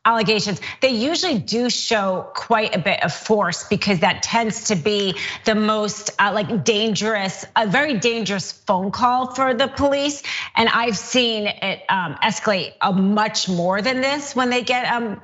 allegations, 0.06 0.62
they 0.82 0.90
usually 0.90 1.40
do 1.40 1.72
show 1.72 2.30
quite 2.36 2.76
a 2.76 2.80
bit 2.80 3.04
of 3.04 3.12
force 3.12 3.68
because 3.68 4.02
that 4.02 4.22
tends 4.22 4.66
to 4.66 4.76
be 4.76 5.16
the 5.46 5.56
most 5.56 6.12
like 6.20 6.64
dangerous, 6.64 7.46
a 7.56 7.68
very 7.68 7.98
dangerous 7.98 8.52
phone 8.52 8.92
call 8.92 9.34
for 9.34 9.54
the 9.54 9.68
police. 9.68 10.22
And 10.56 10.70
I've 10.70 10.98
seen 10.98 11.48
it 11.48 11.84
um, 11.90 12.16
escalate 12.16 12.74
a 12.82 12.92
much 12.94 13.48
more 13.48 13.82
than 13.82 14.02
this 14.02 14.36
when 14.36 14.50
they 14.50 14.64
get 14.64 14.92
um, 14.92 15.22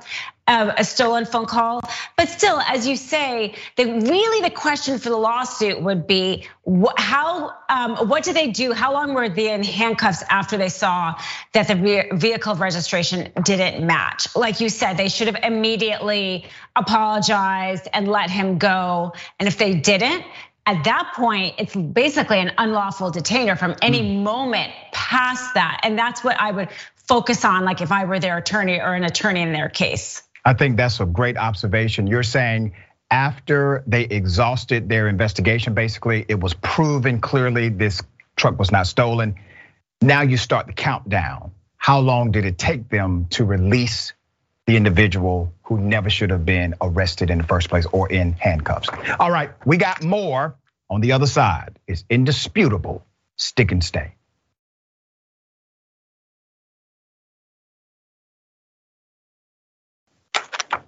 a 0.48 0.84
stolen 0.84 1.26
phone 1.26 1.46
call. 1.46 1.80
But 2.16 2.28
still, 2.28 2.60
as 2.60 2.86
you 2.86 2.96
say, 2.96 3.54
the 3.76 3.84
really 3.84 4.42
the 4.42 4.54
question 4.54 4.98
for 4.98 5.08
the 5.08 5.16
lawsuit 5.16 5.82
would 5.82 6.06
be 6.06 6.48
how, 6.96 7.52
um, 7.68 8.08
what 8.08 8.24
did 8.24 8.36
they 8.36 8.48
do? 8.48 8.72
How 8.72 8.92
long 8.92 9.14
were 9.14 9.28
they 9.28 9.52
in 9.52 9.62
handcuffs 9.62 10.22
after 10.28 10.56
they 10.56 10.68
saw 10.68 11.14
that 11.52 11.68
the 11.68 12.08
vehicle 12.12 12.54
registration 12.54 13.32
didn't 13.42 13.84
match? 13.84 14.34
Like 14.36 14.60
you 14.60 14.68
said, 14.68 14.96
they 14.96 15.08
should 15.08 15.26
have 15.26 15.42
immediately 15.42 16.46
apologized 16.74 17.88
and 17.92 18.08
let 18.08 18.30
him 18.30 18.58
go. 18.58 19.12
And 19.38 19.48
if 19.48 19.58
they 19.58 19.74
didn't, 19.74 20.24
at 20.66 20.82
that 20.84 21.12
point, 21.14 21.54
it's 21.58 21.74
basically 21.76 22.40
an 22.40 22.52
unlawful 22.58 23.10
detainer 23.10 23.54
from 23.54 23.76
any 23.80 24.02
mm. 24.02 24.22
moment 24.24 24.72
past 24.92 25.54
that. 25.54 25.80
And 25.84 25.96
that's 25.96 26.24
what 26.24 26.38
I 26.40 26.50
would 26.50 26.68
focus 27.08 27.44
on, 27.44 27.64
like 27.64 27.80
if 27.80 27.92
I 27.92 28.04
were 28.04 28.18
their 28.18 28.36
attorney 28.36 28.80
or 28.80 28.94
an 28.94 29.04
attorney 29.04 29.42
in 29.42 29.52
their 29.52 29.68
case. 29.68 30.22
I 30.44 30.54
think 30.54 30.76
that's 30.76 31.00
a 31.00 31.06
great 31.06 31.36
observation. 31.36 32.08
You're 32.08 32.24
saying 32.24 32.74
after 33.10 33.84
they 33.86 34.02
exhausted 34.02 34.88
their 34.88 35.08
investigation, 35.08 35.74
basically, 35.74 36.24
it 36.28 36.40
was 36.40 36.54
proven 36.54 37.20
clearly 37.20 37.68
this 37.68 38.02
truck 38.34 38.58
was 38.58 38.72
not 38.72 38.88
stolen. 38.88 39.36
Now 40.00 40.22
you 40.22 40.36
start 40.36 40.66
the 40.66 40.72
countdown. 40.72 41.52
How 41.76 42.00
long 42.00 42.32
did 42.32 42.44
it 42.44 42.58
take 42.58 42.88
them 42.88 43.26
to 43.30 43.44
release 43.44 44.12
the 44.66 44.76
individual 44.76 45.52
who 45.64 45.78
never 45.78 46.10
should 46.10 46.30
have 46.30 46.46
been 46.46 46.74
arrested 46.80 47.30
in 47.30 47.38
the 47.38 47.44
first 47.44 47.70
place 47.70 47.86
or 47.86 48.10
in 48.10 48.32
handcuffs. 48.34 48.88
All 49.20 49.30
right, 49.32 49.50
we 49.66 49.78
got 49.78 50.04
more 50.04 50.56
on 50.90 51.02
the 51.02 51.12
other 51.12 51.26
side. 51.26 51.78
It's 51.88 52.04
indisputable. 52.10 53.06
Stick 53.36 53.72
and 53.72 53.84
stay. 53.84 54.14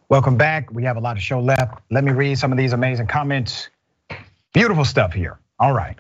Welcome 0.09 0.37
back. 0.39 0.73
We 0.73 0.85
have 0.85 0.97
a 0.97 1.01
lot 1.01 1.17
of 1.17 1.23
show 1.23 1.41
left. 1.41 1.83
Let 1.91 2.05
me 2.05 2.13
read 2.13 2.39
some 2.39 2.53
of 2.53 2.59
these 2.59 2.73
amazing 2.75 3.09
comments. 3.09 3.69
Beautiful 4.55 4.85
stuff 4.85 5.13
here. 5.15 5.39
All 5.59 5.73
right. 5.73 5.97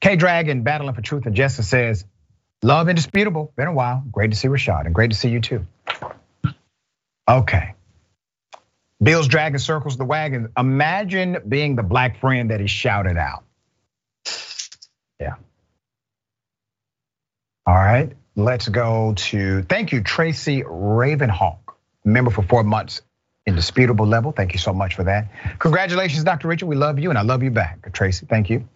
K 0.00 0.16
Dragon 0.16 0.62
battling 0.64 0.94
for 0.94 1.02
truth 1.02 1.26
and 1.26 1.34
justice 1.36 1.68
says, 1.68 2.04
Love 2.62 2.88
indisputable. 2.88 3.52
Been 3.56 3.68
a 3.68 3.72
while. 3.72 4.04
Great 4.12 4.32
to 4.32 4.36
see 4.36 4.48
Rashad 4.48 4.86
and 4.86 4.94
great 4.94 5.10
to 5.12 5.16
see 5.16 5.30
you 5.30 5.40
too. 5.40 5.66
Okay. 7.28 7.74
Bill's 9.02 9.28
dragon 9.28 9.58
circles 9.58 9.96
the 9.96 10.04
wagon. 10.04 10.50
Imagine 10.56 11.38
being 11.46 11.76
the 11.76 11.82
black 11.82 12.20
friend 12.20 12.50
that 12.50 12.60
he 12.60 12.66
shouted 12.66 13.16
out. 13.16 13.44
Yeah. 15.20 15.34
All 17.66 17.74
right. 17.74 18.12
Let's 18.34 18.68
go 18.68 19.14
to 19.16 19.62
thank 19.62 19.92
you, 19.92 20.02
Tracy 20.02 20.62
Ravenhawk, 20.62 21.58
member 22.04 22.30
for 22.30 22.42
four 22.42 22.64
months 22.64 23.02
indisputable 23.46 24.06
level. 24.06 24.30
Thank 24.30 24.52
you 24.52 24.58
so 24.58 24.72
much 24.72 24.94
for 24.94 25.04
that. 25.04 25.28
Congratulations, 25.58 26.22
Dr. 26.22 26.48
Richey. 26.48 26.66
We 26.66 26.76
love 26.76 26.98
you 26.98 27.08
and 27.08 27.18
I 27.18 27.22
love 27.22 27.42
you 27.42 27.50
back. 27.50 27.92
Tracy, 27.92 28.26
thank 28.26 28.50
you. 28.50 28.68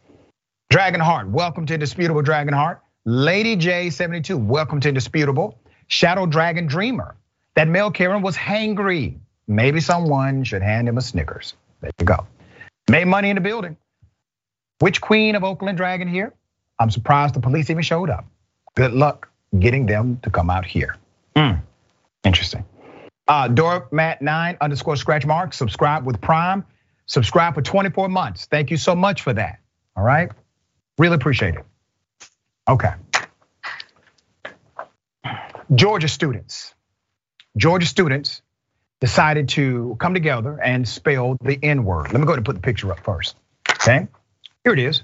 Dragonheart, 0.73 1.31
welcome 1.31 1.67
to 1.67 1.75
Indisputable 1.75 2.23
Dragonheart. 2.23 2.79
Lady 3.05 3.57
J72, 3.57 4.43
welcome 4.43 4.81
to 4.81 4.89
Indisputable. 4.89 5.59
Shadow 5.89 6.25
Dragon 6.25 6.67
Dreamer, 6.67 7.17
that 7.55 7.69
Mel 7.69 7.91
Karen 7.91 8.23
was 8.23 8.37
hangry. 8.37 9.19
Maybe 9.47 9.81
someone 9.81 10.45
should 10.45 10.63
hand 10.63 10.89
him 10.89 10.99
a 10.99 11.01
Snickers. 11.01 11.55
There 11.81 11.91
you 11.99 12.07
go. 12.07 12.27
Made 12.89 13.07
money 13.07 13.31
in 13.31 13.37
the 13.37 13.41
building. 13.41 13.77
Which 14.79 15.01
queen 15.01 15.35
of 15.35 15.45
Oakland 15.45 15.77
Dragon 15.77 16.09
here? 16.09 16.33
I'm 16.79 16.91
surprised 16.91 17.35
the 17.35 17.41
police 17.41 17.71
even 17.71 17.83
showed 17.83 18.11
up. 18.11 18.25
Good 18.75 18.93
luck 18.93 19.29
getting 19.59 19.87
them 19.87 20.19
to 20.23 20.31
come 20.31 20.51
out 20.51 20.65
here. 20.65 20.97
Mm, 21.37 21.63
interesting. 22.25 22.65
Uh, 23.29 23.49
Doormat9 23.49 24.61
underscore 24.61 24.97
scratch 24.97 25.25
mark, 25.25 25.55
subscribe 25.55 26.05
with 26.05 26.21
Prime. 26.21 26.65
Subscribe 27.07 27.55
for 27.55 27.63
24 27.63 28.09
months. 28.09 28.47
Thank 28.47 28.71
you 28.71 28.77
so 28.77 28.95
much 28.95 29.23
for 29.23 29.33
that. 29.33 29.59
All 29.97 30.05
right. 30.05 30.31
Really 30.99 31.15
appreciate 31.15 31.55
it. 31.55 31.65
Okay. 32.69 32.93
Georgia 35.75 36.09
students. 36.09 36.75
Georgia 37.57 37.87
students 37.87 38.43
decided 39.01 39.51
to 39.51 39.97
come 39.99 40.15
together 40.15 40.59
and 40.63 40.89
spell 40.89 41.37
the 41.43 41.59
N 41.63 41.85
word. 41.85 42.13
Let 42.13 42.21
me 42.21 42.27
go 42.27 42.33
and 42.33 42.45
put 42.45 42.55
the 42.55 42.63
picture 42.63 42.91
up 42.93 43.01
first. 43.01 43.37
Okay. 43.69 44.09
Here 44.65 44.73
it 44.73 44.79
is. 44.79 45.03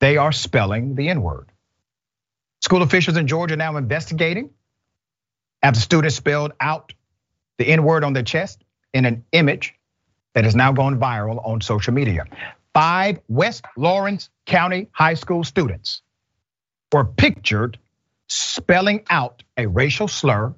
They 0.00 0.16
are 0.16 0.32
spelling 0.32 0.94
the 0.94 1.08
N 1.08 1.22
word. 1.22 1.48
School 2.60 2.82
officials 2.82 3.16
in 3.16 3.26
Georgia 3.26 3.56
now 3.56 3.76
investigating 3.76 4.50
after 5.62 5.80
students 5.80 6.16
spelled 6.16 6.52
out 6.60 6.94
the 7.58 7.66
N 7.66 7.84
word 7.84 8.04
on 8.04 8.12
their 8.12 8.22
chest 8.22 8.64
in 8.92 9.04
an 9.04 9.24
image 9.32 9.74
that 10.32 10.44
has 10.44 10.54
now 10.54 10.72
gone 10.72 10.98
viral 10.98 11.46
on 11.46 11.60
social 11.60 11.92
media. 11.92 12.24
Five 12.72 13.20
West 13.28 13.64
Laurens 13.76 14.30
County 14.46 14.88
high 14.92 15.14
school 15.14 15.44
students 15.44 16.00
were 16.92 17.04
pictured 17.04 17.78
spelling 18.28 19.04
out 19.10 19.42
a 19.56 19.66
racial 19.66 20.08
slur 20.08 20.54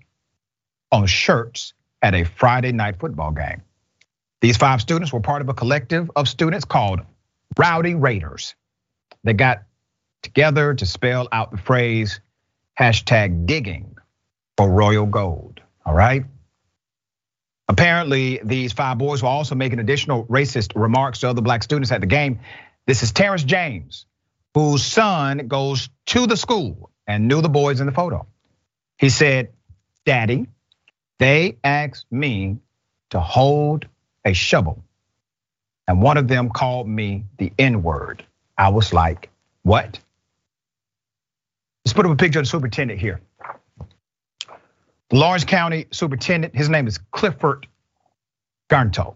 on 0.93 1.07
shirts 1.07 1.75
at 2.03 2.15
a 2.15 2.25
Friday 2.25 2.73
night 2.73 2.99
football 2.99 3.33
game. 3.33 3.63
These 4.41 4.57
five 4.57 4.81
students 4.81 5.13
were 5.13 5.21
part 5.21 5.43
of 5.43 5.49
a 5.49 5.55
collective 5.55 6.11
of 6.15 6.29
students 6.29 6.65
called 6.65 7.01
Rowdy 7.59 7.95
Raiders. 7.95 8.55
They 9.25 9.33
got 9.33 9.63
together 10.23 10.75
to 10.75 10.87
spell 10.87 11.29
out 11.33 11.51
the 11.51 11.57
phrase 11.57 12.21
hashtag 12.79 13.47
digging 13.47 13.97
for 14.57 14.71
royal 14.71 15.07
gold. 15.07 15.61
All 15.85 15.95
right. 15.95 16.25
Apparently, 17.69 18.41
these 18.45 18.73
five 18.73 18.99
boys 18.99 19.23
were 19.23 19.29
also 19.29 19.55
making 19.55 19.81
additional 19.81 20.25
racist 20.27 20.73
remarks 20.81 21.21
to 21.21 21.29
other 21.29 21.43
black 21.43 21.63
students 21.63 21.91
at 21.91 22.01
the 22.01 22.07
game. 22.07 22.41
This 22.87 23.03
is 23.03 23.13
Terrence 23.13 23.43
James, 23.43 24.07
whose 24.55 24.85
son 24.85 25.49
goes 25.49 25.89
to 26.07 26.27
the 26.27 26.37
school 26.37 26.91
and 27.07 27.27
knew 27.27 27.43
the 27.43 27.49
boys 27.49 27.81
in 27.81 27.87
the 27.87 27.93
photo. 27.93 28.27
He 28.99 29.09
said, 29.09 29.53
Daddy, 30.05 30.47
they 31.19 31.59
asked 31.65 32.07
me 32.11 32.59
to 33.11 33.21
hold 33.21 33.87
a 34.25 34.33
shovel. 34.33 34.83
And 35.89 36.03
one 36.03 36.17
of 36.17 36.29
them 36.29 36.51
called 36.51 36.89
me 36.89 37.25
the 37.39 37.53
N 37.59 37.83
word. 37.83 38.25
I 38.59 38.71
was 38.71 38.93
like, 38.93 39.31
what? 39.63 39.99
Let's 41.85 41.93
put 41.93 42.05
up 42.05 42.13
a 42.13 42.17
picture 42.17 42.41
of 42.41 42.45
the 42.45 42.51
superintendent 42.51 42.99
here. 42.99 43.21
The 45.11 45.17
Laurens 45.17 45.45
County 45.45 45.87
superintendent, 45.93 46.57
his 46.57 46.69
name 46.69 46.89
is 46.89 46.99
Clifford 47.13 47.69
Garnto. 48.69 49.15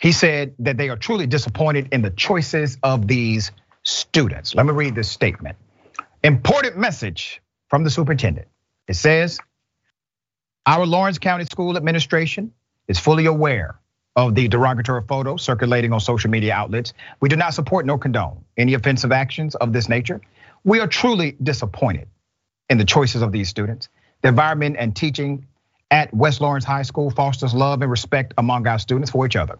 He 0.00 0.12
said 0.12 0.54
that 0.60 0.76
they 0.76 0.88
are 0.88 0.96
truly 0.96 1.26
disappointed 1.26 1.88
in 1.92 2.02
the 2.02 2.10
choices 2.10 2.78
of 2.82 3.06
these 3.06 3.52
students. 3.82 4.54
Let 4.54 4.66
me 4.66 4.72
read 4.72 4.94
this 4.94 5.10
statement. 5.10 5.56
Important 6.24 6.76
message 6.76 7.40
from 7.68 7.84
the 7.84 7.90
superintendent. 7.90 8.48
It 8.88 8.94
says, 8.94 9.38
our 10.70 10.86
Laurens 10.86 11.18
County 11.18 11.46
School 11.46 11.76
Administration 11.76 12.52
is 12.86 12.96
fully 12.96 13.26
aware 13.26 13.80
of 14.14 14.36
the 14.36 14.46
derogatory 14.46 15.02
photos 15.02 15.42
circulating 15.42 15.92
on 15.92 15.98
social 15.98 16.30
media 16.30 16.54
outlets. 16.54 16.92
We 17.18 17.28
do 17.28 17.34
not 17.34 17.54
support 17.54 17.86
nor 17.86 17.98
condone 17.98 18.44
any 18.56 18.74
offensive 18.74 19.10
actions 19.10 19.56
of 19.56 19.72
this 19.72 19.88
nature. 19.88 20.20
We 20.62 20.78
are 20.78 20.86
truly 20.86 21.36
disappointed 21.42 22.06
in 22.68 22.78
the 22.78 22.84
choices 22.84 23.20
of 23.20 23.32
these 23.32 23.48
students. 23.48 23.88
The 24.22 24.28
environment 24.28 24.76
and 24.78 24.94
teaching 24.94 25.48
at 25.90 26.14
West 26.14 26.40
Laurens 26.40 26.64
High 26.64 26.82
School 26.82 27.10
fosters 27.10 27.52
love 27.52 27.82
and 27.82 27.90
respect 27.90 28.34
among 28.38 28.68
our 28.68 28.78
students 28.78 29.10
for 29.10 29.26
each 29.26 29.34
other. 29.34 29.58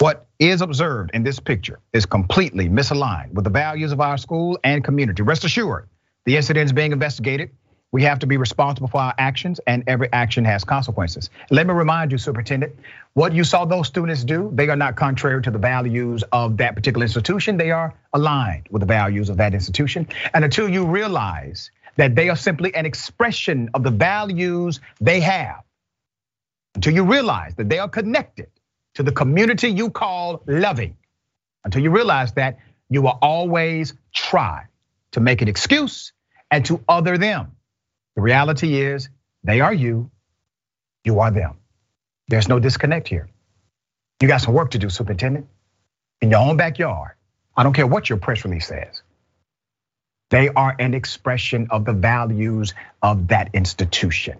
What 0.00 0.26
is 0.40 0.60
observed 0.60 1.12
in 1.14 1.22
this 1.22 1.38
picture 1.38 1.78
is 1.92 2.04
completely 2.04 2.68
misaligned 2.68 3.32
with 3.32 3.44
the 3.44 3.50
values 3.50 3.92
of 3.92 4.00
our 4.00 4.18
school 4.18 4.58
and 4.64 4.82
community. 4.82 5.22
Rest 5.22 5.44
assured, 5.44 5.88
the 6.24 6.36
incident 6.36 6.64
is 6.64 6.72
being 6.72 6.90
investigated. 6.90 7.50
We 7.92 8.02
have 8.02 8.18
to 8.18 8.26
be 8.26 8.36
responsible 8.36 8.88
for 8.88 9.00
our 9.00 9.14
actions, 9.16 9.60
and 9.66 9.84
every 9.86 10.12
action 10.12 10.44
has 10.44 10.64
consequences. 10.64 11.30
Let 11.50 11.66
me 11.66 11.72
remind 11.72 12.12
you, 12.12 12.18
Superintendent, 12.18 12.74
what 13.14 13.32
you 13.32 13.44
saw 13.44 13.64
those 13.64 13.86
students 13.86 14.24
do, 14.24 14.50
they 14.52 14.68
are 14.68 14.76
not 14.76 14.96
contrary 14.96 15.40
to 15.42 15.50
the 15.50 15.58
values 15.58 16.24
of 16.32 16.56
that 16.58 16.74
particular 16.74 17.04
institution. 17.04 17.56
They 17.56 17.70
are 17.70 17.94
aligned 18.12 18.68
with 18.70 18.80
the 18.80 18.86
values 18.86 19.30
of 19.30 19.36
that 19.38 19.54
institution. 19.54 20.08
And 20.34 20.44
until 20.44 20.68
you 20.68 20.84
realize 20.84 21.70
that 21.96 22.14
they 22.14 22.28
are 22.28 22.36
simply 22.36 22.74
an 22.74 22.86
expression 22.86 23.70
of 23.72 23.82
the 23.82 23.90
values 23.90 24.80
they 25.00 25.20
have, 25.20 25.62
until 26.74 26.92
you 26.92 27.04
realize 27.04 27.54
that 27.54 27.68
they 27.68 27.78
are 27.78 27.88
connected 27.88 28.50
to 28.94 29.02
the 29.02 29.12
community 29.12 29.68
you 29.68 29.90
call 29.90 30.42
loving, 30.46 30.96
until 31.64 31.82
you 31.82 31.90
realize 31.90 32.32
that 32.32 32.58
you 32.90 33.00
will 33.00 33.18
always 33.22 33.94
try 34.12 34.64
to 35.12 35.20
make 35.20 35.40
an 35.40 35.48
excuse 35.48 36.12
and 36.50 36.64
to 36.66 36.82
other 36.88 37.16
them. 37.16 37.55
The 38.16 38.22
reality 38.22 38.80
is 38.80 39.08
they 39.44 39.60
are 39.60 39.72
you, 39.72 40.10
you 41.04 41.20
are 41.20 41.30
them. 41.30 41.58
There's 42.28 42.48
no 42.48 42.58
disconnect 42.58 43.08
here. 43.08 43.28
You 44.20 44.28
got 44.28 44.40
some 44.40 44.54
work 44.54 44.70
to 44.70 44.78
do, 44.78 44.88
Superintendent, 44.88 45.46
in 46.22 46.30
your 46.30 46.40
own 46.40 46.56
backyard. 46.56 47.12
I 47.56 47.62
don't 47.62 47.74
care 47.74 47.86
what 47.86 48.08
your 48.08 48.18
press 48.18 48.44
release 48.44 48.66
says. 48.66 49.02
They 50.30 50.48
are 50.48 50.74
an 50.78 50.94
expression 50.94 51.68
of 51.70 51.84
the 51.84 51.92
values 51.92 52.74
of 53.02 53.28
that 53.28 53.50
institution. 53.54 54.38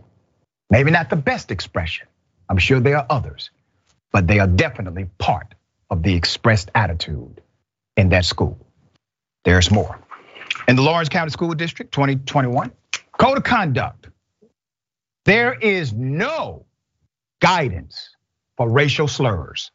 Maybe 0.70 0.90
not 0.90 1.10
the 1.10 1.16
best 1.16 1.50
expression. 1.50 2.08
I'm 2.48 2.58
sure 2.58 2.80
there 2.80 2.96
are 2.96 3.06
others, 3.08 3.50
but 4.10 4.26
they 4.26 4.40
are 4.40 4.46
definitely 4.46 5.08
part 5.18 5.54
of 5.90 6.02
the 6.02 6.14
expressed 6.14 6.70
attitude 6.74 7.40
in 7.96 8.08
that 8.08 8.24
school. 8.24 8.58
There's 9.44 9.70
more. 9.70 9.98
In 10.66 10.74
the 10.74 10.82
Laurens 10.82 11.08
County 11.08 11.30
School 11.30 11.54
District 11.54 11.92
2021, 11.92 12.72
code 13.18 13.38
of 13.38 13.44
conduct. 13.44 14.08
There 15.24 15.54
is 15.54 15.92
no 15.92 16.66
guidance 17.40 18.10
for 18.56 18.70
racial 18.70 19.08
slurs. 19.08 19.70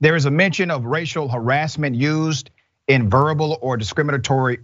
There 0.00 0.16
is 0.16 0.26
a 0.26 0.30
mention 0.30 0.70
of 0.70 0.84
racial 0.84 1.28
harassment 1.28 1.96
used 1.96 2.50
in 2.86 3.10
verbal 3.10 3.58
or 3.60 3.76
discriminatory 3.76 4.58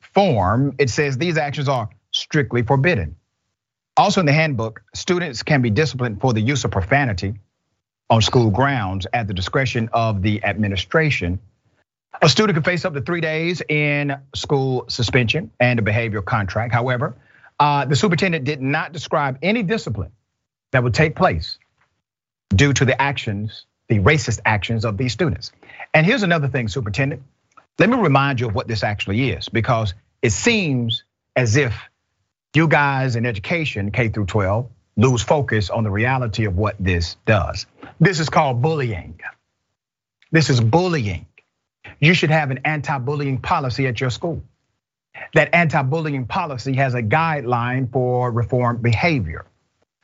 form. 0.00 0.74
It 0.78 0.90
says 0.90 1.16
these 1.16 1.36
actions 1.36 1.68
are 1.68 1.88
strictly 2.12 2.62
forbidden. 2.62 3.16
Also 3.96 4.20
in 4.20 4.26
the 4.26 4.32
handbook, 4.32 4.82
students 4.94 5.42
can 5.42 5.62
be 5.62 5.70
disciplined 5.70 6.20
for 6.20 6.32
the 6.32 6.40
use 6.40 6.64
of 6.64 6.70
profanity 6.70 7.34
on 8.08 8.22
school 8.22 8.50
grounds 8.50 9.06
at 9.12 9.28
the 9.28 9.34
discretion 9.34 9.88
of 9.92 10.22
the 10.22 10.42
administration. 10.44 11.38
A 12.22 12.28
student 12.28 12.56
can 12.56 12.64
face 12.64 12.84
up 12.84 12.94
to 12.94 13.00
three 13.00 13.20
days 13.20 13.62
in 13.68 14.16
school 14.34 14.84
suspension 14.88 15.50
and 15.60 15.78
a 15.78 15.82
behavioral 15.82 16.24
contract. 16.24 16.72
However, 16.72 17.14
Uh, 17.60 17.84
the 17.84 17.94
superintendent 17.94 18.44
did 18.46 18.62
not 18.62 18.92
describe 18.92 19.38
any 19.42 19.62
discipline 19.62 20.12
that 20.72 20.82
would 20.82 20.94
take 20.94 21.14
place 21.14 21.58
due 22.48 22.72
to 22.72 22.86
the 22.86 23.00
actions, 23.00 23.66
the 23.88 23.98
racist 23.98 24.40
actions 24.46 24.86
of 24.86 24.96
these 24.96 25.12
students. 25.12 25.52
And 25.92 26.06
here's 26.06 26.22
another 26.22 26.48
thing, 26.48 26.68
superintendent. 26.68 27.22
Let 27.78 27.90
me 27.90 27.98
remind 27.98 28.40
you 28.40 28.48
of 28.48 28.54
what 28.54 28.66
this 28.66 28.82
actually 28.82 29.30
is, 29.30 29.50
because 29.50 29.92
it 30.22 30.30
seems 30.30 31.04
as 31.36 31.56
if 31.56 31.78
you 32.54 32.66
guys 32.66 33.14
in 33.14 33.26
education, 33.26 33.90
K 33.90 34.08
through 34.08 34.26
12, 34.26 34.66
lose 34.96 35.22
focus 35.22 35.68
on 35.68 35.84
the 35.84 35.90
reality 35.90 36.46
of 36.46 36.56
what 36.56 36.76
this 36.80 37.16
does. 37.26 37.66
This 38.00 38.20
is 38.20 38.30
called 38.30 38.62
bullying. 38.62 39.20
This 40.32 40.48
is 40.48 40.60
bullying. 40.60 41.26
You 42.00 42.14
should 42.14 42.30
have 42.30 42.50
an 42.50 42.60
anti 42.64 42.98
bullying 42.98 43.38
policy 43.38 43.86
at 43.86 44.00
your 44.00 44.10
school. 44.10 44.42
That 45.34 45.54
anti 45.54 45.82
bullying 45.82 46.26
policy 46.26 46.74
has 46.74 46.94
a 46.94 47.02
guideline 47.02 47.90
for 47.92 48.30
reform 48.30 48.78
behavior. 48.78 49.46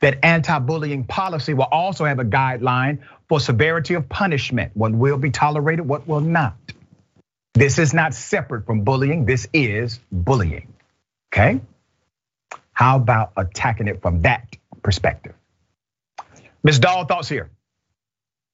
That 0.01 0.19
anti 0.23 0.59
bullying 0.59 1.05
policy 1.05 1.53
will 1.53 1.63
also 1.71 2.05
have 2.05 2.19
a 2.19 2.25
guideline 2.25 2.99
for 3.27 3.39
severity 3.39 3.95
of 3.95 4.07
punishment, 4.07 4.71
what 4.75 4.93
will 4.93 5.17
be 5.17 5.31
tolerated, 5.31 5.87
what 5.87 6.07
will 6.07 6.21
not. 6.21 6.55
This 7.53 7.79
is 7.79 7.93
not 7.93 8.13
separate 8.13 8.65
from 8.65 8.83
bullying, 8.83 9.25
this 9.25 9.47
is 9.51 9.99
bullying. 10.11 10.73
Okay? 11.33 11.59
How 12.71 12.97
about 12.97 13.31
attacking 13.35 13.87
it 13.87 14.01
from 14.01 14.21
that 14.21 14.55
perspective? 14.83 15.33
Ms. 16.63 16.79
Doll, 16.79 17.05
thoughts 17.05 17.27
here? 17.27 17.49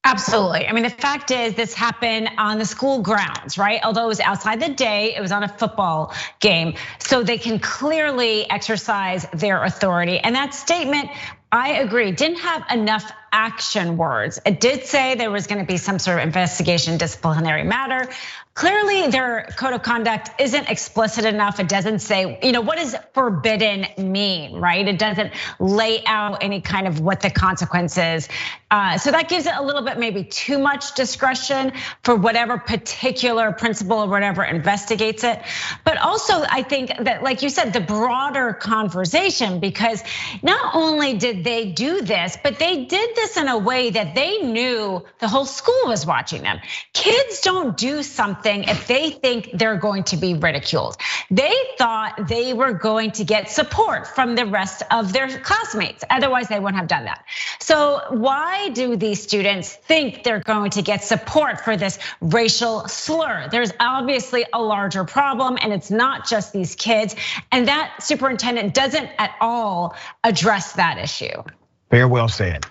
Absolutely. 0.06 0.68
I 0.68 0.72
mean, 0.72 0.82
the 0.82 0.90
fact 0.90 1.30
is, 1.30 1.54
this 1.54 1.72
happened 1.72 2.28
on 2.36 2.58
the 2.58 2.66
school 2.66 3.00
grounds, 3.00 3.56
right? 3.56 3.80
Although 3.82 4.04
it 4.04 4.08
was 4.08 4.20
outside 4.20 4.60
the 4.60 4.68
day, 4.68 5.14
it 5.16 5.20
was 5.20 5.32
on 5.32 5.42
a 5.42 5.48
football 5.48 6.12
game. 6.40 6.74
So 6.98 7.22
they 7.22 7.38
can 7.38 7.58
clearly 7.58 8.48
exercise 8.50 9.26
their 9.32 9.64
authority. 9.64 10.18
And 10.18 10.34
that 10.34 10.52
statement, 10.52 11.08
I 11.50 11.76
agree, 11.78 12.12
didn't 12.12 12.40
have 12.40 12.64
enough 12.70 13.10
action 13.32 13.96
words. 13.96 14.38
It 14.44 14.60
did 14.60 14.84
say 14.84 15.14
there 15.14 15.30
was 15.30 15.46
gonna 15.46 15.64
be 15.64 15.78
some 15.78 15.98
sort 15.98 16.18
of 16.18 16.24
investigation, 16.24 16.98
disciplinary 16.98 17.64
matter. 17.64 18.10
Clearly, 18.54 19.08
their 19.10 19.48
code 19.56 19.72
of 19.72 19.82
conduct 19.82 20.30
isn't 20.40 20.70
explicit 20.70 21.24
enough. 21.24 21.58
It 21.58 21.68
doesn't 21.68 21.98
say, 21.98 22.38
you 22.40 22.52
know, 22.52 22.60
what 22.60 22.78
does 22.78 22.94
forbidden 23.12 23.86
mean, 24.12 24.60
right? 24.60 24.86
It 24.86 24.96
doesn't 24.96 25.32
lay 25.58 26.04
out 26.06 26.44
any 26.44 26.60
kind 26.60 26.86
of 26.86 27.00
what 27.00 27.20
the 27.20 27.30
consequences. 27.30 28.28
Uh, 28.70 28.96
so 28.96 29.10
that 29.10 29.28
gives 29.28 29.46
it 29.46 29.54
a 29.56 29.62
little 29.62 29.82
bit 29.82 29.98
maybe 29.98 30.22
too 30.22 30.58
much 30.58 30.94
discretion 30.94 31.72
for 32.04 32.14
whatever 32.14 32.56
particular 32.56 33.50
principle 33.50 33.98
or 33.98 34.06
whatever 34.06 34.44
investigates 34.44 35.24
it. 35.24 35.42
But 35.84 35.98
also, 35.98 36.44
I 36.48 36.62
think 36.62 36.92
that, 37.00 37.24
like 37.24 37.42
you 37.42 37.48
said, 37.48 37.72
the 37.72 37.80
broader 37.80 38.52
conversation, 38.52 39.58
because 39.58 40.00
not 40.42 40.76
only 40.76 41.14
did 41.14 41.42
they 41.42 41.72
do 41.72 42.02
this, 42.02 42.38
but 42.40 42.60
they 42.60 42.84
did 42.84 43.16
this 43.16 43.36
in 43.36 43.48
a 43.48 43.58
way 43.58 43.90
that 43.90 44.14
they 44.14 44.38
knew 44.42 45.04
the 45.18 45.26
whole 45.28 45.44
school 45.44 45.86
was 45.86 46.06
watching 46.06 46.42
them. 46.42 46.60
Kids 46.92 47.40
don't 47.40 47.76
do 47.76 48.04
something 48.04 48.43
if 48.44 48.86
they 48.86 49.10
think 49.10 49.50
they're 49.54 49.78
going 49.78 50.04
to 50.04 50.16
be 50.16 50.34
ridiculed. 50.34 50.96
They 51.30 51.54
thought 51.78 52.28
they 52.28 52.52
were 52.52 52.72
going 52.72 53.12
to 53.12 53.24
get 53.24 53.50
support 53.50 54.06
from 54.06 54.34
the 54.34 54.44
rest 54.46 54.82
of 54.90 55.12
their 55.12 55.28
classmates. 55.40 56.04
Otherwise, 56.10 56.48
they 56.48 56.60
wouldn't 56.60 56.76
have 56.76 56.88
done 56.88 57.04
that. 57.04 57.24
So 57.60 58.00
why 58.10 58.68
do 58.70 58.96
these 58.96 59.22
students 59.22 59.72
think 59.72 60.22
they're 60.22 60.40
going 60.40 60.70
to 60.72 60.82
get 60.82 61.02
support 61.02 61.60
for 61.60 61.76
this 61.76 61.98
racial 62.20 62.86
slur? 62.88 63.48
There's 63.50 63.72
obviously 63.80 64.44
a 64.52 64.60
larger 64.60 65.04
problem 65.04 65.58
and 65.60 65.72
it's 65.72 65.90
not 65.90 66.28
just 66.28 66.52
these 66.52 66.74
kids. 66.74 67.16
And 67.50 67.68
that 67.68 68.02
superintendent 68.02 68.74
doesn't 68.74 69.08
at 69.18 69.34
all 69.40 69.96
address 70.22 70.74
that 70.74 70.98
issue. 70.98 71.42
Very 71.90 72.06
well 72.06 72.28
said. 72.28 72.66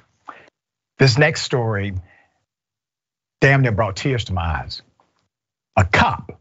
This 0.98 1.18
next 1.18 1.42
story 1.42 1.94
damn 3.42 3.62
near 3.62 3.72
brought 3.72 3.96
tears 3.96 4.26
to 4.26 4.34
my 4.34 4.62
eyes 4.62 4.82
a 5.76 5.86
cop 5.86 6.40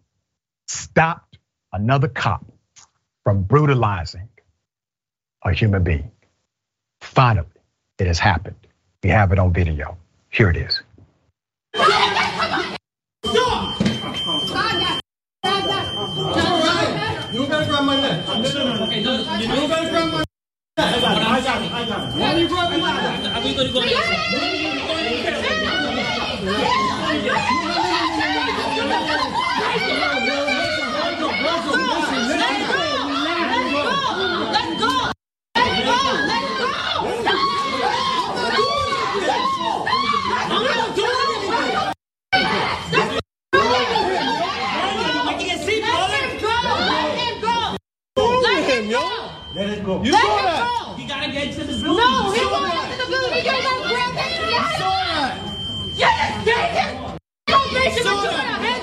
stopped 0.67 1.39
another 1.73 2.09
cop 2.09 2.45
from 3.25 3.43
brutalizing 3.43 4.29
a 5.45 5.53
human 5.53 5.83
being. 5.83 6.11
Finally, 7.01 7.47
it 7.99 8.07
has 8.07 8.19
happened. 8.19 8.57
We 9.03 9.11
have 9.11 9.33
it 9.33 9.39
on 9.39 9.53
video. 9.53 9.97
Here 10.31 10.51
it 10.51 10.57
is. 10.57 10.81
You 17.33 17.47
better 17.47 17.65
grab 17.65 17.85
my 17.85 18.01
neck. 18.01 18.27
Better 18.27 18.53
grab 18.53 20.11
my 20.11 20.19
neck. 20.19 20.27
I. 20.77 20.85
I. 20.85 21.41
I 22.45 22.77
my 22.79 22.93
neck? 23.03 23.23
Gonna 23.57 23.73
go? 27.83 27.92
Let 49.55 49.69
it 49.69 49.85
go. 49.85 50.03
You 50.03 50.13
saw 50.13 50.19
that. 50.19 50.97
You 50.99 51.07
gotta 51.07 51.31
get 51.31 51.53
to 51.53 51.61
the 51.61 51.67
building. 51.67 51.97
No, 51.97 52.33
he 52.33 52.41
won't 52.47 52.73
get 52.73 52.91
to 52.93 53.05
the 53.05 53.11
building. 53.11 53.39
You 53.39 53.45
gotta 53.45 53.89
grab 53.89 54.15
him. 54.17 54.49
You 54.49 54.57
saw 54.81 54.97
that. 55.13 55.93
Yes, 55.95 56.47
yes. 56.47 57.19
Don't 57.47 57.73
make 57.75 57.93
him 57.93 58.07
handle 58.07 58.33
my 58.33 58.59
brother. 58.61 58.82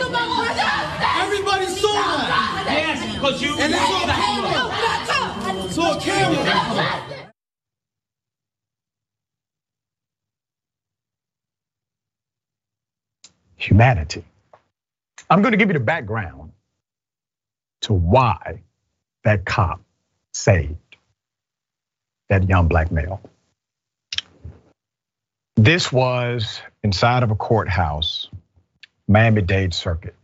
Everybody 1.02 1.68
saw 1.68 1.92
that. 1.94 2.66
Yes, 2.70 3.16
because 3.16 3.42
you. 3.42 3.58
And 3.60 3.74
they 3.74 3.80
saw 3.80 4.06
the 4.06 4.14
camera. 4.14 5.72
Saw 5.72 5.98
a 5.98 6.02
camera. 6.02 7.24
Humanity. 13.58 14.24
I'm 15.30 15.42
gonna 15.42 15.58
give 15.58 15.70
you 15.70 15.74
the 15.74 15.80
background 15.80 16.54
to 17.82 17.94
why 17.94 18.64
that 19.24 19.46
cop 19.46 19.82
saved 20.34 20.78
that 22.30 22.48
young 22.50 22.68
black 22.68 22.92
male. 22.92 23.22
This 25.56 25.92
was 25.92 26.62
inside 26.84 27.24
of 27.24 27.32
a 27.32 27.36
courthouse, 27.36 28.30
Miami 29.08 29.42
Dade 29.42 29.74
Circuit. 29.74 30.16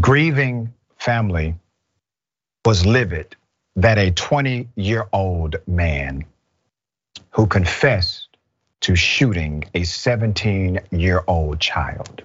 Grieving 0.00 0.74
family 0.98 1.54
was 2.64 2.84
livid 2.84 3.36
that 3.76 3.96
a 3.96 4.10
20 4.10 4.68
year 4.74 5.06
old 5.12 5.56
man 5.66 6.24
who 7.30 7.46
confessed 7.46 8.28
to 8.80 8.96
shooting 8.96 9.64
a 9.72 9.84
17 9.84 10.80
year 10.90 11.22
old 11.28 11.60
child 11.60 12.22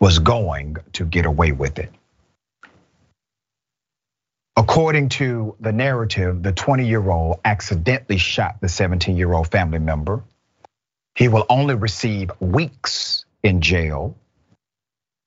was 0.00 0.18
going 0.18 0.76
to 0.92 1.04
get 1.04 1.24
away 1.24 1.52
with 1.52 1.78
it. 1.78 1.92
According 4.56 5.10
to 5.10 5.54
the 5.60 5.72
narrative, 5.72 6.42
the 6.42 6.52
20 6.52 6.86
year 6.86 7.08
old 7.08 7.40
accidentally 7.44 8.18
shot 8.18 8.60
the 8.60 8.68
17 8.68 9.16
year 9.16 9.32
old 9.32 9.50
family 9.50 9.78
member. 9.78 10.22
He 11.14 11.28
will 11.28 11.46
only 11.48 11.76
receive 11.76 12.32
weeks 12.40 13.24
in 13.42 13.60
jail. 13.60 14.16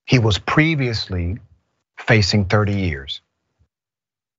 He 0.05 0.19
was 0.19 0.37
previously 0.37 1.39
facing 1.97 2.45
30 2.45 2.73
years. 2.73 3.21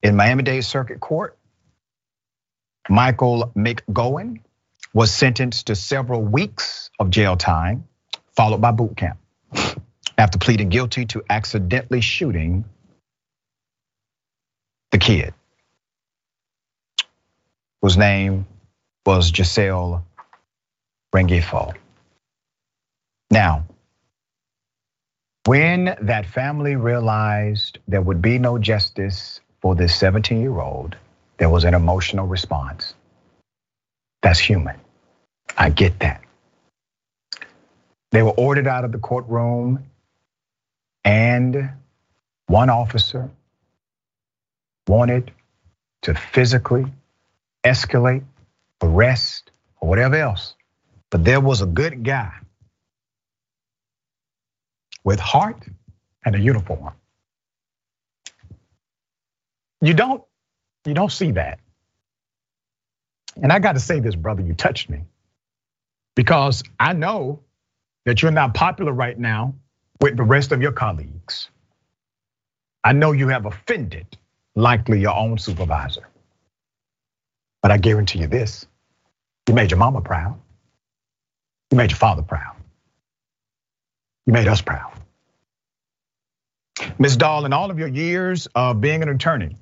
In 0.02 0.16
Miami 0.16 0.42
Dade 0.42 0.64
Circuit 0.64 1.00
Court, 1.00 1.36
Michael 2.88 3.52
McGowan 3.56 4.40
was 4.94 5.12
sentenced 5.12 5.66
to 5.66 5.74
several 5.74 6.22
weeks 6.22 6.90
of 6.98 7.10
jail 7.10 7.36
time, 7.36 7.88
followed 8.36 8.60
by 8.60 8.70
boot 8.70 8.96
camp, 8.96 9.18
after 10.16 10.38
pleading 10.38 10.68
guilty 10.68 11.06
to 11.06 11.22
accidentally 11.28 12.00
shooting 12.00 12.64
the 14.92 14.98
kid, 14.98 15.34
whose 17.82 17.96
name 17.96 18.46
was 19.04 19.28
Giselle 19.28 20.04
Rengifo. 21.14 21.74
Now, 23.30 23.66
when 25.46 25.96
that 26.00 26.26
family 26.26 26.74
realized 26.74 27.78
there 27.86 28.02
would 28.02 28.20
be 28.20 28.38
no 28.38 28.58
justice 28.58 29.40
for 29.60 29.74
this 29.74 29.96
17 29.96 30.40
year 30.40 30.58
old, 30.58 30.96
there 31.38 31.48
was 31.48 31.64
an 31.64 31.74
emotional 31.74 32.26
response. 32.26 32.94
That's 34.22 34.40
human. 34.40 34.76
I 35.56 35.70
get 35.70 36.00
that. 36.00 36.20
They 38.10 38.22
were 38.22 38.32
ordered 38.32 38.66
out 38.66 38.84
of 38.84 38.92
the 38.92 38.98
courtroom, 38.98 39.84
and 41.04 41.70
one 42.46 42.70
officer 42.70 43.30
wanted 44.88 45.30
to 46.02 46.14
physically 46.14 46.86
escalate, 47.64 48.24
arrest, 48.82 49.50
or 49.80 49.88
whatever 49.88 50.16
else. 50.16 50.54
But 51.10 51.24
there 51.24 51.40
was 51.40 51.62
a 51.62 51.66
good 51.66 52.02
guy 52.02 52.32
with 55.06 55.20
heart 55.20 55.64
and 56.24 56.34
a 56.34 56.40
uniform. 56.40 56.92
You 59.80 59.94
don't 59.94 60.22
you 60.84 60.94
don't 60.94 61.12
see 61.12 61.30
that. 61.32 61.60
And 63.40 63.52
I 63.52 63.60
got 63.60 63.74
to 63.74 63.80
say 63.80 64.00
this, 64.00 64.16
brother, 64.16 64.42
you 64.42 64.54
touched 64.54 64.90
me. 64.90 65.04
Because 66.16 66.62
I 66.80 66.92
know 66.92 67.40
that 68.04 68.22
you're 68.22 68.32
not 68.32 68.54
popular 68.54 68.92
right 68.92 69.18
now 69.18 69.54
with 70.00 70.16
the 70.16 70.22
rest 70.22 70.52
of 70.52 70.60
your 70.62 70.72
colleagues. 70.72 71.50
I 72.82 72.92
know 72.92 73.12
you 73.12 73.28
have 73.28 73.46
offended 73.46 74.06
likely 74.56 75.00
your 75.00 75.14
own 75.14 75.38
supervisor. 75.38 76.08
But 77.62 77.70
I 77.70 77.78
guarantee 77.78 78.20
you 78.20 78.26
this 78.26 78.66
you 79.48 79.54
made 79.54 79.70
your 79.70 79.78
mama 79.78 80.00
proud, 80.00 80.40
you 81.70 81.76
made 81.76 81.90
your 81.92 81.98
father 81.98 82.22
proud, 82.22 82.55
you 84.26 84.32
made 84.32 84.48
us 84.48 84.60
proud. 84.60 84.92
Ms. 86.98 87.16
Doll, 87.16 87.46
in 87.46 87.52
all 87.52 87.70
of 87.70 87.78
your 87.78 87.88
years 87.88 88.48
of 88.54 88.80
being 88.80 89.02
an 89.02 89.08
attorney, 89.08 89.56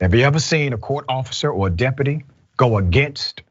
have 0.00 0.14
you 0.14 0.24
ever 0.24 0.40
seen 0.40 0.72
a 0.72 0.78
court 0.78 1.04
officer 1.08 1.50
or 1.50 1.68
a 1.68 1.70
deputy 1.70 2.24
go 2.56 2.76
against 2.76 3.42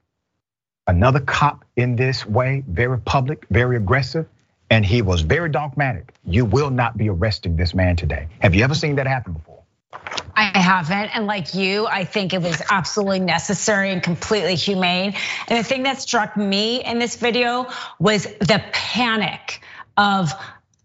another 0.86 1.20
cop 1.20 1.66
in 1.76 1.96
this 1.96 2.26
way, 2.26 2.64
very 2.68 3.00
public, 3.00 3.46
very 3.50 3.78
aggressive? 3.78 4.28
And 4.70 4.86
he 4.86 5.02
was 5.02 5.22
very 5.22 5.50
dogmatic. 5.50 6.14
You 6.24 6.46
will 6.46 6.70
not 6.70 6.98
be 6.98 7.10
arresting 7.10 7.58
this 7.58 7.74
man 7.74 7.96
today. 7.96 8.28
Have 8.40 8.56
you 8.56 8.64
ever 8.64 8.76
seen 8.76 8.96
that 8.96 9.08
happen 9.08 9.34
before? 9.34 9.64
I 10.36 10.58
haven't. 10.58 11.16
And 11.16 11.28
like 11.28 11.54
you, 11.54 11.88
I 11.88 12.06
think 12.06 12.34
it 12.34 12.42
was 12.42 12.62
absolutely 12.70 13.20
necessary 13.20 13.92
and 13.92 14.02
completely 14.02 14.56
humane. 14.56 15.14
And 15.48 15.60
the 15.60 15.64
thing 15.64 15.84
that 15.84 16.02
struck 16.02 16.38
me 16.38 16.84
in 16.84 17.00
this 17.00 17.18
video 17.18 17.68
was 18.00 18.24
the 18.24 18.64
panic 18.72 19.62
of 19.98 20.34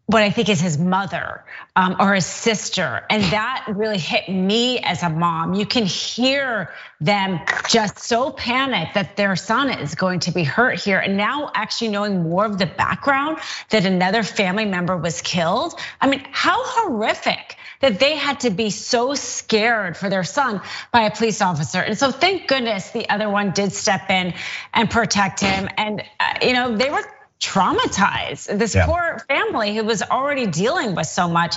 what 0.06 0.22
I 0.22 0.30
think 0.30 0.48
is 0.48 0.60
his 0.60 0.78
mother 0.78 1.44
um, 1.74 1.96
or 1.98 2.14
his 2.14 2.26
sister. 2.26 3.04
And 3.10 3.24
that 3.24 3.64
really 3.68 3.98
hit 3.98 4.28
me 4.28 4.78
as 4.78 5.02
a 5.02 5.10
mom. 5.10 5.54
You 5.54 5.66
can 5.66 5.84
hear 5.84 6.70
them 7.00 7.40
just 7.68 7.98
so 7.98 8.30
panicked 8.30 8.94
that 8.94 9.16
their 9.16 9.34
son 9.34 9.68
is 9.68 9.96
going 9.96 10.20
to 10.20 10.30
be 10.30 10.44
hurt 10.44 10.80
here. 10.80 10.98
And 11.00 11.16
now, 11.16 11.50
actually 11.52 11.88
knowing 11.88 12.22
more 12.22 12.44
of 12.44 12.56
the 12.56 12.66
background 12.66 13.38
that 13.70 13.84
another 13.84 14.22
family 14.22 14.64
member 14.64 14.96
was 14.96 15.20
killed. 15.22 15.74
I 16.00 16.06
mean, 16.06 16.24
how 16.30 16.62
horrific 16.62 17.56
that 17.80 17.98
they 17.98 18.16
had 18.16 18.40
to 18.40 18.50
be 18.50 18.70
so 18.70 19.14
scared 19.14 19.96
for 19.96 20.08
their 20.08 20.24
son 20.24 20.62
by 20.92 21.02
a 21.02 21.10
police 21.10 21.42
officer. 21.42 21.80
And 21.80 21.98
so, 21.98 22.12
thank 22.12 22.46
goodness 22.46 22.90
the 22.90 23.08
other 23.10 23.28
one 23.28 23.50
did 23.50 23.72
step 23.72 24.08
in 24.08 24.34
and 24.72 24.88
protect 24.88 25.40
him. 25.40 25.68
And, 25.76 26.02
uh, 26.20 26.38
you 26.42 26.52
know, 26.52 26.76
they 26.76 26.90
were 26.90 27.02
traumatized. 27.40 28.58
This 28.58 28.74
yeah. 28.74 28.86
poor 28.86 29.18
family 29.28 29.74
who 29.76 29.84
was 29.84 30.02
already 30.02 30.46
dealing 30.46 30.94
with 30.94 31.06
so 31.06 31.28
much 31.28 31.56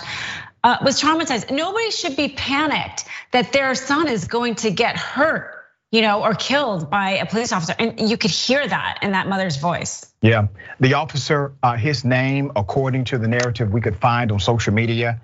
uh, 0.64 0.78
was 0.84 1.02
traumatized. 1.02 1.52
Nobody 1.52 1.92
should 1.92 2.16
be 2.16 2.30
panicked 2.30 3.06
that 3.32 3.54
their 3.54 3.76
son 3.76 4.08
is 4.08 4.26
going 4.26 4.56
to 4.56 4.72
get 4.72 4.98
hurt, 4.98 5.66
you 5.92 6.02
know, 6.02 6.22
or 6.22 6.34
killed 6.34 6.90
by 6.90 7.12
a 7.12 7.26
police 7.26 7.52
officer. 7.52 7.76
And 7.80 8.10
you 8.10 8.18
could 8.18 8.32
hear 8.32 8.68
that 8.68 9.00
in 9.02 9.12
that 9.12 9.28
mother's 9.28 9.58
voice. 9.58 10.06
Yeah, 10.22 10.48
the 10.80 10.96
officer, 10.96 11.54
uh, 11.64 11.76
his 11.76 12.04
name, 12.04 12.52
according 12.56 13.06
to 13.06 13.18
the 13.18 13.28
narrative 13.28 13.72
we 13.72 13.82
could 13.82 13.96
find 13.98 14.32
on 14.32 14.40
social 14.40 14.74
media, 14.74 15.22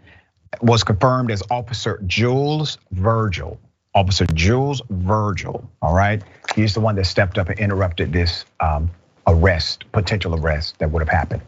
was 0.61 0.83
confirmed 0.83 1.31
as 1.31 1.43
Officer 1.49 2.01
Jules 2.07 2.77
Virgil. 2.91 3.59
Officer 3.93 4.25
Jules 4.27 4.81
Virgil, 4.89 5.69
all 5.81 5.93
right? 5.93 6.21
He's 6.53 6.73
the 6.73 6.81
one 6.81 6.95
that 6.95 7.05
stepped 7.05 7.37
up 7.37 7.49
and 7.49 7.59
interrupted 7.59 8.11
this 8.11 8.45
um, 8.59 8.91
arrest, 9.27 9.85
potential 9.91 10.35
arrest 10.35 10.77
that 10.79 10.91
would 10.91 11.01
have 11.01 11.09
happened. 11.09 11.41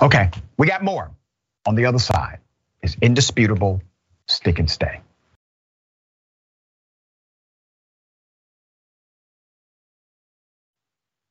Okay, 0.00 0.30
we 0.58 0.66
got 0.66 0.82
more. 0.82 1.10
On 1.66 1.74
the 1.74 1.86
other 1.86 1.98
side 1.98 2.38
is 2.82 2.96
indisputable 3.02 3.82
stick 4.28 4.58
and 4.58 4.70
stay. 4.70 5.00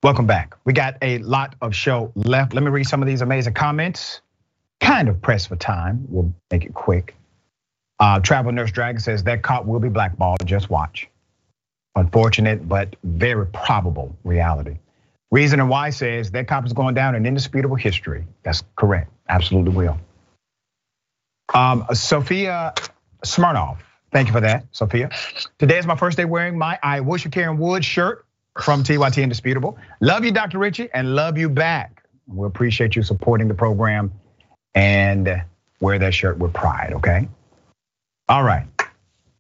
Welcome 0.04 0.28
back. 0.28 0.56
We 0.66 0.74
got 0.74 0.98
a 1.02 1.18
lot 1.20 1.56
of 1.62 1.74
show 1.74 2.12
left. 2.14 2.54
Let 2.54 2.64
me 2.64 2.70
read 2.70 2.86
some 2.86 3.02
of 3.02 3.08
these 3.08 3.22
amazing 3.22 3.54
comments. 3.54 4.22
Kind 4.80 5.10
of 5.10 5.20
pressed 5.22 5.48
for 5.48 5.56
time. 5.56 6.06
We'll 6.10 6.32
make 6.52 6.64
it 6.64 6.76
quick. 6.76 7.16
Uh, 8.00 8.20
Travel 8.20 8.52
Nurse 8.52 8.72
Dragon 8.72 9.00
says 9.00 9.24
that 9.24 9.42
cop 9.42 9.66
will 9.66 9.80
be 9.80 9.90
blackballed. 9.90 10.46
Just 10.46 10.70
watch. 10.70 11.08
Unfortunate, 11.96 12.68
but 12.68 12.96
very 13.04 13.48
probable 13.48 14.16
reality. 14.24 14.78
Reason 15.36 15.60
and 15.60 15.70
why 15.70 15.90
says 15.90 16.32
that 16.32 16.48
cop 16.48 16.66
is 16.66 16.72
going 16.72 16.96
down 16.96 17.14
in 17.14 17.26
indisputable 17.26 17.76
history. 17.76 18.26
That's 18.44 18.64
correct. 18.78 19.12
Absolutely 19.28 19.76
will. 19.76 19.98
Um, 21.54 21.86
Sophia 21.92 22.74
Smirnoff, 23.22 23.80
thank 24.14 24.30
you 24.30 24.34
for 24.34 24.40
that, 24.40 24.66
Sophia. 24.72 25.10
Today 25.60 25.78
is 25.78 25.86
my 25.86 25.98
first 25.98 26.16
day 26.16 26.24
wearing 26.24 26.58
my 26.58 26.80
I 26.82 27.02
Wish 27.02 27.26
You 27.26 27.32
Karen 27.32 27.58
Wood 27.58 27.84
shirt 27.84 28.26
from 28.62 28.84
TYT 28.84 29.22
Indisputable. 29.22 29.78
Love 30.00 30.24
you, 30.24 30.32
Dr. 30.32 30.58
Richey, 30.58 30.88
and 30.94 31.16
love 31.16 31.38
you 31.38 31.50
back. 31.50 32.06
We 32.28 32.48
appreciate 32.48 32.96
you 32.96 33.04
supporting 33.04 33.50
the 33.50 33.56
program 33.56 34.14
and 34.74 35.44
wear 35.82 36.00
that 36.00 36.14
shirt 36.14 36.38
with 36.38 36.54
pride, 36.54 36.94
okay? 36.94 37.28
All 38.30 38.44
right. 38.44 38.68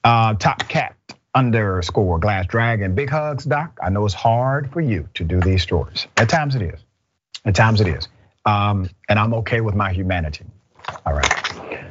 Uh, 0.03 0.33
top 0.33 0.67
cat 0.67 0.94
underscore 1.35 2.17
glass 2.17 2.47
dragon. 2.47 2.95
Big 2.95 3.09
hugs, 3.09 3.43
Doc. 3.43 3.77
I 3.83 3.89
know 3.89 4.05
it's 4.05 4.13
hard 4.15 4.71
for 4.71 4.81
you 4.81 5.07
to 5.15 5.23
do 5.23 5.39
these 5.41 5.61
stories. 5.61 6.07
At 6.17 6.29
times 6.29 6.55
it 6.55 6.61
is. 6.61 6.79
At 7.43 7.55
times 7.55 7.81
it 7.81 7.87
is. 7.87 8.07
Um, 8.45 8.89
and 9.09 9.19
I'm 9.19 9.33
okay 9.35 9.61
with 9.61 9.75
my 9.75 9.91
humanity. 9.91 10.45
All 11.05 11.13
right. 11.13 11.83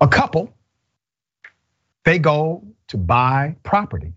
A 0.00 0.08
couple, 0.08 0.52
they 2.04 2.18
go 2.18 2.64
to 2.88 2.96
buy 2.96 3.56
property. 3.62 4.12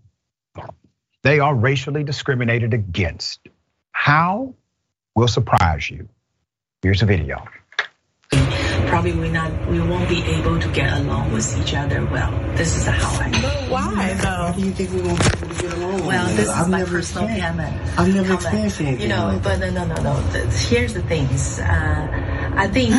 They 1.22 1.38
are 1.40 1.54
racially 1.54 2.02
discriminated 2.02 2.72
against. 2.72 3.40
How 3.92 4.54
will 5.14 5.28
surprise 5.28 5.90
you? 5.90 6.08
Here's 6.82 7.02
a 7.02 7.06
video 7.06 7.44
probably 8.90 9.12
we 9.12 9.28
not 9.28 9.50
we 9.68 9.80
won't 9.80 10.08
be 10.08 10.22
able 10.24 10.58
to 10.58 10.68
get 10.72 10.92
along 10.98 11.32
with 11.32 11.46
each 11.60 11.74
other 11.74 12.04
well. 12.06 12.32
This 12.56 12.76
is 12.76 12.86
how 12.86 13.22
I. 13.22 13.30
But 13.30 13.70
why 13.70 14.14
though? 14.14 14.50
Why 14.50 14.52
do 14.56 14.62
you 14.62 14.72
think 14.72 14.90
we 14.90 15.02
won't 15.02 15.20
be 15.22 15.28
able 15.38 15.54
to 15.54 15.62
get 15.62 15.72
along? 15.78 16.06
Well, 16.06 16.26
this 16.34 16.46
is 16.46 16.50
I've 16.50 16.68
my 16.68 16.84
personal 16.84 17.28
comment. 17.28 17.98
I've 17.98 18.14
never 18.14 18.34
experienced 18.34 18.80
anything. 18.80 19.02
You 19.02 19.08
know, 19.08 19.26
like 19.26 19.42
but 19.42 19.60
no, 19.60 19.70
no, 19.70 19.84
no, 19.86 20.02
no. 20.02 20.14
Here's 20.68 20.92
the 20.92 21.02
things. 21.02 21.60
Uh, 21.60 22.54
I 22.56 22.66
think 22.66 22.92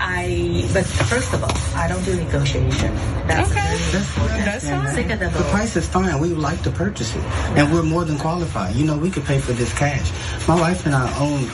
I. 0.00 0.68
But 0.74 0.84
first 0.84 1.32
of 1.32 1.44
all, 1.44 1.56
I 1.78 1.86
don't 1.88 2.04
do 2.04 2.16
negotiation. 2.16 2.94
That's 3.30 3.50
okay. 3.50 3.76
That's, 3.92 4.14
that's 4.44 4.68
fine. 4.68 4.94
Second 4.94 5.22
of 5.22 5.36
all, 5.36 5.42
the 5.42 5.48
price 5.50 5.76
is 5.76 5.88
fine. 5.88 6.18
We 6.18 6.30
would 6.30 6.42
like 6.42 6.60
to 6.62 6.70
purchase 6.70 7.14
it, 7.14 7.22
and 7.56 7.72
we're 7.72 7.84
more 7.84 8.04
than 8.04 8.18
qualified. 8.18 8.74
You 8.74 8.84
know, 8.84 8.98
we 8.98 9.10
could 9.10 9.24
pay 9.24 9.38
for 9.38 9.52
this 9.52 9.72
cash. 9.78 10.10
My 10.48 10.58
wife 10.58 10.86
and 10.86 10.94
I 10.94 11.06
own 11.18 11.48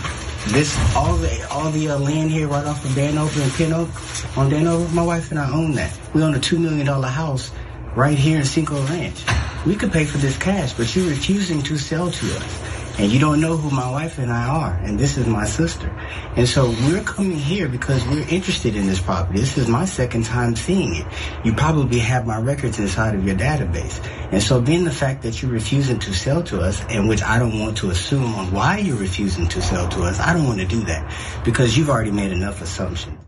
this 0.48 0.76
all 0.96 1.16
the 1.16 1.48
all 1.50 1.70
the 1.70 1.88
uh, 1.88 1.98
land 1.98 2.30
here 2.30 2.48
right 2.48 2.66
off 2.66 2.84
of 2.84 2.90
Danover 2.92 3.42
and 3.42 3.52
Pin 3.52 3.72
Oak 3.72 3.88
on 4.36 4.50
Danover. 4.50 4.92
My 4.92 5.02
wife 5.02 5.30
and 5.30 5.38
I 5.38 5.50
own 5.52 5.72
that. 5.72 5.96
We 6.14 6.22
own 6.22 6.34
a 6.34 6.40
two 6.40 6.58
million 6.58 6.86
dollar 6.86 7.08
house 7.08 7.50
right 7.94 8.18
here 8.18 8.38
in 8.38 8.44
Cinco 8.44 8.84
Ranch. 8.86 9.24
We 9.66 9.76
could 9.76 9.92
pay 9.92 10.04
for 10.04 10.18
this 10.18 10.36
cash, 10.36 10.72
but 10.72 10.94
you're 10.96 11.08
refusing 11.08 11.62
to 11.62 11.78
sell 11.78 12.10
to 12.10 12.36
us 12.36 12.71
and 12.98 13.10
you 13.10 13.18
don't 13.18 13.40
know 13.40 13.56
who 13.56 13.70
my 13.74 13.90
wife 13.90 14.18
and 14.18 14.30
I 14.30 14.48
are, 14.48 14.72
and 14.84 14.98
this 14.98 15.16
is 15.16 15.26
my 15.26 15.44
sister. 15.44 15.88
And 16.36 16.48
so 16.48 16.68
we're 16.68 17.02
coming 17.02 17.36
here 17.36 17.68
because 17.68 18.04
we're 18.06 18.26
interested 18.28 18.76
in 18.76 18.86
this 18.86 19.00
property. 19.00 19.40
This 19.40 19.56
is 19.56 19.68
my 19.68 19.84
second 19.84 20.24
time 20.24 20.56
seeing 20.56 20.94
it. 20.94 21.06
You 21.44 21.54
probably 21.54 21.98
have 22.00 22.26
my 22.26 22.38
records 22.38 22.78
inside 22.78 23.14
of 23.14 23.26
your 23.26 23.36
database. 23.36 24.04
And 24.30 24.42
so 24.42 24.60
being 24.60 24.84
the 24.84 24.92
fact 24.92 25.22
that 25.22 25.40
you're 25.40 25.50
refusing 25.50 25.98
to 26.00 26.12
sell 26.12 26.42
to 26.44 26.60
us, 26.60 26.82
and 26.88 27.08
which 27.08 27.22
I 27.22 27.38
don't 27.38 27.58
want 27.58 27.78
to 27.78 27.90
assume 27.90 28.34
on 28.34 28.52
why 28.52 28.78
you're 28.78 28.96
refusing 28.96 29.48
to 29.48 29.62
sell 29.62 29.88
to 29.88 30.02
us, 30.02 30.20
I 30.20 30.34
don't 30.34 30.46
want 30.46 30.60
to 30.60 30.66
do 30.66 30.84
that 30.84 31.12
because 31.44 31.76
you've 31.76 31.90
already 31.90 32.12
made 32.12 32.32
enough 32.32 32.60
assumptions. 32.60 33.18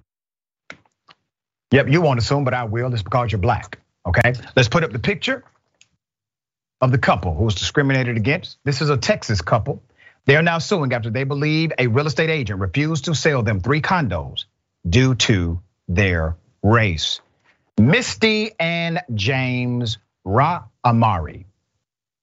Yep, 1.71 1.89
you 1.89 2.01
won't 2.01 2.21
assume, 2.21 2.45
but 2.45 2.55
I 2.55 2.65
will. 2.65 2.93
It's 2.93 3.03
because 3.03 3.33
you're 3.33 3.41
black. 3.41 3.81
Okay, 4.07 4.35
let's 4.55 4.69
put 4.69 4.85
up 4.85 4.93
the 4.93 4.99
picture 4.99 5.43
of 6.85 6.93
the 6.93 6.99
couple 6.99 7.35
who 7.35 7.45
was 7.45 7.55
discriminated 7.55 8.19
against. 8.19 8.59
This 8.63 8.83
is 8.83 8.91
a 8.91 8.99
Texas 8.99 9.41
couple. 9.41 9.83
They 10.27 10.37
are 10.37 10.43
now 10.43 10.59
suing 10.59 10.93
after 10.93 11.09
they 11.09 11.25
believe 11.25 11.73
a 11.79 11.87
real 11.87 12.07
estate 12.07 12.29
agent 12.29 12.61
refused 12.61 13.07
to 13.07 13.15
sell 13.15 13.43
them 13.43 13.61
three 13.61 13.81
condos 13.81 14.45
due 14.87 15.15
to 15.15 15.63
their 15.89 16.37
race. 16.63 17.23
Misty 17.81 18.53
and 18.61 19.01
James 19.15 19.97
Ra 20.25 20.65
Amari 20.85 21.47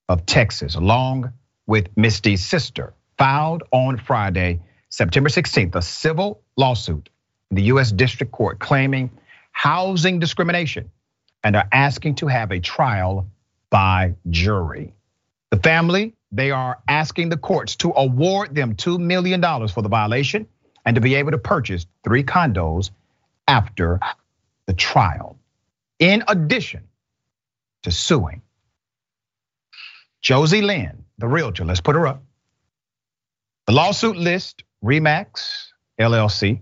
of 0.07 0.27
Texas, 0.27 0.75
along 0.75 1.33
with 1.65 1.89
Misty's 1.97 2.45
sister, 2.45 2.93
filed 3.17 3.63
on 3.71 3.97
Friday, 3.97 4.59
September 4.89 5.29
16th, 5.29 5.73
a 5.73 5.81
civil 5.81 6.39
lawsuit 6.55 7.09
in 7.49 7.55
the 7.55 7.63
US 7.63 7.91
District 7.91 8.31
Court 8.31 8.59
claiming 8.59 9.09
housing 9.51 10.19
discrimination 10.19 10.91
and 11.43 11.55
are 11.55 11.67
asking 11.71 12.13
to 12.15 12.27
have 12.27 12.51
a 12.51 12.59
trial 12.59 13.25
by 13.71 14.13
jury. 14.29 14.93
The 15.49 15.57
family, 15.57 16.13
they 16.31 16.51
are 16.51 16.77
asking 16.87 17.29
the 17.29 17.37
courts 17.37 17.75
to 17.77 17.91
award 17.95 18.53
them 18.53 18.75
$2 18.75 18.99
million 18.99 19.41
for 19.67 19.81
the 19.81 19.89
violation 19.89 20.45
and 20.85 20.95
to 20.95 21.01
be 21.01 21.15
able 21.15 21.31
to 21.31 21.39
purchase 21.39 21.87
three 22.03 22.23
condos 22.23 22.91
after 23.47 23.99
the 24.67 24.73
trial. 24.73 25.39
In 25.97 26.23
addition 26.27 26.83
to 27.83 27.91
suing, 27.91 28.41
Josie 30.21 30.61
Lynn, 30.61 31.03
the 31.17 31.27
realtor. 31.27 31.65
Let's 31.65 31.81
put 31.81 31.95
her 31.95 32.07
up. 32.07 32.23
The 33.67 33.73
lawsuit 33.73 34.17
list 34.17 34.63
Remax 34.83 35.71
LLC, 35.99 36.59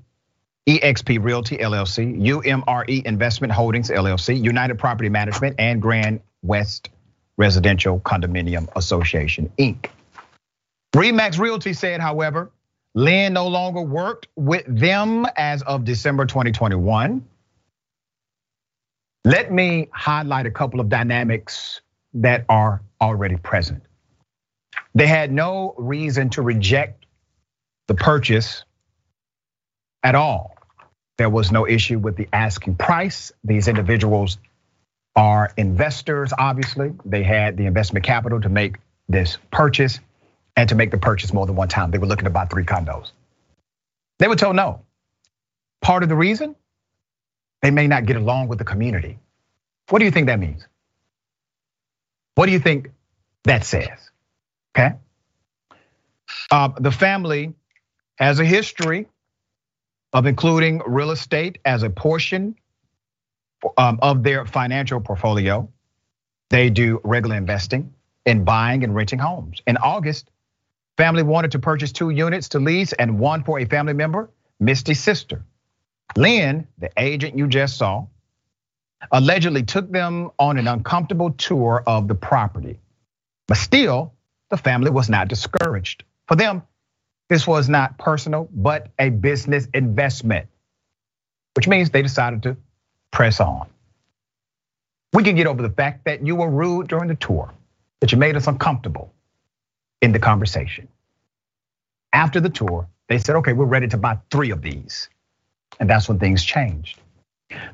EXP 0.68 1.24
Realty 1.24 1.58
LLC, 1.58 2.20
UMRE 2.22 3.06
Investment 3.06 3.54
Holdings 3.54 3.90
LLC, 3.90 4.42
United 4.42 4.78
Property 4.78 5.10
Management, 5.10 5.56
and 5.60 5.82
Grand 5.82 6.22
West 6.42 6.90
Residential 7.40 8.02
Condominium 8.02 8.68
Association, 8.76 9.50
Inc. 9.58 9.90
Remax 10.94 11.40
Realty 11.40 11.72
said, 11.72 12.02
however, 12.02 12.52
Lynn 12.94 13.34
no 13.34 13.48
longer 13.48 13.82
worked 13.82 14.28
with 14.36 14.66
them 14.68 15.26
as 15.38 15.62
of 15.62 15.86
December 15.86 16.26
2021. 16.26 17.26
Let 19.24 19.52
me 19.54 19.88
highlight 19.92 20.48
a 20.48 20.52
couple 20.52 20.82
of 20.82 20.90
dynamics 20.90 21.80
that 22.16 22.44
are 22.50 22.82
already 23.00 23.38
present. 23.38 23.84
They 24.94 25.08
had 25.08 25.32
no 25.32 25.76
reason 25.78 26.32
to 26.32 26.42
reject 26.42 27.06
the 27.88 27.96
purchase 27.96 28.66
at 30.04 30.16
all. 30.16 30.56
There 31.18 31.30
was 31.30 31.54
no 31.54 31.66
issue 31.66 32.00
with 32.00 32.18
the 32.18 32.28
asking 32.34 32.76
price. 32.76 33.32
These 33.46 33.70
individuals 33.70 34.40
are 35.20 35.52
investors, 35.58 36.32
obviously. 36.38 36.94
They 37.04 37.24
had 37.24 37.58
the 37.58 37.66
investment 37.66 38.06
capital 38.06 38.40
to 38.40 38.48
make 38.48 38.78
this 39.10 39.38
purchase 39.52 40.00
and 40.56 40.70
to 40.70 40.76
make 40.76 40.92
the 40.92 40.98
purchase 40.98 41.34
more 41.34 41.46
than 41.46 41.58
one 41.58 41.68
time. 41.68 41.92
They 41.92 41.98
were 41.98 42.08
looking 42.08 42.24
to 42.24 42.30
buy 42.30 42.46
three 42.46 42.64
condos. 42.64 43.12
They 44.20 44.30
were 44.30 44.38
told 44.38 44.56
no. 44.56 44.82
Part 45.82 46.04
of 46.04 46.10
the 46.10 46.16
reason, 46.16 46.56
they 47.62 47.70
may 47.70 47.88
not 47.88 48.06
get 48.06 48.16
along 48.16 48.48
with 48.48 48.60
the 48.60 48.64
community. 48.64 49.20
What 49.90 50.00
do 50.00 50.06
you 50.06 50.12
think 50.12 50.28
that 50.28 50.40
means? 50.40 50.66
What 52.36 52.46
do 52.46 52.54
you 52.54 52.60
think 52.60 52.92
that 53.44 53.66
says? 53.66 54.00
Okay. 54.74 54.96
Uh, 56.50 56.70
the 56.80 56.92
family 56.92 57.56
has 58.18 58.40
a 58.40 58.46
history 58.46 59.08
of 60.14 60.26
including 60.26 60.82
real 60.86 61.12
estate 61.12 61.58
as 61.66 61.84
a 61.84 61.90
portion 61.90 62.56
um, 63.78 64.00
of 64.02 64.24
their 64.24 64.46
financial 64.46 65.00
portfolio. 65.00 65.70
They 66.50 66.70
do 66.70 67.00
regular 67.04 67.36
investing 67.36 67.94
in 68.26 68.44
buying 68.44 68.84
and 68.84 68.96
renting 68.96 69.20
homes. 69.20 69.62
In 69.68 69.78
August, 69.78 70.30
family 70.98 71.24
wanted 71.24 71.52
to 71.52 71.60
purchase 71.60 71.92
two 71.92 72.10
units 72.10 72.50
to 72.50 72.60
lease 72.60 72.94
and 72.94 73.20
one 73.20 73.44
for 73.44 73.60
a 73.60 73.66
family 73.66 73.94
member, 73.94 74.30
Misty's 74.60 75.00
sister. 75.00 75.46
Lynn, 76.16 76.68
the 76.78 76.90
agent 76.98 77.38
you 77.38 77.48
just 77.48 77.78
saw, 77.78 78.08
allegedly 79.12 79.64
took 79.64 79.92
them 79.92 80.32
on 80.40 80.58
an 80.58 80.68
uncomfortable 80.68 81.32
tour 81.32 81.84
of 81.86 82.08
the 82.08 82.16
property. 82.16 82.80
But 83.48 83.58
still, 83.58 84.14
the 84.50 84.58
family 84.58 84.92
was 84.92 85.10
not 85.10 85.28
discouraged. 85.28 86.04
For 86.28 86.36
them, 86.36 86.64
this 87.30 87.46
was 87.46 87.70
not 87.70 87.98
personal, 87.98 88.50
but 88.52 88.90
a 88.98 89.10
business 89.10 89.68
investment, 89.74 90.48
which 91.56 91.68
means 91.68 91.92
they 91.92 92.02
decided 92.02 92.44
to 92.44 92.58
press 93.12 93.40
on. 93.40 93.68
We 95.14 95.24
can 95.24 95.36
get 95.36 95.48
over 95.48 95.62
the 95.62 95.70
fact 95.70 96.06
that 96.06 96.26
you 96.26 96.36
were 96.36 96.50
rude 96.50 96.88
during 96.88 97.08
the 97.08 97.16
tour, 97.16 97.52
that 98.00 98.12
you 98.12 98.18
made 98.18 98.36
us 98.36 98.48
uncomfortable 98.48 99.12
in 100.02 100.12
the 100.12 100.20
conversation. 100.20 100.88
After 102.14 102.40
the 102.40 102.50
tour, 102.50 102.88
they 103.08 103.18
said, 103.18 103.36
okay, 103.38 103.54
we're 103.54 103.66
ready 103.66 103.88
to 103.88 103.98
buy 103.98 104.20
three 104.32 104.52
of 104.52 104.62
these. 104.62 105.10
And 105.80 105.90
that's 105.90 106.08
when 106.08 106.20
things 106.20 106.44
changed. 106.44 107.00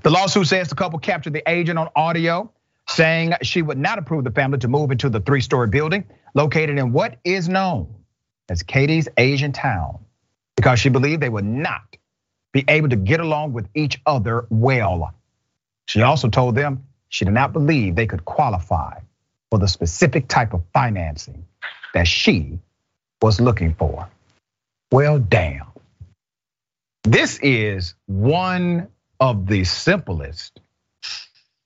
The 0.04 0.10
lawsuit 0.10 0.48
says 0.48 0.70
the 0.70 0.76
couple 0.76 1.00
captured 1.00 1.34
the 1.34 1.50
agent 1.50 1.78
on 1.78 1.90
audio 1.96 2.52
saying 2.88 3.34
she 3.42 3.62
would 3.62 3.78
not 3.78 3.98
approve 3.98 4.24
the 4.24 4.32
family 4.32 4.60
to 4.60 4.68
move 4.68 4.92
into 4.92 5.10
the 5.10 5.20
three 5.20 5.42
story 5.42 5.68
building 5.68 6.06
located 6.34 6.78
in 6.78 6.94
what 6.94 7.18
is 7.24 7.50
known 7.50 7.94
as 8.48 8.64
Katy's 8.64 9.10
Asian 9.18 9.52
town 9.52 10.00
because 10.56 10.80
she 10.80 10.90
believed 10.90 11.22
they 11.22 11.30
would 11.30 11.46
not 11.46 11.98
be 12.54 12.64
able 12.68 12.90
to 12.90 12.96
get 12.96 13.20
along 13.20 13.54
with 13.54 13.68
each 13.76 14.00
other 14.06 14.46
well. 14.50 15.14
She 15.86 16.02
also 16.02 16.30
told 16.30 16.56
them 16.56 16.84
she 17.10 17.26
did 17.26 17.34
not 17.34 17.54
believe 17.54 17.96
they 17.96 18.08
could 18.08 18.26
qualify 18.26 19.00
for 19.50 19.60
the 19.60 19.68
specific 19.68 20.28
type 20.28 20.54
of 20.54 20.64
financing 20.74 21.46
that 21.94 22.08
she 22.08 22.60
was 23.22 23.40
looking 23.40 23.74
for. 23.74 24.10
Well, 24.92 25.20
damn. 25.20 25.68
This 27.04 27.40
is 27.42 27.96
one 28.08 28.88
of 29.20 29.48
the 29.48 29.64
simplest 29.64 30.60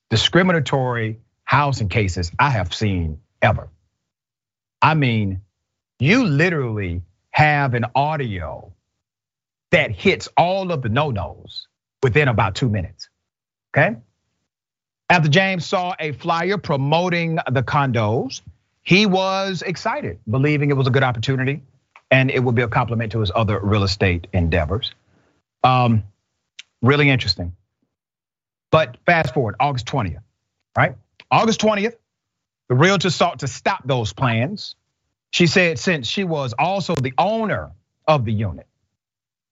discriminatory 0.10 1.20
housing 1.44 1.90
cases 1.90 2.32
I 2.38 2.50
have 2.52 2.74
seen 2.74 3.20
ever. 3.42 3.70
I 4.82 4.94
mean, 4.94 5.42
you 6.00 6.26
literally 6.26 7.02
have 7.32 7.74
an 7.74 7.86
audio 7.96 8.74
that 9.72 9.92
hits 9.92 10.28
all 10.38 10.72
of 10.72 10.82
the 10.82 10.90
no-nos 10.90 11.68
within 12.02 12.28
about 12.28 12.56
two 12.56 12.70
minutes. 12.70 13.10
Okay. 13.76 13.96
After 15.10 15.28
James 15.28 15.66
saw 15.66 15.96
a 16.00 16.12
flyer 16.12 16.58
promoting 16.58 17.40
the 17.52 17.64
condos, 17.64 18.42
he 18.84 19.08
was 19.08 19.64
excited, 19.64 20.20
believing 20.30 20.70
it 20.70 20.78
was 20.78 20.88
a 20.88 20.92
good 20.92 21.04
opportunity 21.04 21.64
and 22.12 22.30
it 22.32 22.44
would 22.44 22.56
be 22.56 22.62
a 22.62 22.68
compliment 22.68 23.12
to 23.14 23.20
his 23.20 23.32
other 23.34 23.60
real 23.60 23.84
estate 23.84 24.28
endeavors. 24.34 24.94
Um, 25.64 26.04
really 26.82 27.10
interesting. 27.10 27.56
But 28.72 28.98
fast 29.06 29.34
forward, 29.34 29.56
August 29.60 29.88
20th, 29.88 30.22
right? 30.78 30.96
August 31.32 31.60
20th, 31.62 31.96
the 32.68 32.76
realtor 32.76 33.10
sought 33.10 33.40
to 33.40 33.48
stop 33.48 33.82
those 33.86 34.14
plans. 34.14 34.76
She 35.32 35.48
said 35.48 35.80
since 35.80 36.08
she 36.08 36.24
was 36.24 36.54
also 36.58 36.96
the 36.96 37.14
owner 37.18 37.72
of 38.08 38.26
the 38.26 38.34
unit, 38.34 38.68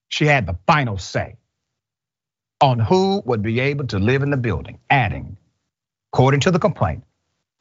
she 0.10 0.26
had 0.26 0.46
the 0.46 0.58
final 0.68 0.98
say 0.98 1.36
on 2.62 2.80
who 2.80 3.22
would 3.26 3.42
be 3.42 3.60
able 3.60 3.86
to 3.88 4.00
live 4.00 4.24
in 4.24 4.32
the 4.32 4.38
building, 4.38 4.80
adding, 4.90 5.38
according 6.18 6.40
to 6.40 6.50
the 6.50 6.58
complaint, 6.58 7.04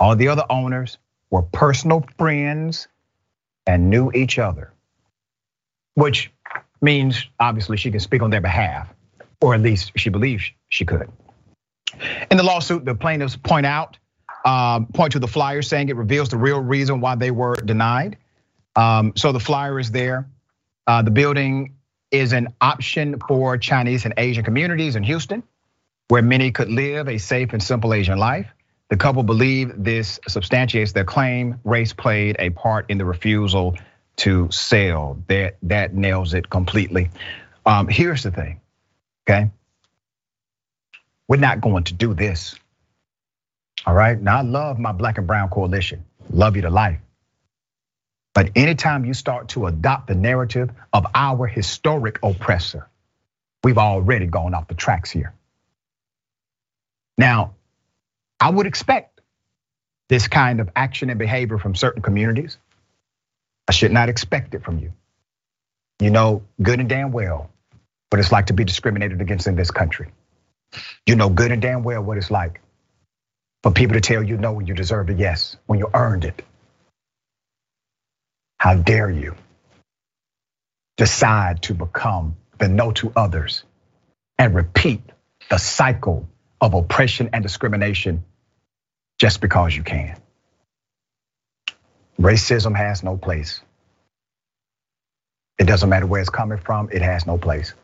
all 0.01 0.17
the 0.17 0.29
other 0.29 0.45
owners 0.49 0.97
were 1.29 1.43
personal 1.43 2.03
friends 2.17 2.89
and 3.67 3.91
knew 3.91 4.11
each 4.13 4.39
other, 4.39 4.73
which 5.93 6.33
means 6.81 7.27
obviously 7.39 7.77
she 7.77 7.91
can 7.91 8.01
speak 8.01 8.23
on 8.23 8.31
their 8.31 8.41
behalf, 8.41 8.89
or 9.43 9.55
at 9.55 9.61
least 9.61 9.93
she 9.97 10.09
believes 10.09 10.51
she 10.71 10.87
could. 10.87 11.07
In 12.31 12.39
the 12.39 12.43
lawsuit, 12.43 12.87
the 12.87 12.95
plaintiffs 12.95 13.37
point 13.37 13.67
out, 13.67 13.99
um, 14.47 14.87
point 14.87 15.13
to 15.13 15.19
the 15.19 15.29
flyer 15.29 15.61
saying 15.61 15.91
it 15.91 15.97
reveals 15.97 16.31
the 16.31 16.39
real 16.39 16.61
reason 16.61 17.03
why 17.03 17.15
they 17.15 17.31
were 17.31 17.57
denied. 17.57 18.17
Um, 18.75 19.13
so 19.17 19.33
the 19.33 19.41
flyer 19.41 19.79
is 19.79 19.91
there. 19.91 20.31
Uh, 20.87 21.03
the 21.03 21.11
building 21.11 21.75
is 22.11 22.33
an 22.33 22.49
option 22.63 23.21
for 23.29 23.59
Chinese 23.59 24.07
and 24.07 24.15
Asian 24.17 24.45
communities 24.45 24.97
in 24.97 25.03
Houston, 25.03 25.43
where 26.09 26.23
many 26.23 26.53
could 26.53 26.69
live 26.69 27.09
a 27.09 27.19
safe 27.19 27.53
and 27.53 27.63
simple 27.63 27.93
Asian 27.93 28.19
life. 28.19 28.49
The 28.89 28.97
couple 28.97 29.23
believe 29.23 29.73
this 29.77 30.21
substantiates 30.29 30.93
their 30.93 31.05
claim 31.05 31.61
race 31.65 31.93
played 31.93 32.37
a 32.39 32.51
part 32.51 32.89
in 32.89 32.99
the 32.99 33.05
refusal 33.05 33.77
to 34.17 34.49
sell. 34.51 35.19
That 35.27 35.57
that 35.63 35.95
nails 35.95 36.35
it 36.35 36.49
completely. 36.49 37.11
Um, 37.65 37.89
here's 37.89 38.23
the 38.23 38.31
thing, 38.31 38.61
okay? 39.29 39.51
We're 41.29 41.41
not 41.41 41.61
going 41.61 41.85
to 41.85 41.95
do 41.95 42.15
this. 42.15 42.55
All 43.85 43.95
right. 43.95 44.21
Now 44.21 44.39
I 44.39 44.43
love 44.43 44.79
my 44.79 44.93
black 44.93 45.19
and 45.19 45.27
brown 45.27 45.49
coalition. 45.49 46.05
Love 46.31 46.57
you 46.57 46.63
to 46.63 46.71
life. 46.71 47.01
But 48.35 48.51
anytime 48.55 49.05
you 49.05 49.15
start 49.15 49.49
to 49.51 49.67
adopt 49.67 50.09
the 50.09 50.15
narrative 50.15 50.71
of 50.93 51.07
our 51.15 51.47
historic 51.47 52.19
oppressor, 52.23 52.89
we've 53.65 53.79
already 53.79 54.27
gone 54.27 54.55
off 54.55 54.69
the 54.69 54.75
tracks 54.75 55.11
here. 55.11 55.33
Now, 57.19 57.55
I 58.41 58.51
would 58.51 58.67
expect 58.67 59.21
this 60.09 60.29
kind 60.29 60.61
of 60.61 60.71
action 60.77 61.11
and 61.11 61.19
behavior 61.19 61.59
from 61.59 61.75
certain 61.75 62.03
communities. 62.03 62.59
I 63.69 63.73
should 63.73 63.93
not 63.93 64.09
expect 64.09 64.55
it 64.55 64.63
from 64.63 64.79
you. 64.79 64.93
You 66.01 66.11
know 66.11 66.43
good 66.63 66.79
and 66.79 66.89
damn 66.89 67.11
well 67.11 67.51
what 68.11 68.21
it's 68.21 68.31
like 68.31 68.47
to 68.47 68.53
be 68.53 68.65
discriminated 68.65 69.21
against 69.21 69.47
in 69.47 69.57
this 69.57 69.71
country. 69.71 70.11
You 71.07 71.17
know 71.17 71.31
good 71.31 71.53
and 71.53 71.63
damn 71.63 71.83
well 71.83 72.03
what 72.03 72.19
it's 72.19 72.31
like 72.31 72.61
for 73.63 73.73
people 73.73 73.95
to 73.95 74.01
tell 74.01 74.23
you 74.23 74.37
no 74.37 74.53
when 74.53 74.67
you 74.67 74.75
deserve 74.75 75.09
a 75.09 75.15
yes, 75.15 75.57
when 75.67 75.79
you 75.79 75.91
earned 75.93 76.25
it. 76.25 76.43
How 78.59 78.75
dare 78.75 79.11
you 79.11 79.35
decide 80.97 81.63
to 81.63 81.75
become 81.75 82.37
the 82.59 82.69
no 82.69 82.93
to 82.93 83.13
others 83.17 83.65
and 84.39 84.55
repeat 84.55 85.03
the 85.51 85.59
cycle 85.59 86.29
of 86.61 86.75
oppression 86.75 87.31
and 87.33 87.43
discrimination 87.43 88.25
just 89.19 89.41
because 89.41 89.77
you 89.77 89.83
can. 89.83 90.17
Racism 92.19 92.77
has 92.77 93.03
no 93.03 93.17
place. 93.17 93.61
It 95.59 95.65
doesn't 95.65 95.89
matter 95.89 96.07
where 96.07 96.21
it's 96.21 96.31
coming 96.31 96.59
from, 96.59 96.91
it 96.91 97.03
has 97.03 97.27
no 97.27 97.39
place. 97.39 97.75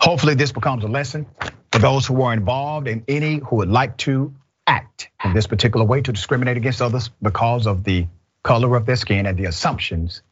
Hopefully, 0.00 0.34
this 0.34 0.52
becomes 0.52 0.84
a 0.84 0.88
lesson 0.88 1.26
for 1.72 1.78
those 1.78 2.06
who 2.06 2.22
are 2.22 2.32
involved 2.32 2.88
and 2.88 3.02
any 3.08 3.38
who 3.38 3.56
would 3.56 3.68
like 3.68 3.96
to 3.98 4.34
act 4.66 5.10
in 5.24 5.34
this 5.34 5.46
particular 5.46 5.84
way 5.84 6.00
to 6.00 6.12
discriminate 6.12 6.56
against 6.56 6.80
others 6.80 7.10
because 7.22 7.66
of 7.66 7.84
the 7.84 8.06
color 8.42 8.76
of 8.76 8.86
their 8.86 8.96
skin 8.96 9.26
and 9.26 9.36
the 9.36 9.44
assumptions 9.46 10.22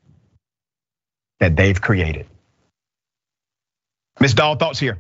that 1.41 1.57
they've 1.57 1.81
created. 1.81 2.27
Ms. 4.21 4.35
Doll, 4.35 4.57
thoughts 4.57 4.79
here? 4.79 4.99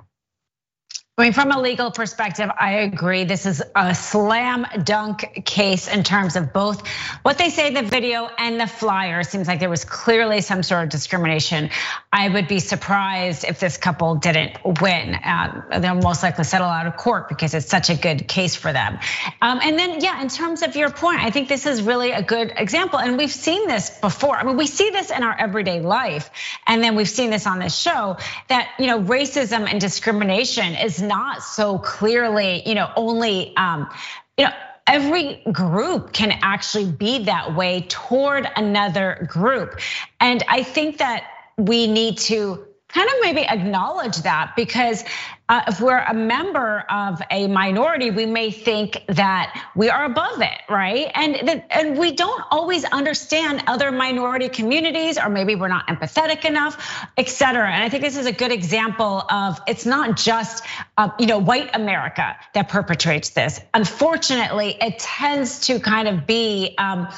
I 1.19 1.23
mean, 1.23 1.33
from 1.33 1.51
a 1.51 1.59
legal 1.59 1.91
perspective, 1.91 2.51
I 2.61 2.81
agree. 2.81 3.25
This 3.25 3.47
is 3.47 3.63
a 3.75 3.95
slam 3.95 4.67
dunk 4.85 5.47
case 5.47 5.89
in 5.89 6.05
terms 6.05 6.37
of 6.37 6.53
both 6.53 6.87
what 7.23 7.39
they 7.39 7.49
say 7.49 7.69
in 7.69 7.73
the 7.73 7.85
video 7.85 8.29
and 8.37 8.61
the 8.61 8.67
flyer. 8.67 9.23
Seems 9.23 9.49
like 9.49 9.59
there 9.59 9.71
was 9.71 9.87
clearly 9.87 10.43
some 10.43 10.63
sort 10.63 10.85
of 10.85 10.91
discrimination. 10.91 11.71
I 12.13 12.29
would 12.29 12.49
be 12.49 12.59
surprised 12.59 13.45
if 13.45 13.59
this 13.59 13.79
couple 13.79 14.17
didn't 14.17 14.59
win. 14.83 15.17
Um, 15.25 15.63
they'll 15.81 15.95
most 15.95 16.23
likely 16.23 16.45
settle 16.45 16.69
out 16.69 16.87
of 16.87 16.99
court 16.99 17.31
because 17.31 17.55
it's 17.55 17.67
such 17.67 17.89
a 17.89 17.95
good 17.95 18.29
case 18.29 18.55
for 18.55 18.75
them. 18.75 18.99
Um, 19.41 19.61
and 19.63 19.79
then, 19.79 20.03
yeah, 20.03 20.21
in 20.21 20.29
terms 20.29 20.61
of 20.61 20.77
your 20.77 20.91
point, 20.91 21.21
I 21.21 21.31
think 21.31 21.49
this 21.49 21.65
is 21.65 21.81
really 21.81 22.11
a 22.11 22.23
good 22.23 22.53
example. 22.55 22.99
And 22.99 23.17
we've 23.17 23.33
seen 23.33 23.67
this 23.67 23.89
before. 24.01 24.37
I 24.37 24.45
mean, 24.45 24.59
we 24.59 24.67
see 24.67 24.91
this 24.91 25.11
in 25.11 25.23
our 25.23 25.35
everyday 25.39 25.81
life. 25.81 26.29
And 26.67 26.85
then 26.85 26.95
we've 26.95 27.09
seen 27.09 27.31
this 27.31 27.47
on 27.47 27.59
this 27.59 27.75
show 27.75 28.19
that, 28.49 28.69
you 28.79 28.87
know, 28.87 29.01
racism 29.01 29.67
and 29.67 29.81
discrimination 29.81 30.75
is 30.75 31.06
not 31.09 31.43
so 31.43 31.79
clearly, 31.79 32.63
you 32.67 32.75
know, 32.75 32.91
only, 32.97 33.57
um, 33.57 33.89
you 34.37 34.45
know, 34.45 34.53
every 34.87 35.43
group 35.51 36.13
can 36.13 36.39
actually 36.43 36.91
be 36.91 37.25
that 37.25 37.55
way 37.55 37.87
toward 37.89 38.49
another 38.57 39.27
group. 39.29 39.81
And 40.21 40.43
I 40.49 40.63
think 40.63 40.99
that 40.99 41.25
we 41.59 41.87
need 41.87 42.19
to 42.19 42.67
kind 42.89 43.09
of 43.09 43.15
maybe 43.21 43.41
acknowledge 43.47 44.19
that 44.19 44.55
because 44.57 45.05
uh, 45.49 45.63
if 45.69 45.81
we're 45.81 45.99
a 45.99 46.15
member 46.15 46.85
of 46.91 47.23
a 47.31 47.47
minority, 47.47 48.11
we 48.11 48.27
may 48.27 48.51
think 48.51 49.05
that 49.09 49.69
we 49.77 49.89
are 49.91 50.05
above 50.05 50.41
it, 50.41 50.59
right? 50.69 51.11
And 51.15 51.63
and 51.71 51.99
we 51.99 52.13
don't 52.13 52.43
always 52.51 52.85
understand 52.85 53.63
other 53.69 53.93
minority 53.93 54.49
communities, 54.49 55.19
or 55.19 55.29
maybe 55.29 55.55
we're 55.55 55.69
not 55.69 55.87
empathetic 55.87 56.45
enough, 56.45 57.07
et 57.17 57.29
cetera. 57.29 57.71
And 57.71 57.83
I 57.83 57.89
think 57.89 58.03
this 58.03 58.17
is 58.17 58.27
a 58.27 58.33
good 58.33 58.51
example 58.51 59.23
of 59.31 59.61
it's 59.69 59.87
not 59.87 60.17
just 60.17 60.65
uh, 60.97 61.11
you 61.19 61.27
know 61.27 61.39
white 61.39 61.71
America 61.75 62.37
that 62.55 62.69
perpetrates 62.69 63.31
this. 63.31 63.61
Unfortunately, 63.73 64.77
it 64.81 64.99
tends 64.99 65.67
to 65.67 65.79
kind 65.79 66.09
of 66.09 66.27
be 66.27 66.75
um, 66.77 67.09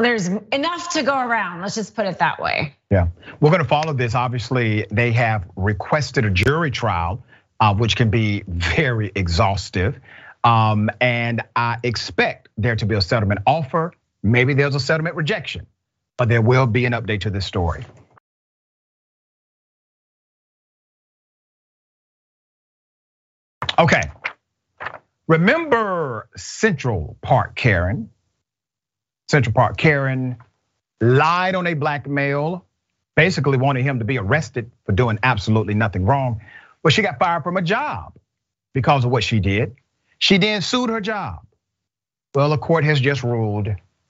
there's 0.00 0.28
enough 0.28 0.92
to 0.92 1.02
go 1.02 1.18
around. 1.18 1.60
Let's 1.60 1.74
just 1.74 1.94
put 1.94 2.06
it 2.06 2.18
that 2.18 2.40
way. 2.40 2.76
Yeah, 2.90 3.08
we're 3.40 3.50
going 3.50 3.62
to 3.62 3.68
follow 3.68 3.92
this. 3.92 4.14
Obviously, 4.14 4.86
they 4.90 5.12
have 5.12 5.44
requested 5.56 6.24
a 6.24 6.30
jury 6.30 6.70
trial 6.70 7.22
uh, 7.60 7.74
which 7.74 7.96
can 7.96 8.10
be 8.10 8.44
very 8.46 9.10
exhaustive. 9.14 9.98
Um, 10.44 10.90
and 11.00 11.42
I 11.56 11.78
expect 11.82 12.48
there 12.56 12.76
to 12.76 12.86
be 12.86 12.94
a 12.94 13.00
settlement 13.00 13.40
offer. 13.46 13.92
Maybe 14.22 14.54
there's 14.54 14.74
a 14.74 14.80
settlement 14.80 15.16
rejection, 15.16 15.66
but 16.16 16.28
there 16.28 16.42
will 16.42 16.66
be 16.66 16.84
an 16.84 16.92
update 16.92 17.22
to 17.22 17.30
this 17.30 17.46
story. 17.46 17.84
Okay. 23.78 24.02
Remember 25.26 26.28
Central 26.36 27.16
Park 27.20 27.54
Karen? 27.54 28.10
Central 29.28 29.52
Park 29.52 29.76
Karen 29.76 30.36
lied 31.00 31.54
on 31.54 31.66
a 31.66 31.74
black 31.74 32.06
male, 32.06 32.64
basically 33.14 33.58
wanted 33.58 33.82
him 33.82 33.98
to 33.98 34.04
be 34.04 34.18
arrested 34.18 34.70
for 34.84 34.92
doing 34.92 35.18
absolutely 35.22 35.74
nothing 35.74 36.04
wrong. 36.04 36.40
But 36.82 36.92
she 36.92 37.02
got 37.02 37.18
fired 37.18 37.42
from 37.42 37.56
a 37.56 37.62
job 37.62 38.14
because 38.72 39.04
of 39.04 39.10
what 39.10 39.22
she 39.24 39.40
did. 39.40 39.76
She 40.18 40.38
then 40.38 40.62
sued 40.62 40.90
her 40.90 41.00
job. 41.00 41.40
Well, 42.34 42.50
the 42.50 42.58
court 42.58 42.84
has 42.84 43.00
just 43.00 43.22
ruled 43.22 43.68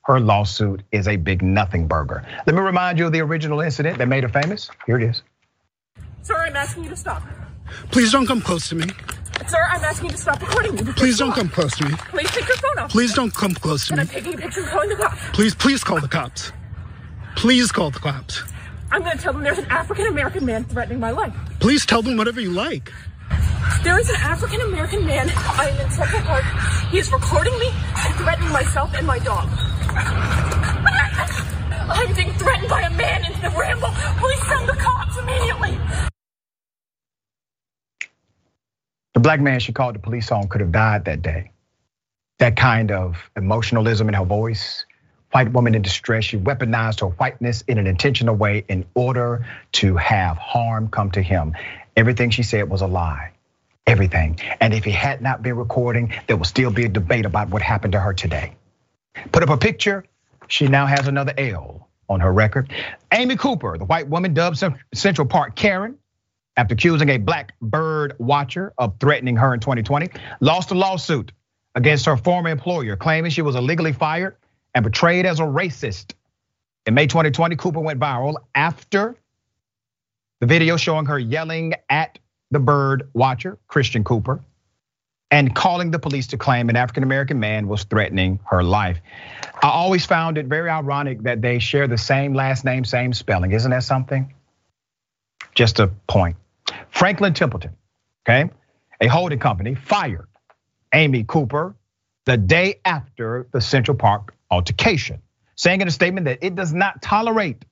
her 0.08 0.18
lawsuit 0.18 0.82
is 0.90 1.06
a 1.06 1.16
big 1.16 1.42
nothing 1.42 1.86
burger. 1.86 2.24
Let 2.46 2.56
me 2.56 2.62
remind 2.62 2.98
you 2.98 3.06
of 3.06 3.12
the 3.12 3.20
original 3.20 3.60
incident 3.60 3.98
that 3.98 4.08
made 4.08 4.22
her 4.22 4.28
famous. 4.30 4.70
Here 4.86 4.96
it 4.96 5.02
is. 5.02 5.22
Sir, 6.22 6.34
I'm 6.34 6.56
asking 6.56 6.84
you 6.84 6.90
to 6.90 6.96
stop. 6.96 7.22
Please 7.90 8.10
don't 8.10 8.26
come 8.26 8.40
close 8.40 8.70
to 8.70 8.74
me. 8.74 8.86
Sir, 9.46 9.58
I'm 9.70 9.84
asking 9.84 10.06
you 10.06 10.12
to 10.12 10.18
stop 10.18 10.40
recording 10.40 10.74
me. 10.74 10.92
Please 10.92 11.18
don't 11.18 11.32
come 11.32 11.48
close 11.48 11.76
to 11.76 11.88
me. 11.88 11.94
Please 12.10 12.30
take 12.30 12.48
your 12.48 12.56
phone 12.56 12.78
off. 12.78 12.90
Please 12.90 13.14
don't 13.14 13.34
come 13.34 13.54
close 13.54 13.86
to 13.86 13.94
me. 13.96 14.00
and 14.00 14.10
me. 14.10 14.16
I'm 14.16 14.22
taking 14.22 14.38
a 14.38 14.42
picture 14.42 14.60
and 14.60 14.68
calling 14.68 14.88
the 14.88 14.96
cops. 14.96 15.20
Please, 15.32 15.54
please 15.54 15.84
call 15.84 16.00
the 16.00 16.08
cops. 16.08 16.52
Please 17.36 17.72
call 17.72 17.90
the 17.90 18.00
cops. 18.00 18.42
I'm 18.90 19.02
gonna 19.02 19.18
tell 19.18 19.32
them 19.32 19.42
there's 19.42 19.58
an 19.58 19.66
African 19.66 20.06
American 20.06 20.44
man 20.44 20.64
threatening 20.64 20.98
my 20.98 21.10
life. 21.10 21.34
Please 21.60 21.86
tell 21.86 22.02
them 22.02 22.16
whatever 22.16 22.40
you 22.40 22.50
like. 22.52 22.92
There 23.84 23.98
is 23.98 24.08
an 24.08 24.16
African 24.16 24.60
American 24.62 25.06
man. 25.06 25.30
I 25.34 25.68
am 25.68 25.86
in 25.86 25.90
Central 25.92 26.22
Park. 26.22 26.44
He 26.90 26.98
is 26.98 27.12
recording 27.12 27.56
me 27.58 27.68
and 27.96 28.14
threatening 28.14 28.50
myself 28.50 28.92
and 28.94 29.06
my 29.06 29.18
dog. 29.18 29.48
I'm 31.90 32.14
being 32.14 32.32
threatened 32.32 32.68
by 32.68 32.82
a 32.82 32.90
man 32.90 33.24
in 33.24 33.32
the 33.40 33.50
ramble. 33.50 33.90
Please 34.18 34.46
send 34.48 34.68
the 34.68 34.74
cops 34.74 35.16
immediately. 35.18 35.78
The 39.18 39.22
black 39.22 39.40
man 39.40 39.58
she 39.58 39.72
called 39.72 39.96
the 39.96 39.98
police 39.98 40.30
on 40.30 40.46
could 40.46 40.60
have 40.60 40.70
died 40.70 41.06
that 41.06 41.22
day. 41.22 41.50
That 42.38 42.54
kind 42.54 42.92
of 42.92 43.16
emotionalism 43.34 44.06
in 44.06 44.14
her 44.14 44.24
voice, 44.24 44.86
white 45.32 45.52
woman 45.52 45.74
in 45.74 45.82
distress. 45.82 46.22
She 46.22 46.38
weaponized 46.38 47.00
her 47.00 47.08
whiteness 47.08 47.62
in 47.62 47.78
an 47.78 47.88
intentional 47.88 48.36
way 48.36 48.64
in 48.68 48.84
order 48.94 49.44
to 49.72 49.96
have 49.96 50.36
harm 50.36 50.86
come 50.86 51.10
to 51.10 51.20
him. 51.20 51.56
Everything 51.96 52.30
she 52.30 52.44
said 52.44 52.70
was 52.70 52.80
a 52.80 52.86
lie. 52.86 53.32
Everything. 53.88 54.38
And 54.60 54.72
if 54.72 54.84
he 54.84 54.92
had 54.92 55.20
not 55.20 55.42
been 55.42 55.56
recording, 55.56 56.14
there 56.28 56.36
will 56.36 56.44
still 56.44 56.70
be 56.70 56.84
a 56.84 56.88
debate 56.88 57.26
about 57.26 57.50
what 57.50 57.60
happened 57.60 57.94
to 57.94 58.00
her 58.00 58.14
today. 58.14 58.54
Put 59.32 59.42
up 59.42 59.48
a 59.48 59.56
picture. 59.56 60.04
She 60.46 60.68
now 60.68 60.86
has 60.86 61.08
another 61.08 61.34
L 61.36 61.88
on 62.08 62.20
her 62.20 62.32
record. 62.32 62.72
Amy 63.10 63.34
Cooper, 63.34 63.78
the 63.78 63.84
white 63.84 64.06
woman 64.06 64.32
dubbed 64.32 64.62
Central 64.94 65.26
Park 65.26 65.56
Karen, 65.56 65.98
after 66.58 66.74
accusing 66.74 67.08
a 67.08 67.18
black 67.18 67.54
bird 67.62 68.14
watcher 68.18 68.74
of 68.78 68.98
threatening 68.98 69.36
her 69.36 69.54
in 69.54 69.60
2020, 69.60 70.08
lost 70.40 70.72
a 70.72 70.74
lawsuit 70.74 71.30
against 71.76 72.04
her 72.06 72.16
former 72.16 72.50
employer, 72.50 72.96
claiming 72.96 73.30
she 73.30 73.42
was 73.42 73.54
illegally 73.54 73.92
fired 73.92 74.36
and 74.74 74.84
portrayed 74.84 75.24
as 75.24 75.38
a 75.38 75.44
racist. 75.44 76.14
In 76.84 76.94
May 76.94 77.06
2020, 77.06 77.54
Cooper 77.54 77.78
went 77.78 78.00
viral 78.00 78.34
after 78.56 79.16
the 80.40 80.46
video 80.46 80.76
showing 80.76 81.06
her 81.06 81.18
yelling 81.18 81.74
at 81.88 82.18
the 82.50 82.58
bird 82.58 83.08
watcher, 83.14 83.56
Christian 83.68 84.02
Cooper, 84.02 84.40
and 85.30 85.54
calling 85.54 85.92
the 85.92 86.00
police 86.00 86.26
to 86.28 86.38
claim 86.38 86.70
an 86.70 86.76
African 86.76 87.04
American 87.04 87.38
man 87.38 87.68
was 87.68 87.84
threatening 87.84 88.40
her 88.50 88.64
life. 88.64 88.98
I 89.62 89.68
always 89.68 90.04
found 90.04 90.38
it 90.38 90.46
very 90.46 90.70
ironic 90.70 91.22
that 91.22 91.40
they 91.40 91.60
share 91.60 91.86
the 91.86 91.98
same 91.98 92.34
last 92.34 92.64
name, 92.64 92.84
same 92.84 93.12
spelling. 93.12 93.52
Isn't 93.52 93.70
that 93.70 93.84
something? 93.84 94.34
Just 95.54 95.78
a 95.78 95.86
point. 96.08 96.36
Franklin 96.90 97.34
Templeton, 97.34 97.76
okay, 98.28 98.50
a 99.00 99.06
holding 99.06 99.38
company, 99.38 99.74
fired 99.74 100.28
Amy 100.92 101.24
Cooper 101.24 101.76
the 102.24 102.36
day 102.36 102.80
after 102.84 103.48
the 103.52 103.60
Central 103.60 103.96
Park 103.96 104.34
altercation, 104.50 105.22
saying 105.56 105.80
in 105.80 105.88
a 105.88 105.90
statement 105.90 106.26
that 106.26 106.38
it 106.42 106.54
does 106.54 106.72
not 106.72 107.00
tolerate 107.02 107.64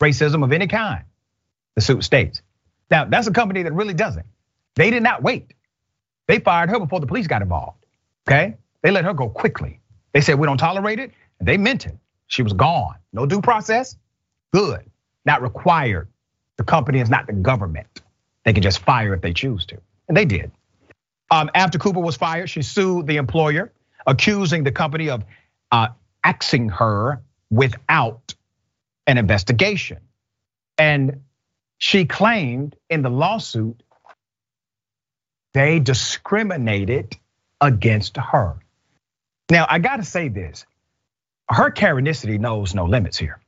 racism 0.00 0.44
of 0.44 0.52
any 0.52 0.66
kind, 0.66 1.04
the 1.74 1.80
suit 1.80 2.04
states. 2.04 2.42
Now, 2.90 3.04
that's 3.06 3.26
a 3.26 3.32
company 3.32 3.62
that 3.62 3.72
really 3.72 3.94
doesn't. 3.94 4.26
They 4.74 4.90
did 4.90 5.02
not 5.02 5.22
wait. 5.22 5.54
They 6.26 6.38
fired 6.38 6.70
her 6.70 6.78
before 6.78 7.00
the 7.00 7.06
police 7.06 7.26
got 7.26 7.42
involved. 7.42 7.84
Okay? 8.28 8.56
They 8.82 8.90
let 8.90 9.04
her 9.04 9.14
go 9.14 9.28
quickly. 9.28 9.80
They 10.12 10.20
said, 10.20 10.38
we 10.38 10.46
don't 10.46 10.58
tolerate 10.58 10.98
it. 10.98 11.12
And 11.38 11.48
they 11.48 11.56
meant 11.56 11.86
it. 11.86 11.96
She 12.26 12.42
was 12.42 12.52
gone. 12.52 12.96
No 13.12 13.26
due 13.26 13.40
process. 13.40 13.96
Good. 14.52 14.90
Not 15.24 15.42
required. 15.42 16.08
The 16.56 16.64
company 16.64 17.00
is 17.00 17.10
not 17.10 17.26
the 17.26 17.32
government. 17.32 17.86
They 18.44 18.52
can 18.52 18.62
just 18.62 18.80
fire 18.80 19.14
if 19.14 19.20
they 19.20 19.32
choose 19.32 19.66
to. 19.66 19.78
And 20.08 20.16
they 20.16 20.24
did. 20.24 20.50
Um, 21.30 21.50
after 21.54 21.78
Cooper 21.78 22.00
was 22.00 22.16
fired, 22.16 22.50
she 22.50 22.62
sued 22.62 23.06
the 23.06 23.16
employer, 23.16 23.72
accusing 24.06 24.64
the 24.64 24.72
company 24.72 25.08
of 25.08 25.24
uh, 25.70 25.88
axing 26.22 26.68
her 26.68 27.22
without 27.50 28.34
an 29.06 29.18
investigation. 29.18 29.98
And 30.76 31.22
she 31.78 32.04
claimed 32.04 32.76
in 32.90 33.02
the 33.02 33.10
lawsuit 33.10 33.82
they 35.54 35.78
discriminated 35.80 37.16
against 37.60 38.16
her. 38.16 38.56
Now, 39.50 39.66
I 39.68 39.78
gotta 39.78 40.04
say 40.04 40.28
this 40.28 40.66
her 41.48 41.70
Karenicity 41.70 42.38
knows 42.38 42.74
no 42.74 42.86
limits 42.86 43.18
here. 43.18 43.38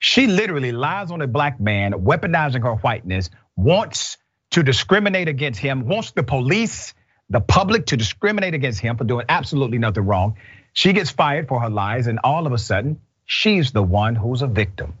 She 0.00 0.26
literally 0.28 0.70
lies 0.70 1.10
on 1.10 1.20
a 1.22 1.26
black 1.26 1.58
man, 1.58 1.92
weaponizing 1.92 2.62
her 2.62 2.74
whiteness, 2.76 3.30
wants 3.58 4.18
to 4.52 4.62
discriminate 4.62 5.28
against 5.28 5.58
him, 5.58 5.88
wants 5.88 6.12
the 6.12 6.22
police, 6.22 6.94
the 7.28 7.40
public 7.40 7.86
to 7.86 7.96
discriminate 7.96 8.54
against 8.54 8.78
him 8.80 8.96
for 8.96 9.04
doing 9.04 9.26
absolutely 9.28 9.78
nothing 9.78 10.06
wrong. 10.06 10.36
She 10.72 10.92
gets 10.92 11.10
fired 11.10 11.48
for 11.48 11.60
her 11.60 11.68
lies, 11.68 12.06
and 12.06 12.20
all 12.22 12.46
of 12.46 12.52
a 12.52 12.58
sudden, 12.58 13.00
she's 13.24 13.72
the 13.72 13.82
one 13.82 14.14
who's 14.14 14.42
a 14.42 14.46
victim. 14.46 14.94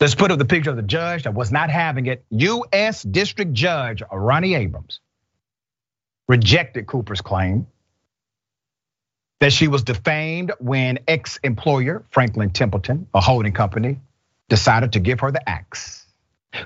Let's 0.00 0.14
put 0.14 0.30
up 0.30 0.38
the 0.38 0.44
picture 0.44 0.70
of 0.70 0.76
the 0.76 0.82
judge 0.82 1.24
that 1.24 1.34
was 1.34 1.50
not 1.50 1.70
having 1.70 2.06
it. 2.06 2.24
U.S. 2.30 3.02
District 3.02 3.52
Judge 3.52 4.02
Ronnie 4.12 4.54
Abrams 4.54 5.00
rejected 6.28 6.86
Cooper's 6.86 7.22
claim 7.22 7.66
that 9.40 9.52
she 9.52 9.66
was 9.66 9.82
defamed 9.82 10.52
when 10.58 10.98
ex-employer 11.08 12.04
Franklin 12.10 12.50
Templeton, 12.50 13.08
a 13.14 13.20
holding 13.20 13.52
company, 13.52 13.98
decided 14.50 14.92
to 14.92 15.00
give 15.00 15.20
her 15.20 15.32
the 15.32 15.48
axe. 15.48 16.06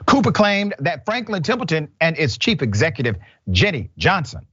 Cooper 0.07 0.33
claimed 0.33 0.75
that 0.79 1.05
Franklin 1.05 1.43
Templeton 1.43 1.89
and 2.01 2.19
its 2.19 2.39
chief 2.39 2.63
executive, 2.63 3.17
Jenny 3.51 3.91
Johnson, 3.99 4.47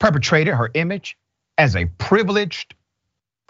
perpetrated 0.00 0.54
her 0.54 0.70
image 0.74 1.16
as 1.56 1.76
a 1.76 1.86
privileged 1.98 2.74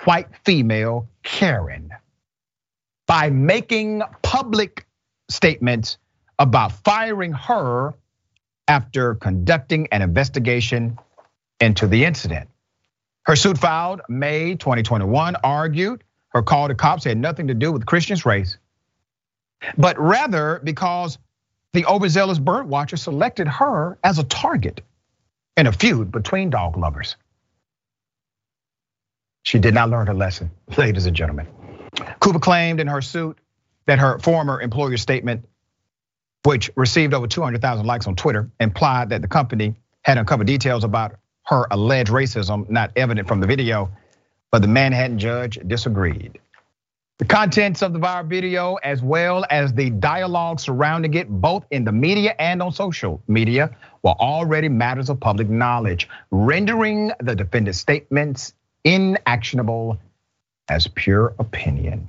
white 0.05 0.29
female 0.45 1.09
Karen 1.23 1.91
by 3.07 3.31
making 3.31 4.03
public 4.23 4.87
statements 5.29 5.99
about 6.39 6.73
firing 6.85 7.33
her 7.33 7.95
after 8.69 9.15
conducting 9.15 9.89
an 9.93 10.03
investigation 10.03 10.99
into 11.61 11.87
the 11.87 12.05
incident. 12.05 12.49
Her 13.27 13.37
suit 13.37 13.57
filed 13.59 14.03
May 14.09 14.55
2021 14.55 15.37
argued 15.37 16.05
her 16.29 16.43
call 16.43 16.69
to 16.69 16.75
cops 16.75 17.05
had 17.05 17.17
nothing 17.17 17.49
to 17.49 17.55
do 17.55 17.73
with 17.73 17.87
Christian's 17.87 18.27
race, 18.27 18.59
but 19.77 19.99
rather 19.99 20.61
because 20.63 21.19
the 21.73 21.87
overzealous 21.87 22.39
bird 22.39 22.69
watcher 22.69 22.97
selected 22.97 23.49
her 23.49 23.99
as 24.05 24.19
a 24.19 24.25
target 24.25 24.81
in 25.57 25.67
a 25.67 25.73
feud 25.73 26.13
between 26.13 26.51
dog 26.51 26.77
lovers. 26.77 27.17
She 29.43 29.59
did 29.59 29.75
not 29.75 29.91
learn 29.91 30.07
her 30.07 30.15
lesson, 30.15 30.51
ladies 30.77 31.07
and 31.07 31.15
gentlemen. 31.15 31.47
Cooper 32.21 32.39
claimed 32.39 32.81
in 32.81 32.87
her 32.87 33.03
suit 33.03 33.39
that 33.87 33.99
her 33.99 34.19
former 34.19 34.61
employer 34.61 34.97
statement, 34.97 35.47
which 36.45 36.71
received 36.77 37.13
over 37.13 37.27
200,000 37.27 37.87
likes 37.87 38.07
on 38.07 38.17
Twitter, 38.17 38.51
implied 38.59 39.11
that 39.11 39.23
the 39.23 39.29
company 39.29 39.75
had 40.03 40.19
uncovered 40.19 40.47
details 40.47 40.85
about 40.85 41.17
her 41.47 41.67
alleged 41.71 42.11
racism, 42.11 42.69
not 42.71 42.91
evident 42.97 43.29
from 43.29 43.41
the 43.41 43.47
video, 43.47 43.91
but 44.51 44.63
the 44.63 44.69
Manhattan 44.69 45.19
judge 45.19 45.59
disagreed. 45.67 46.39
The 47.19 47.27
contents 47.27 47.83
of 47.83 47.93
the 47.93 48.01
viral 48.01 48.27
video, 48.27 48.75
as 48.75 49.01
well 49.01 49.47
as 49.49 49.73
the 49.73 49.89
dialogue 49.89 50.59
surrounding 50.59 51.15
it, 51.15 51.29
both 51.29 51.65
in 51.71 51.85
the 51.85 51.93
media 51.93 52.35
and 52.41 52.61
on 52.61 52.73
social 52.73 53.23
media, 53.29 53.77
were 54.03 54.11
already 54.19 54.69
matters 54.69 55.09
of 55.11 55.21
public 55.21 55.49
knowledge, 55.49 56.09
rendering 56.33 57.13
the 57.21 57.37
defendant's 57.37 57.79
statements 57.79 58.53
inactionable 58.83 59.97
as 60.69 60.89
pure 60.89 61.35
opinion. 61.39 62.09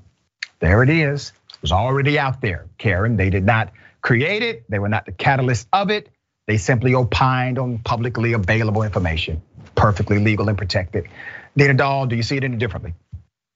There 0.59 0.81
it 0.81 0.89
is. 0.89 1.33
It 1.53 1.61
was 1.61 1.71
already 1.71 2.17
out 2.17 2.41
there, 2.41 2.65
Karen. 2.79 3.15
They 3.15 3.29
did 3.29 3.45
not 3.45 3.73
create 4.01 4.41
it, 4.41 4.63
they 4.69 4.79
were 4.79 4.89
not 4.89 5.05
the 5.05 5.11
catalyst 5.11 5.67
of 5.71 5.91
it. 5.91 6.09
They 6.47 6.57
simply 6.57 6.95
opined 6.95 7.59
on 7.59 7.77
publicly 7.77 8.33
available 8.33 8.81
information, 8.81 9.43
perfectly 9.75 10.17
legal 10.17 10.49
and 10.49 10.57
protected. 10.57 11.07
Dina 11.55 11.75
Doll, 11.75 12.07
do 12.07 12.15
you 12.15 12.23
see 12.23 12.37
it 12.37 12.43
any 12.43 12.57
differently? 12.57 12.95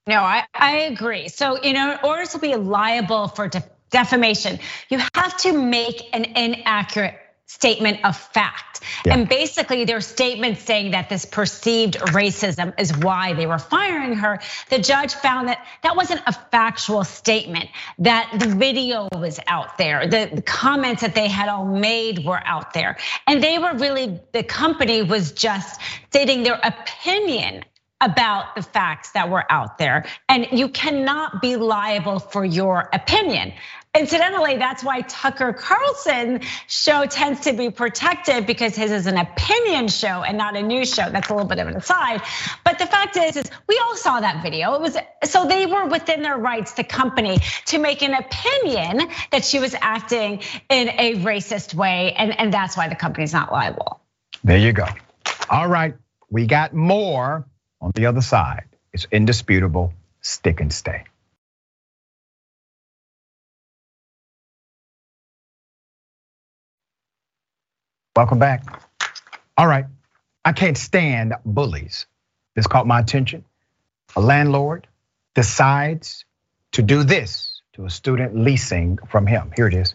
No, 0.06 0.20
I, 0.20 0.44
I 0.54 0.78
agree. 0.80 1.28
So, 1.28 1.62
you 1.62 1.72
know, 1.72 1.92
in 1.92 1.98
order 2.02 2.26
to 2.26 2.38
be 2.38 2.54
liable 2.56 3.28
for 3.28 3.50
defamation, 3.90 4.58
you 4.88 4.98
have 4.98 5.36
to 5.38 5.52
make 5.52 6.02
an 6.12 6.24
inaccurate 6.24 7.18
statement 7.46 8.04
of 8.04 8.16
fact. 8.16 8.80
Yeah. 9.04 9.14
And 9.14 9.28
basically, 9.28 9.84
their 9.84 10.00
statement 10.00 10.58
saying 10.58 10.92
that 10.92 11.08
this 11.08 11.24
perceived 11.24 11.96
racism 11.98 12.78
is 12.78 12.96
why 12.96 13.34
they 13.34 13.46
were 13.46 13.58
firing 13.58 14.14
her. 14.14 14.40
The 14.68 14.78
judge 14.78 15.14
found 15.14 15.48
that 15.48 15.66
that 15.82 15.96
wasn't 15.96 16.22
a 16.26 16.32
factual 16.32 17.02
statement, 17.02 17.68
that 17.98 18.30
the 18.38 18.46
video 18.46 19.08
was 19.12 19.40
out 19.48 19.78
there, 19.78 20.06
the, 20.06 20.30
the 20.32 20.42
comments 20.42 21.02
that 21.02 21.14
they 21.14 21.26
had 21.26 21.48
all 21.48 21.66
made 21.66 22.24
were 22.24 22.40
out 22.44 22.72
there. 22.72 22.96
And 23.26 23.42
they 23.42 23.58
were 23.58 23.74
really, 23.74 24.20
the 24.32 24.44
company 24.44 25.02
was 25.02 25.32
just 25.32 25.80
stating 26.08 26.44
their 26.44 26.60
opinion 26.62 27.64
about 28.00 28.54
the 28.54 28.62
facts 28.62 29.12
that 29.12 29.28
were 29.28 29.44
out 29.50 29.78
there. 29.78 30.06
And 30.28 30.46
you 30.52 30.68
cannot 30.68 31.42
be 31.42 31.56
liable 31.56 32.18
for 32.18 32.44
your 32.44 32.88
opinion. 32.92 33.52
Incidentally, 33.92 34.56
that's 34.56 34.84
why 34.84 35.00
Tucker 35.00 35.52
Carlson 35.52 36.42
show 36.68 37.06
tends 37.06 37.40
to 37.40 37.52
be 37.52 37.70
protected 37.70 38.46
because 38.46 38.76
his 38.76 38.92
is 38.92 39.06
an 39.06 39.16
opinion 39.16 39.88
show 39.88 40.22
and 40.22 40.38
not 40.38 40.54
a 40.54 40.62
news 40.62 40.94
show. 40.94 41.10
That's 41.10 41.28
a 41.28 41.34
little 41.34 41.48
bit 41.48 41.58
of 41.58 41.66
an 41.66 41.74
aside. 41.74 42.22
But 42.64 42.78
the 42.78 42.86
fact 42.86 43.16
is, 43.16 43.36
is 43.36 43.50
we 43.66 43.80
all 43.84 43.96
saw 43.96 44.20
that 44.20 44.44
video. 44.44 44.74
It 44.74 44.80
was 44.80 44.96
so 45.24 45.44
they 45.44 45.66
were 45.66 45.86
within 45.86 46.22
their 46.22 46.38
rights, 46.38 46.74
the 46.74 46.84
company, 46.84 47.38
to 47.66 47.78
make 47.78 48.02
an 48.02 48.14
opinion 48.14 49.10
that 49.32 49.44
she 49.44 49.58
was 49.58 49.74
acting 49.80 50.42
in 50.68 50.88
a 50.90 51.16
racist 51.16 51.74
way, 51.74 52.12
and, 52.12 52.38
and 52.38 52.54
that's 52.54 52.76
why 52.76 52.88
the 52.88 52.94
company's 52.94 53.32
not 53.32 53.50
liable. 53.50 54.00
There 54.44 54.56
you 54.56 54.72
go. 54.72 54.86
All 55.50 55.66
right, 55.66 55.96
we 56.30 56.46
got 56.46 56.72
more 56.72 57.44
on 57.80 57.92
the 57.94 58.06
other 58.06 58.20
side. 58.20 58.64
It's 58.92 59.06
indisputable. 59.10 59.92
Stick 60.20 60.60
and 60.60 60.72
stay. 60.72 61.04
Welcome 68.16 68.38
back. 68.38 68.82
All 69.56 69.66
right, 69.66 69.86
I 70.44 70.52
can't 70.52 70.76
stand 70.76 71.34
bullies. 71.44 72.06
This 72.54 72.66
caught 72.66 72.86
my 72.86 72.98
attention. 72.98 73.44
A 74.16 74.20
landlord 74.20 74.88
decides 75.34 76.24
to 76.72 76.82
do 76.82 77.04
this 77.04 77.62
to 77.74 77.86
a 77.86 77.90
student 77.90 78.36
leasing 78.36 78.98
from 79.08 79.26
him. 79.26 79.52
Here 79.56 79.68
it 79.68 79.74
is. 79.74 79.94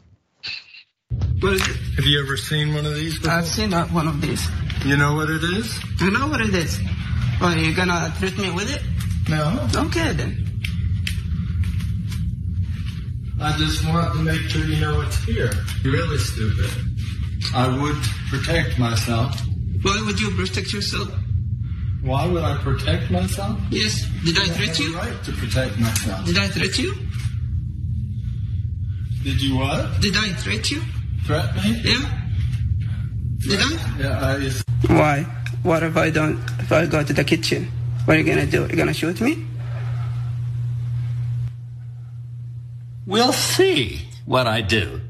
What 1.40 1.54
is 1.54 1.68
it? 1.68 1.76
Have 1.98 2.06
you 2.06 2.24
ever 2.24 2.38
seen 2.38 2.74
one 2.74 2.86
of 2.86 2.96
these? 2.96 3.20
Before? 3.20 3.34
I've 3.34 3.48
seen 3.48 3.72
one 3.72 4.08
of 4.08 4.22
these. 4.22 4.48
You 4.86 4.98
know 4.98 5.16
what 5.16 5.30
it 5.30 5.44
is? 5.44 5.80
I 6.00 6.10
know 6.10 6.28
what 6.28 6.42
it 6.42 6.56
is. 6.56 6.80
Well, 7.40 7.54
are 7.54 7.58
you 7.58 7.76
gonna 7.76 8.14
treat 8.20 8.38
me 8.38 8.52
with 8.52 8.70
it? 8.74 8.82
No. 9.30 9.68
Okay 9.76 10.14
then. 10.14 10.46
I 13.42 13.58
just 13.58 13.86
want 13.88 14.14
to 14.14 14.20
make 14.20 14.40
sure 14.50 14.64
you 14.64 14.80
know 14.80 15.02
it's 15.02 15.24
here. 15.26 15.52
You're 15.84 15.94
really 15.94 16.18
stupid. 16.18 16.72
I 17.54 17.68
would 17.68 17.98
protect 18.30 18.80
myself. 18.80 19.40
Why 19.82 20.02
would 20.06 20.20
you 20.20 20.32
protect 20.32 20.74
yourself? 20.74 21.10
Why 22.02 22.28
would 22.28 22.44
I 22.44 22.58
protect 22.58 23.12
myself? 23.12 23.60
Yes. 23.70 24.06
Did 24.24 24.38
I 24.38 24.46
threaten 24.46 24.86
you? 24.86 24.98
right 24.98 25.24
to 25.24 25.32
protect 25.34 25.78
myself. 25.80 26.26
Did 26.26 26.38
I 26.38 26.48
threaten 26.48 26.86
you? 26.86 26.94
Did 29.24 29.42
you 29.42 29.58
what? 29.58 30.02
Did 30.02 30.16
I 30.16 30.34
threaten 30.34 30.78
you? 30.78 30.84
Threat 31.26 31.56
me? 31.56 31.82
Yeah. 31.84 32.22
Did 33.40 33.60
I? 33.60 33.98
Yeah. 34.00 34.20
I. 34.88 34.94
Why? 34.94 35.45
What 35.66 35.82
if 35.82 35.98
I 35.98 36.12
don't? 36.12 36.38
If 36.60 36.72
I 36.72 36.86
go 36.86 37.02
to 37.04 37.12
the 37.12 37.24
kitchen, 37.24 37.72
what 38.06 38.16
are 38.16 38.20
you 38.20 38.24
gonna 38.24 38.46
do? 38.46 38.68
You're 38.68 38.78
gonna 38.78 38.94
shoot 38.94 39.20
me? 39.20 39.48
We'll 43.08 43.34
see 43.34 44.08
what 44.26 44.46
I 44.46 44.62
do. 44.62 45.02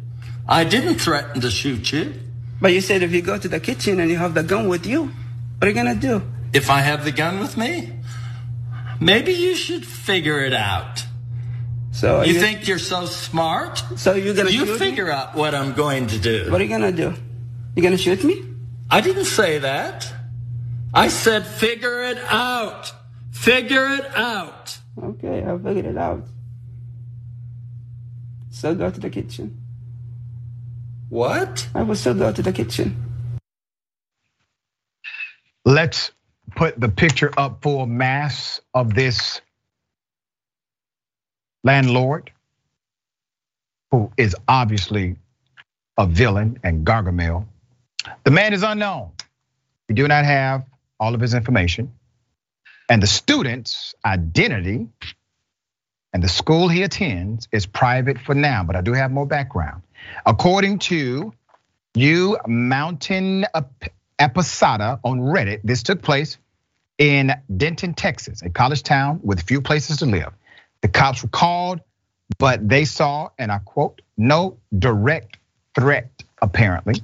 I 0.47 0.63
didn't 0.63 0.95
threaten 0.99 1.41
to 1.41 1.51
shoot 1.51 1.91
you. 1.91 2.13
But 2.61 2.71
you 2.71 2.79
said 2.79 3.03
if 3.03 3.11
you 3.11 3.21
go 3.21 3.37
to 3.37 3.49
the 3.49 3.59
kitchen 3.59 3.99
and 3.99 4.09
you 4.09 4.15
have 4.15 4.33
the 4.33 4.43
gun 4.43 4.69
with 4.69 4.85
you, 4.85 5.11
what 5.57 5.63
are 5.63 5.67
you 5.67 5.73
gonna 5.73 5.93
do? 5.93 6.21
If 6.53 6.69
I 6.69 6.79
have 6.79 7.03
the 7.03 7.11
gun 7.11 7.41
with 7.41 7.57
me? 7.57 7.91
Maybe 9.01 9.33
you 9.33 9.55
should 9.55 9.85
figure 9.85 10.39
it 10.39 10.53
out. 10.53 11.03
So 11.91 12.21
you, 12.21 12.35
you 12.35 12.39
think 12.39 12.65
you're 12.65 12.79
so 12.79 13.07
smart? 13.07 13.83
So 13.97 14.13
you're 14.13 14.33
gonna 14.33 14.51
you 14.51 14.77
figure 14.77 15.07
me? 15.07 15.11
out 15.11 15.35
what 15.35 15.53
I'm 15.53 15.73
going 15.73 16.07
to 16.07 16.17
do. 16.17 16.49
What 16.49 16.61
are 16.61 16.63
you 16.63 16.69
gonna 16.69 16.93
do? 16.93 17.13
You 17.75 17.83
gonna 17.83 17.97
shoot 17.97 18.23
me? 18.23 18.41
I 18.89 19.01
didn't 19.01 19.25
say 19.25 19.59
that. 19.59 20.13
I 20.95 21.09
said 21.09 21.45
figure 21.45 22.03
it 22.03 22.17
out. 22.29 22.93
Figure 23.31 23.89
it 23.89 24.05
out. 24.15 24.77
Okay, 25.03 25.43
I'll 25.43 25.59
figure 25.59 25.89
it 25.89 25.97
out. 25.97 26.25
So 28.49 28.73
go 28.73 28.89
to 28.89 28.99
the 29.01 29.09
kitchen. 29.09 29.61
What? 31.09 31.67
I 31.75 31.83
will 31.83 31.95
still 31.95 32.13
go 32.13 32.31
to 32.31 32.41
the 32.41 32.53
kitchen. 32.53 32.95
Let's 35.65 36.11
put 36.55 36.79
the 36.79 36.87
picture 36.87 37.31
up 37.37 37.61
for 37.61 37.85
mass 37.85 38.61
of 38.73 38.93
this 38.93 39.41
landlord 41.65 42.31
who 43.91 44.11
is 44.15 44.35
obviously 44.47 45.17
a 45.97 46.07
villain 46.07 46.57
and 46.63 46.85
Gargamel. 46.85 47.45
The 48.23 48.31
man 48.31 48.53
is 48.53 48.63
unknown. 48.63 49.11
We 49.89 49.95
do 49.95 50.07
not 50.07 50.23
have 50.25 50.63
all 50.99 51.15
of 51.15 51.21
his 51.21 51.33
information. 51.33 51.93
And 52.89 53.01
the 53.01 53.07
student's 53.07 53.95
identity 54.05 54.87
and 56.13 56.23
the 56.23 56.29
school 56.29 56.69
he 56.69 56.83
attends 56.83 57.47
is 57.51 57.65
private 57.65 58.19
for 58.19 58.33
now, 58.33 58.63
but 58.63 58.75
I 58.75 58.81
do 58.81 58.93
have 58.93 59.11
more 59.11 59.25
background. 59.25 59.83
According 60.25 60.79
to 60.79 61.33
you 61.95 62.37
Mountain 62.47 63.45
Episada 64.19 64.99
on 65.03 65.19
Reddit, 65.19 65.61
this 65.63 65.83
took 65.83 66.01
place 66.01 66.37
in 66.97 67.33
Denton, 67.55 67.93
Texas, 67.93 68.41
a 68.41 68.49
college 68.49 68.83
town 68.83 69.19
with 69.23 69.41
few 69.41 69.61
places 69.61 69.97
to 69.97 70.05
live. 70.05 70.31
The 70.81 70.87
cops 70.87 71.23
were 71.23 71.29
called, 71.29 71.81
but 72.37 72.67
they 72.67 72.85
saw, 72.85 73.29
and 73.37 73.51
I 73.51 73.59
quote, 73.59 74.01
no 74.17 74.57
direct 74.77 75.37
threat, 75.73 76.23
apparently. 76.41 76.95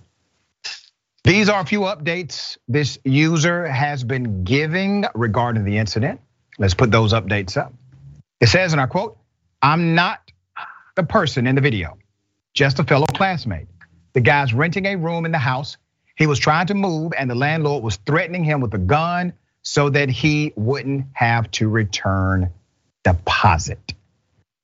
These 1.23 1.49
are 1.49 1.61
a 1.61 1.65
few 1.65 1.81
updates 1.81 2.57
this 2.67 2.97
user 3.03 3.67
has 3.67 4.03
been 4.03 4.43
giving 4.43 5.05
regarding 5.13 5.65
the 5.65 5.77
incident. 5.77 6.19
Let's 6.57 6.73
put 6.73 6.91
those 6.91 7.13
updates 7.13 7.57
up. 7.57 7.73
It 8.39 8.47
says 8.47 8.73
in 8.73 8.79
our 8.79 8.87
quote, 8.87 9.17
I'm 9.61 9.93
not 9.93 10.19
the 10.95 11.03
person 11.03 11.45
in 11.45 11.53
the 11.53 11.61
video, 11.61 11.99
just 12.55 12.79
a 12.79 12.83
fellow 12.83 13.05
classmate. 13.05 13.67
The 14.13 14.21
guy's 14.21 14.53
renting 14.53 14.87
a 14.87 14.95
room 14.95 15.25
in 15.25 15.31
the 15.31 15.37
house. 15.37 15.77
He 16.15 16.25
was 16.25 16.39
trying 16.39 16.67
to 16.67 16.73
move, 16.73 17.13
and 17.17 17.29
the 17.29 17.35
landlord 17.35 17.83
was 17.83 17.97
threatening 17.97 18.43
him 18.43 18.59
with 18.59 18.73
a 18.73 18.79
gun 18.79 19.33
so 19.61 19.89
that 19.89 20.09
he 20.09 20.53
wouldn't 20.55 21.05
have 21.13 21.49
to 21.51 21.69
return 21.69 22.49
deposit. 23.03 23.93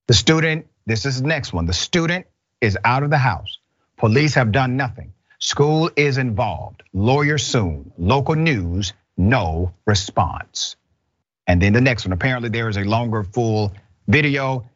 The 0.08 0.16
student, 0.16 0.66
this 0.88 1.06
is 1.06 1.22
the 1.22 1.28
next 1.28 1.54
one. 1.54 1.68
The 1.68 1.74
student 1.74 2.26
is 2.62 2.78
out 2.84 3.04
of 3.04 3.12
the 3.12 3.18
house. 3.18 3.60
Police 3.98 4.34
have 4.34 4.52
done 4.52 4.76
nothing. 4.76 5.14
School 5.40 5.92
is 5.96 6.18
involved. 6.18 6.82
Lawyer 6.94 7.38
soon. 7.38 7.92
Local 8.00 8.34
news, 8.34 8.94
no 9.18 9.72
response. 9.86 10.76
And 11.46 11.62
then 11.62 11.74
the 11.74 11.82
next 11.82 12.06
one, 12.06 12.12
apparently 12.12 12.50
there 12.50 12.68
is 12.70 12.78
a 12.78 12.84
longer 12.84 13.24
full 13.24 13.72
video, 14.08 14.68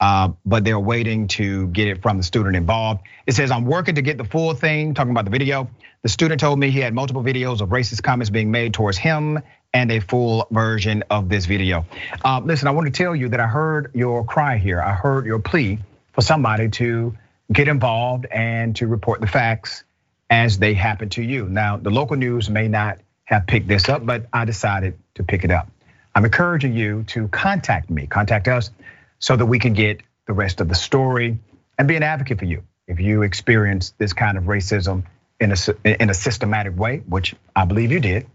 uh, 0.00 0.30
but 0.44 0.64
they're 0.64 0.80
waiting 0.80 1.28
to 1.28 1.68
get 1.68 1.86
it 1.86 2.02
from 2.02 2.16
the 2.16 2.24
student 2.24 2.56
involved. 2.56 3.02
It 3.26 3.34
says, 3.34 3.52
I'm 3.52 3.66
working 3.66 3.94
to 3.94 4.02
get 4.02 4.18
the 4.18 4.24
full 4.24 4.52
thing, 4.52 4.94
talking 4.94 5.12
about 5.12 5.26
the 5.26 5.30
video. 5.30 5.70
The 6.02 6.08
student 6.08 6.40
told 6.40 6.58
me 6.58 6.70
he 6.70 6.80
had 6.80 6.92
multiple 6.92 7.22
videos 7.22 7.60
of 7.60 7.68
racist 7.68 8.02
comments 8.02 8.30
being 8.30 8.50
made 8.50 8.74
towards 8.74 8.98
him 8.98 9.38
and 9.72 9.92
a 9.92 10.00
full 10.00 10.48
version 10.50 11.04
of 11.08 11.28
this 11.28 11.46
video. 11.46 11.86
Uh, 12.24 12.40
listen, 12.44 12.66
I 12.66 12.72
want 12.72 12.86
to 12.86 12.92
tell 12.92 13.14
you 13.14 13.28
that 13.28 13.38
I 13.38 13.46
heard 13.46 13.92
your 13.94 14.24
cry 14.24 14.56
here. 14.56 14.82
I 14.82 14.92
heard 14.92 15.24
your 15.24 15.38
plea 15.38 15.78
for 16.14 16.22
somebody 16.22 16.68
to 16.70 17.16
get 17.52 17.68
involved 17.68 18.26
and 18.26 18.74
to 18.76 18.88
report 18.88 19.20
the 19.20 19.28
facts 19.28 19.84
as 20.30 20.58
they 20.58 20.74
happen 20.74 21.08
to 21.10 21.22
you. 21.22 21.46
Now, 21.48 21.76
the 21.76 21.90
local 21.90 22.16
news 22.16 22.48
may 22.48 22.68
not 22.68 22.98
have 23.24 23.46
picked 23.46 23.68
this 23.68 23.88
up, 23.88 24.06
but 24.06 24.26
I 24.32 24.44
decided 24.44 24.96
to 25.16 25.24
pick 25.24 25.44
it 25.44 25.50
up. 25.50 25.68
I'm 26.14 26.24
encouraging 26.24 26.74
you 26.74 27.04
to 27.08 27.28
contact 27.28 27.90
me, 27.90 28.06
contact 28.06 28.48
us, 28.48 28.70
so 29.18 29.36
that 29.36 29.46
we 29.46 29.58
can 29.58 29.74
get 29.74 30.00
the 30.26 30.32
rest 30.32 30.60
of 30.60 30.68
the 30.68 30.74
story 30.74 31.38
and 31.76 31.88
be 31.88 31.96
an 31.96 32.02
advocate 32.02 32.38
for 32.38 32.44
you. 32.44 32.62
If 32.86 33.00
you 33.00 33.22
experience 33.22 33.92
this 33.98 34.12
kind 34.12 34.38
of 34.38 34.44
racism 34.44 35.04
in 35.38 35.52
a, 35.52 35.56
in 36.02 36.10
a 36.10 36.14
systematic 36.14 36.76
way, 36.76 36.98
which 37.06 37.34
I 37.54 37.64
believe 37.64 37.92
you 37.92 38.00
did, 38.00 38.26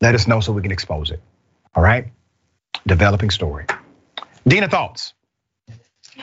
let 0.00 0.14
us 0.14 0.26
know 0.26 0.40
so 0.40 0.52
we 0.52 0.62
can 0.62 0.72
expose 0.72 1.10
it. 1.10 1.20
All 1.74 1.82
right? 1.82 2.08
Developing 2.86 3.30
story. 3.30 3.66
Dina, 4.46 4.68
thoughts? 4.68 5.14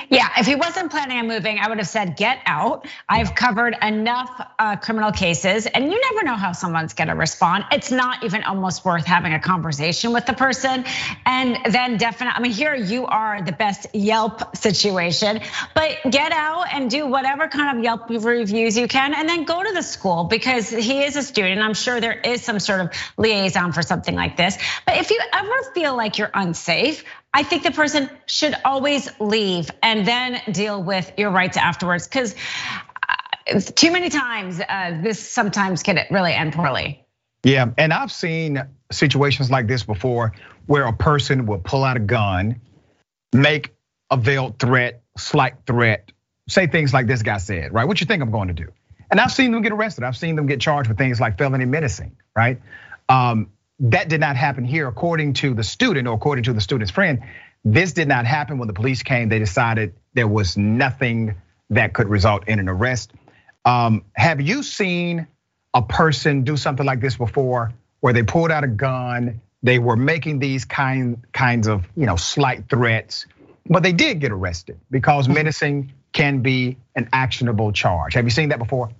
Yeah, 0.09 0.29
if 0.37 0.45
he 0.45 0.55
wasn't 0.55 0.91
planning 0.91 1.17
on 1.17 1.27
moving, 1.27 1.59
I 1.59 1.67
would 1.67 1.77
have 1.77 1.87
said 1.87 2.15
get 2.15 2.39
out. 2.45 2.87
I've 3.09 3.35
covered 3.35 3.75
enough 3.81 4.29
uh, 4.59 4.75
criminal 4.77 5.11
cases, 5.11 5.65
and 5.65 5.91
you 5.91 6.01
never 6.11 6.23
know 6.25 6.35
how 6.35 6.51
someone's 6.51 6.93
gonna 6.93 7.15
respond. 7.15 7.65
It's 7.71 7.91
not 7.91 8.23
even 8.23 8.43
almost 8.43 8.85
worth 8.85 9.05
having 9.05 9.33
a 9.33 9.39
conversation 9.39 10.13
with 10.13 10.25
the 10.25 10.33
person. 10.33 10.85
And 11.25 11.57
then 11.73 11.97
definitely, 11.97 12.33
I 12.35 12.39
mean, 12.41 12.51
here 12.51 12.75
you 12.75 13.05
are 13.05 13.41
the 13.41 13.51
best 13.51 13.87
Yelp 13.93 14.55
situation, 14.55 15.41
but 15.73 15.97
get 16.09 16.31
out 16.31 16.65
and 16.71 16.89
do 16.89 17.07
whatever 17.07 17.47
kind 17.47 17.77
of 17.77 17.83
Yelp 17.83 18.09
reviews 18.09 18.77
you 18.77 18.87
can, 18.87 19.13
and 19.13 19.27
then 19.27 19.43
go 19.45 19.63
to 19.63 19.73
the 19.73 19.83
school 19.83 20.25
because 20.25 20.69
he 20.69 21.03
is 21.03 21.15
a 21.15 21.23
student. 21.23 21.61
I'm 21.61 21.73
sure 21.73 21.99
there 21.99 22.19
is 22.19 22.43
some 22.43 22.59
sort 22.59 22.81
of 22.81 22.91
liaison 23.17 23.71
for 23.71 23.81
something 23.81 24.15
like 24.15 24.37
this. 24.37 24.57
But 24.85 24.97
if 24.97 25.09
you 25.09 25.19
ever 25.33 25.71
feel 25.73 25.95
like 25.95 26.17
you're 26.17 26.31
unsafe, 26.33 27.03
I 27.33 27.43
think 27.43 27.63
the 27.63 27.71
person 27.71 28.09
should 28.25 28.55
always 28.65 29.09
leave 29.19 29.69
and 29.83 30.07
then 30.07 30.41
deal 30.51 30.81
with 30.81 31.11
your 31.17 31.29
rights 31.29 31.57
afterwards. 31.57 32.07
Because 32.07 32.35
uh, 33.07 33.59
too 33.75 33.91
many 33.91 34.09
times, 34.09 34.59
uh, 34.59 34.99
this 35.01 35.19
sometimes 35.19 35.83
can 35.83 35.99
really 36.09 36.33
end 36.33 36.53
poorly. 36.53 37.05
Yeah, 37.43 37.67
and 37.77 37.93
I've 37.93 38.11
seen 38.11 38.63
situations 38.91 39.51
like 39.51 39.67
this 39.67 39.83
before 39.83 40.33
where 40.65 40.85
a 40.85 40.93
person 40.93 41.45
will 41.45 41.59
pull 41.59 41.83
out 41.83 41.95
a 41.95 42.01
gun, 42.01 42.59
make 43.33 43.73
a 44.09 44.17
veiled 44.17 44.59
threat, 44.59 45.01
slight 45.17 45.53
threat, 45.65 46.11
say 46.49 46.67
things 46.67 46.93
like 46.93 47.07
this 47.07 47.21
guy 47.21 47.37
said, 47.37 47.73
right? 47.73 47.87
What 47.87 48.01
you 48.01 48.07
think 48.07 48.21
I'm 48.21 48.31
going 48.31 48.47
to 48.47 48.53
do? 48.53 48.71
And 49.09 49.19
I've 49.19 49.31
seen 49.31 49.51
them 49.51 49.61
get 49.61 49.71
arrested. 49.71 50.03
I've 50.03 50.17
seen 50.17 50.35
them 50.35 50.47
get 50.47 50.59
charged 50.59 50.89
with 50.89 50.97
things 50.97 51.19
like 51.19 51.37
felony 51.37 51.65
menacing, 51.65 52.17
right? 52.35 52.59
Um, 53.07 53.51
that 53.79 54.09
did 54.09 54.19
not 54.19 54.35
happen 54.35 54.63
here, 54.63 54.87
according 54.87 55.33
to 55.33 55.53
the 55.53 55.63
student 55.63 56.07
or 56.07 56.15
according 56.15 56.45
to 56.45 56.53
the 56.53 56.61
student's 56.61 56.91
friend. 56.91 57.21
This 57.63 57.93
did 57.93 58.07
not 58.07 58.25
happen 58.25 58.57
when 58.57 58.67
the 58.67 58.73
police 58.73 59.03
came. 59.03 59.29
They 59.29 59.39
decided 59.39 59.93
there 60.13 60.27
was 60.27 60.57
nothing 60.57 61.35
that 61.69 61.93
could 61.93 62.07
result 62.07 62.47
in 62.47 62.59
an 62.59 62.69
arrest. 62.69 63.11
Um, 63.65 64.05
have 64.13 64.39
you 64.39 64.63
seen 64.63 65.27
a 65.73 65.81
person 65.81 66.43
do 66.43 66.55
something 66.55 66.85
like 66.85 67.01
this 67.01 67.17
before, 67.17 67.73
where 67.99 68.13
they 68.13 68.23
pulled 68.23 68.51
out 68.51 68.63
a 68.63 68.67
gun? 68.67 69.41
They 69.63 69.79
were 69.79 69.97
making 69.97 70.39
these 70.39 70.65
kind 70.65 71.25
kinds 71.33 71.67
of 71.67 71.85
you 71.95 72.05
know 72.05 72.15
slight 72.15 72.69
threats, 72.69 73.25
but 73.67 73.83
they 73.83 73.91
did 73.91 74.21
get 74.21 74.31
arrested 74.31 74.79
because 74.89 75.25
mm-hmm. 75.25 75.33
menacing 75.33 75.93
can 76.13 76.41
be 76.41 76.77
an 76.95 77.09
actionable 77.11 77.71
charge. 77.73 78.13
Have 78.13 78.23
you 78.23 78.31
seen 78.31 78.49
that 78.49 78.59
before? 78.59 78.91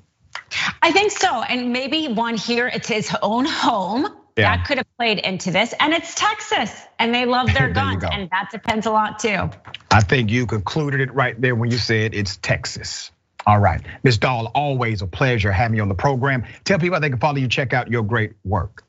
I 0.82 0.92
think 0.92 1.12
so, 1.12 1.42
and 1.42 1.72
maybe 1.72 2.10
one 2.10 2.36
here. 2.36 2.68
It's 2.68 2.88
his 2.88 3.16
own 3.22 3.46
home 3.46 4.08
yeah. 4.38 4.56
That 4.56 4.66
could 4.68 4.78
have 4.78 4.88
played 4.98 5.20
into 5.20 5.52
this. 5.52 5.74
And 5.80 5.94
it's 5.94 6.14
Texas 6.16 6.72
and 7.00 7.14
they 7.14 7.26
love 7.26 7.54
their 7.54 7.70
guns. 7.74 8.04
and 8.04 8.30
that 8.30 8.50
depends 8.52 8.86
a 8.86 8.92
lot 8.92 9.20
too. 9.20 9.50
I 9.92 10.02
think 10.02 10.30
you 10.30 10.46
concluded 10.46 11.02
it 11.02 11.14
right 11.14 11.40
there 11.40 11.56
when 11.56 11.72
you 11.72 11.78
said 11.78 12.14
it's 12.14 12.38
Texas. 12.38 13.12
All 13.46 13.60
right. 13.60 13.82
Ms. 14.04 14.18
Doll, 14.18 14.52
always 14.54 15.02
a 15.02 15.08
pleasure 15.08 15.52
having 15.52 15.78
you 15.78 15.82
on 15.82 15.88
the 15.88 15.96
program. 15.96 16.46
Tell 16.66 16.80
people 16.80 17.00
they 17.00 17.10
can 17.10 17.20
follow 17.20 17.38
you, 17.38 17.48
check 17.48 17.74
out 17.74 17.90
your 17.90 18.04
great 18.04 18.34
work. 18.44 18.84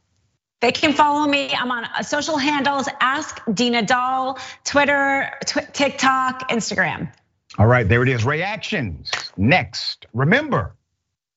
They 0.60 0.72
can 0.72 0.92
follow 0.92 1.28
me. 1.28 1.54
I'm 1.54 1.70
on 1.70 1.84
uh, 1.84 2.02
social 2.02 2.36
handles, 2.36 2.88
Ask 3.00 3.40
Dina 3.54 3.82
Doll, 3.82 4.38
Twitter, 4.64 5.30
TikTok, 5.46 6.50
Instagram. 6.50 7.12
All 7.56 7.66
right, 7.66 7.88
there 7.88 8.02
it 8.02 8.08
is. 8.08 8.24
Reactions 8.24 9.12
next. 9.36 10.06
Remember, 10.12 10.74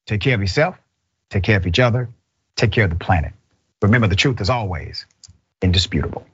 take 0.08 0.22
care 0.22 0.34
of 0.34 0.42
yourself, 0.42 0.76
take 1.30 1.44
care 1.44 1.58
of 1.58 1.68
each 1.68 1.80
other, 1.80 2.10
take 2.56 2.72
care 2.72 2.86
of 2.86 2.90
the 2.90 2.96
planet. 2.96 3.34
Remember, 3.82 4.08
the 4.08 4.16
truth 4.16 4.42
is 4.42 4.50
always 4.50 5.06
indisputable. 5.62 6.26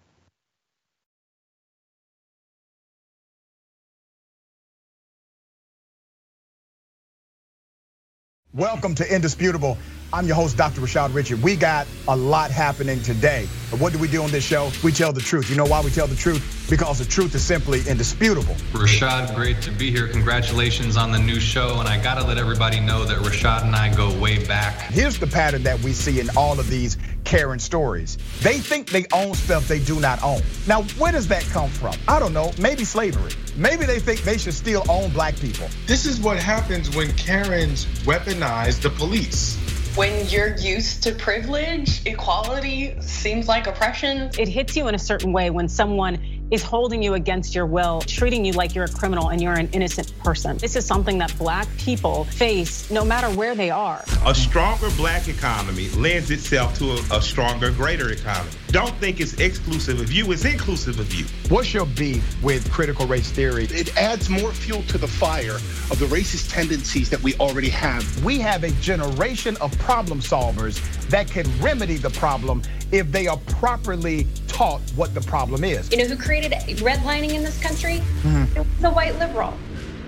Welcome 8.54 8.96
to 8.96 9.14
Indisputable. 9.16 9.78
I'm 10.12 10.26
your 10.26 10.36
host, 10.36 10.58
Dr. 10.58 10.82
Rashad 10.82 11.14
Richey. 11.14 11.36
We 11.36 11.56
got 11.56 11.88
a 12.08 12.16
lot 12.16 12.52
happening 12.52 13.02
today. 13.02 13.48
But 13.70 13.80
what 13.80 13.94
do 13.94 14.00
we 14.00 14.08
do 14.08 14.24
on 14.24 14.32
this 14.32 14.44
show? 14.44 14.72
We 14.84 14.92
tell 14.92 15.14
the 15.14 15.22
truth. 15.22 15.50
You 15.50 15.56
know 15.56 15.66
why 15.66 15.82
we 15.82 15.92
tell 15.92 16.08
the 16.08 16.16
truth? 16.16 16.57
Because 16.70 17.00
the 17.00 17.06
truth 17.06 17.34
is 17.36 17.44
simply 17.44 17.82
indisputable. 17.88 18.56
Rashad, 18.74 19.34
great 19.36 19.62
to 19.62 19.72
be 19.72 19.90
here. 19.90 20.08
Congratulations 20.08 20.98
on 20.98 21.12
the 21.12 21.20
new 21.20 21.40
show. 21.40 21.80
And 21.80 21.88
I 21.88 22.02
gotta 22.02 22.26
let 22.26 22.38
everybody 22.38 22.80
know 22.80 23.06
that 23.06 23.20
Rashad 23.20 23.64
and 23.64 23.76
I 23.76 23.94
go 23.96 24.18
way 24.20 24.46
back. 24.46 24.80
Here's 24.92 25.18
the 25.18 25.28
pattern 25.28 25.64
that 25.64 25.80
we 25.82 25.94
see 25.94 26.20
in 26.20 26.30
all 26.36 26.60
of 26.60 26.70
these 26.70 26.98
Karen 27.24 27.60
stories. 27.60 28.18
They 28.42 28.58
think 28.58 28.90
they 28.90 29.06
own 29.14 29.34
stuff 29.34 29.68
they 29.68 29.80
do 29.80 30.00
not 30.00 30.22
own. 30.24 30.42
Now, 30.66 30.84
where 30.98 31.12
does 31.12 31.28
that 31.28 31.44
come 31.44 31.70
from? 31.70 31.94
I 32.08 32.20
don't 32.20 32.34
know. 32.34 32.52
Maybe 32.60 32.84
slavery. 32.84 33.32
Maybe 33.56 33.86
they 33.86 34.00
think 34.00 34.22
they 34.22 34.38
should 34.38 34.54
still 34.54 34.84
own 34.90 35.10
black 35.12 35.36
people. 35.38 35.68
This 35.88 36.06
is 36.06 36.20
what 36.20 36.38
happens 36.38 36.96
when 36.96 37.12
Karens 37.14 37.86
weaponize 38.06 38.82
the 38.82 38.90
police 38.90 39.58
when 39.98 40.30
you're 40.30 40.56
used 40.58 41.02
to 41.02 41.12
privilege, 41.12 42.06
equality 42.06 42.96
seems 43.02 43.48
like 43.48 43.66
oppression. 43.66 44.30
It 44.38 44.48
hits 44.48 44.78
you 44.78 44.88
in 44.88 44.94
a 44.94 45.00
certain 45.00 45.34
way 45.34 45.50
when 45.50 45.68
someone 45.68 46.20
is 46.52 46.64
holding 46.64 47.04
you 47.04 47.16
against 47.16 47.54
your 47.54 47.66
will, 47.66 48.02
treating 48.02 48.46
you 48.46 48.54
like 48.54 48.74
you're 48.74 48.86
a 48.86 48.92
criminal 48.92 49.30
and 49.30 49.42
you're 49.42 49.54
an 49.54 49.70
innocent 49.74 50.18
person. 50.20 50.58
This 50.58 50.76
is 50.76 50.86
something 50.86 51.18
that 51.18 51.38
black 51.38 51.68
people 51.78 52.24
face 52.26 52.90
no 52.90 53.04
matter 53.04 53.28
where 53.36 53.56
they 53.56 53.70
are. 53.70 54.04
A 54.26 54.34
stronger 54.34 54.90
black 54.96 55.28
economy 55.28 55.90
lends 55.90 56.32
itself 56.32 56.78
to 56.80 56.92
a, 56.92 57.18
a 57.18 57.22
stronger, 57.22 57.72
greater 57.72 58.12
economy. 58.12 58.52
Don't 58.70 58.96
think 58.96 59.20
it's 59.20 59.34
exclusive 59.34 60.00
of 60.00 60.12
you, 60.12 60.32
it's 60.32 60.46
inclusive 60.46 61.00
of 61.00 61.14
you. 61.14 61.26
What's 61.50 61.74
your 61.74 61.86
beef 61.86 62.24
with 62.42 62.70
critical 62.72 63.06
race 63.08 63.30
theory? 63.30 63.66
It 63.66 63.96
adds 63.98 64.30
more 64.30 64.52
fuel 64.52 64.84
to 64.84 64.98
the 64.98 65.08
fire 65.08 65.56
of 65.92 66.00
the 66.00 66.06
racist 66.06 66.52
tendencies 66.52 67.10
that 67.10 67.22
we 67.22 67.36
already 67.36 67.70
have. 67.70 68.24
We 68.24 68.40
have 68.40 68.64
a 68.64 68.72
generation 68.82 69.58
of 69.58 69.78
problem 69.80 70.20
solvers 70.20 70.80
that 71.10 71.30
can 71.30 71.46
remedy 71.62 71.98
the 71.98 72.10
problem 72.12 72.62
if 72.92 73.12
they 73.12 73.28
are 73.28 73.38
properly 73.48 74.28
taught 74.48 74.82
what 74.96 75.14
the 75.14 75.22
problem 75.22 75.64
is. 75.64 75.92
You 75.92 75.98
know 75.98 76.06
who 76.06 76.16
created 76.16 76.37
redlining 76.44 77.34
in 77.34 77.44
this 77.44 77.62
country? 77.62 78.02
Mm-hmm. 78.24 78.82
The 78.82 78.92
white 78.92 79.18
liberal. 79.20 79.54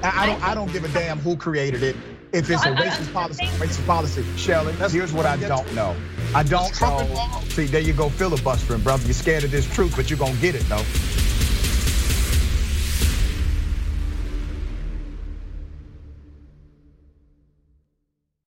I, 0.04 0.24
I 0.24 0.26
don't. 0.26 0.44
I 0.44 0.56
don't 0.56 0.72
give 0.72 0.84
a 0.84 0.90
damn 0.90 1.20
who 1.20 1.36
created 1.36 1.84
it. 1.84 1.96
If 2.32 2.50
it's 2.50 2.64
a 2.64 2.70
racist 2.70 3.12
policy, 3.12 3.46
racist 3.46 3.86
policy, 3.88 4.24
Shelley. 4.38 4.74
Here's 4.74 5.12
what 5.12 5.26
I 5.26 5.36
don't 5.38 5.74
know. 5.74 5.96
I 6.36 6.44
don't 6.44 6.80
know. 6.80 7.42
See, 7.50 7.66
there 7.66 7.82
you 7.82 7.94
go, 7.94 8.10
filibustering, 8.10 8.82
brother. 8.82 9.04
You're 9.06 9.14
scared 9.14 9.44
of 9.44 9.52
this 9.52 9.68
truth, 9.74 9.96
but 9.96 10.10
you're 10.10 10.20
gonna 10.20 10.36
get 10.36 10.54
it 10.54 10.62
though. 10.70 10.84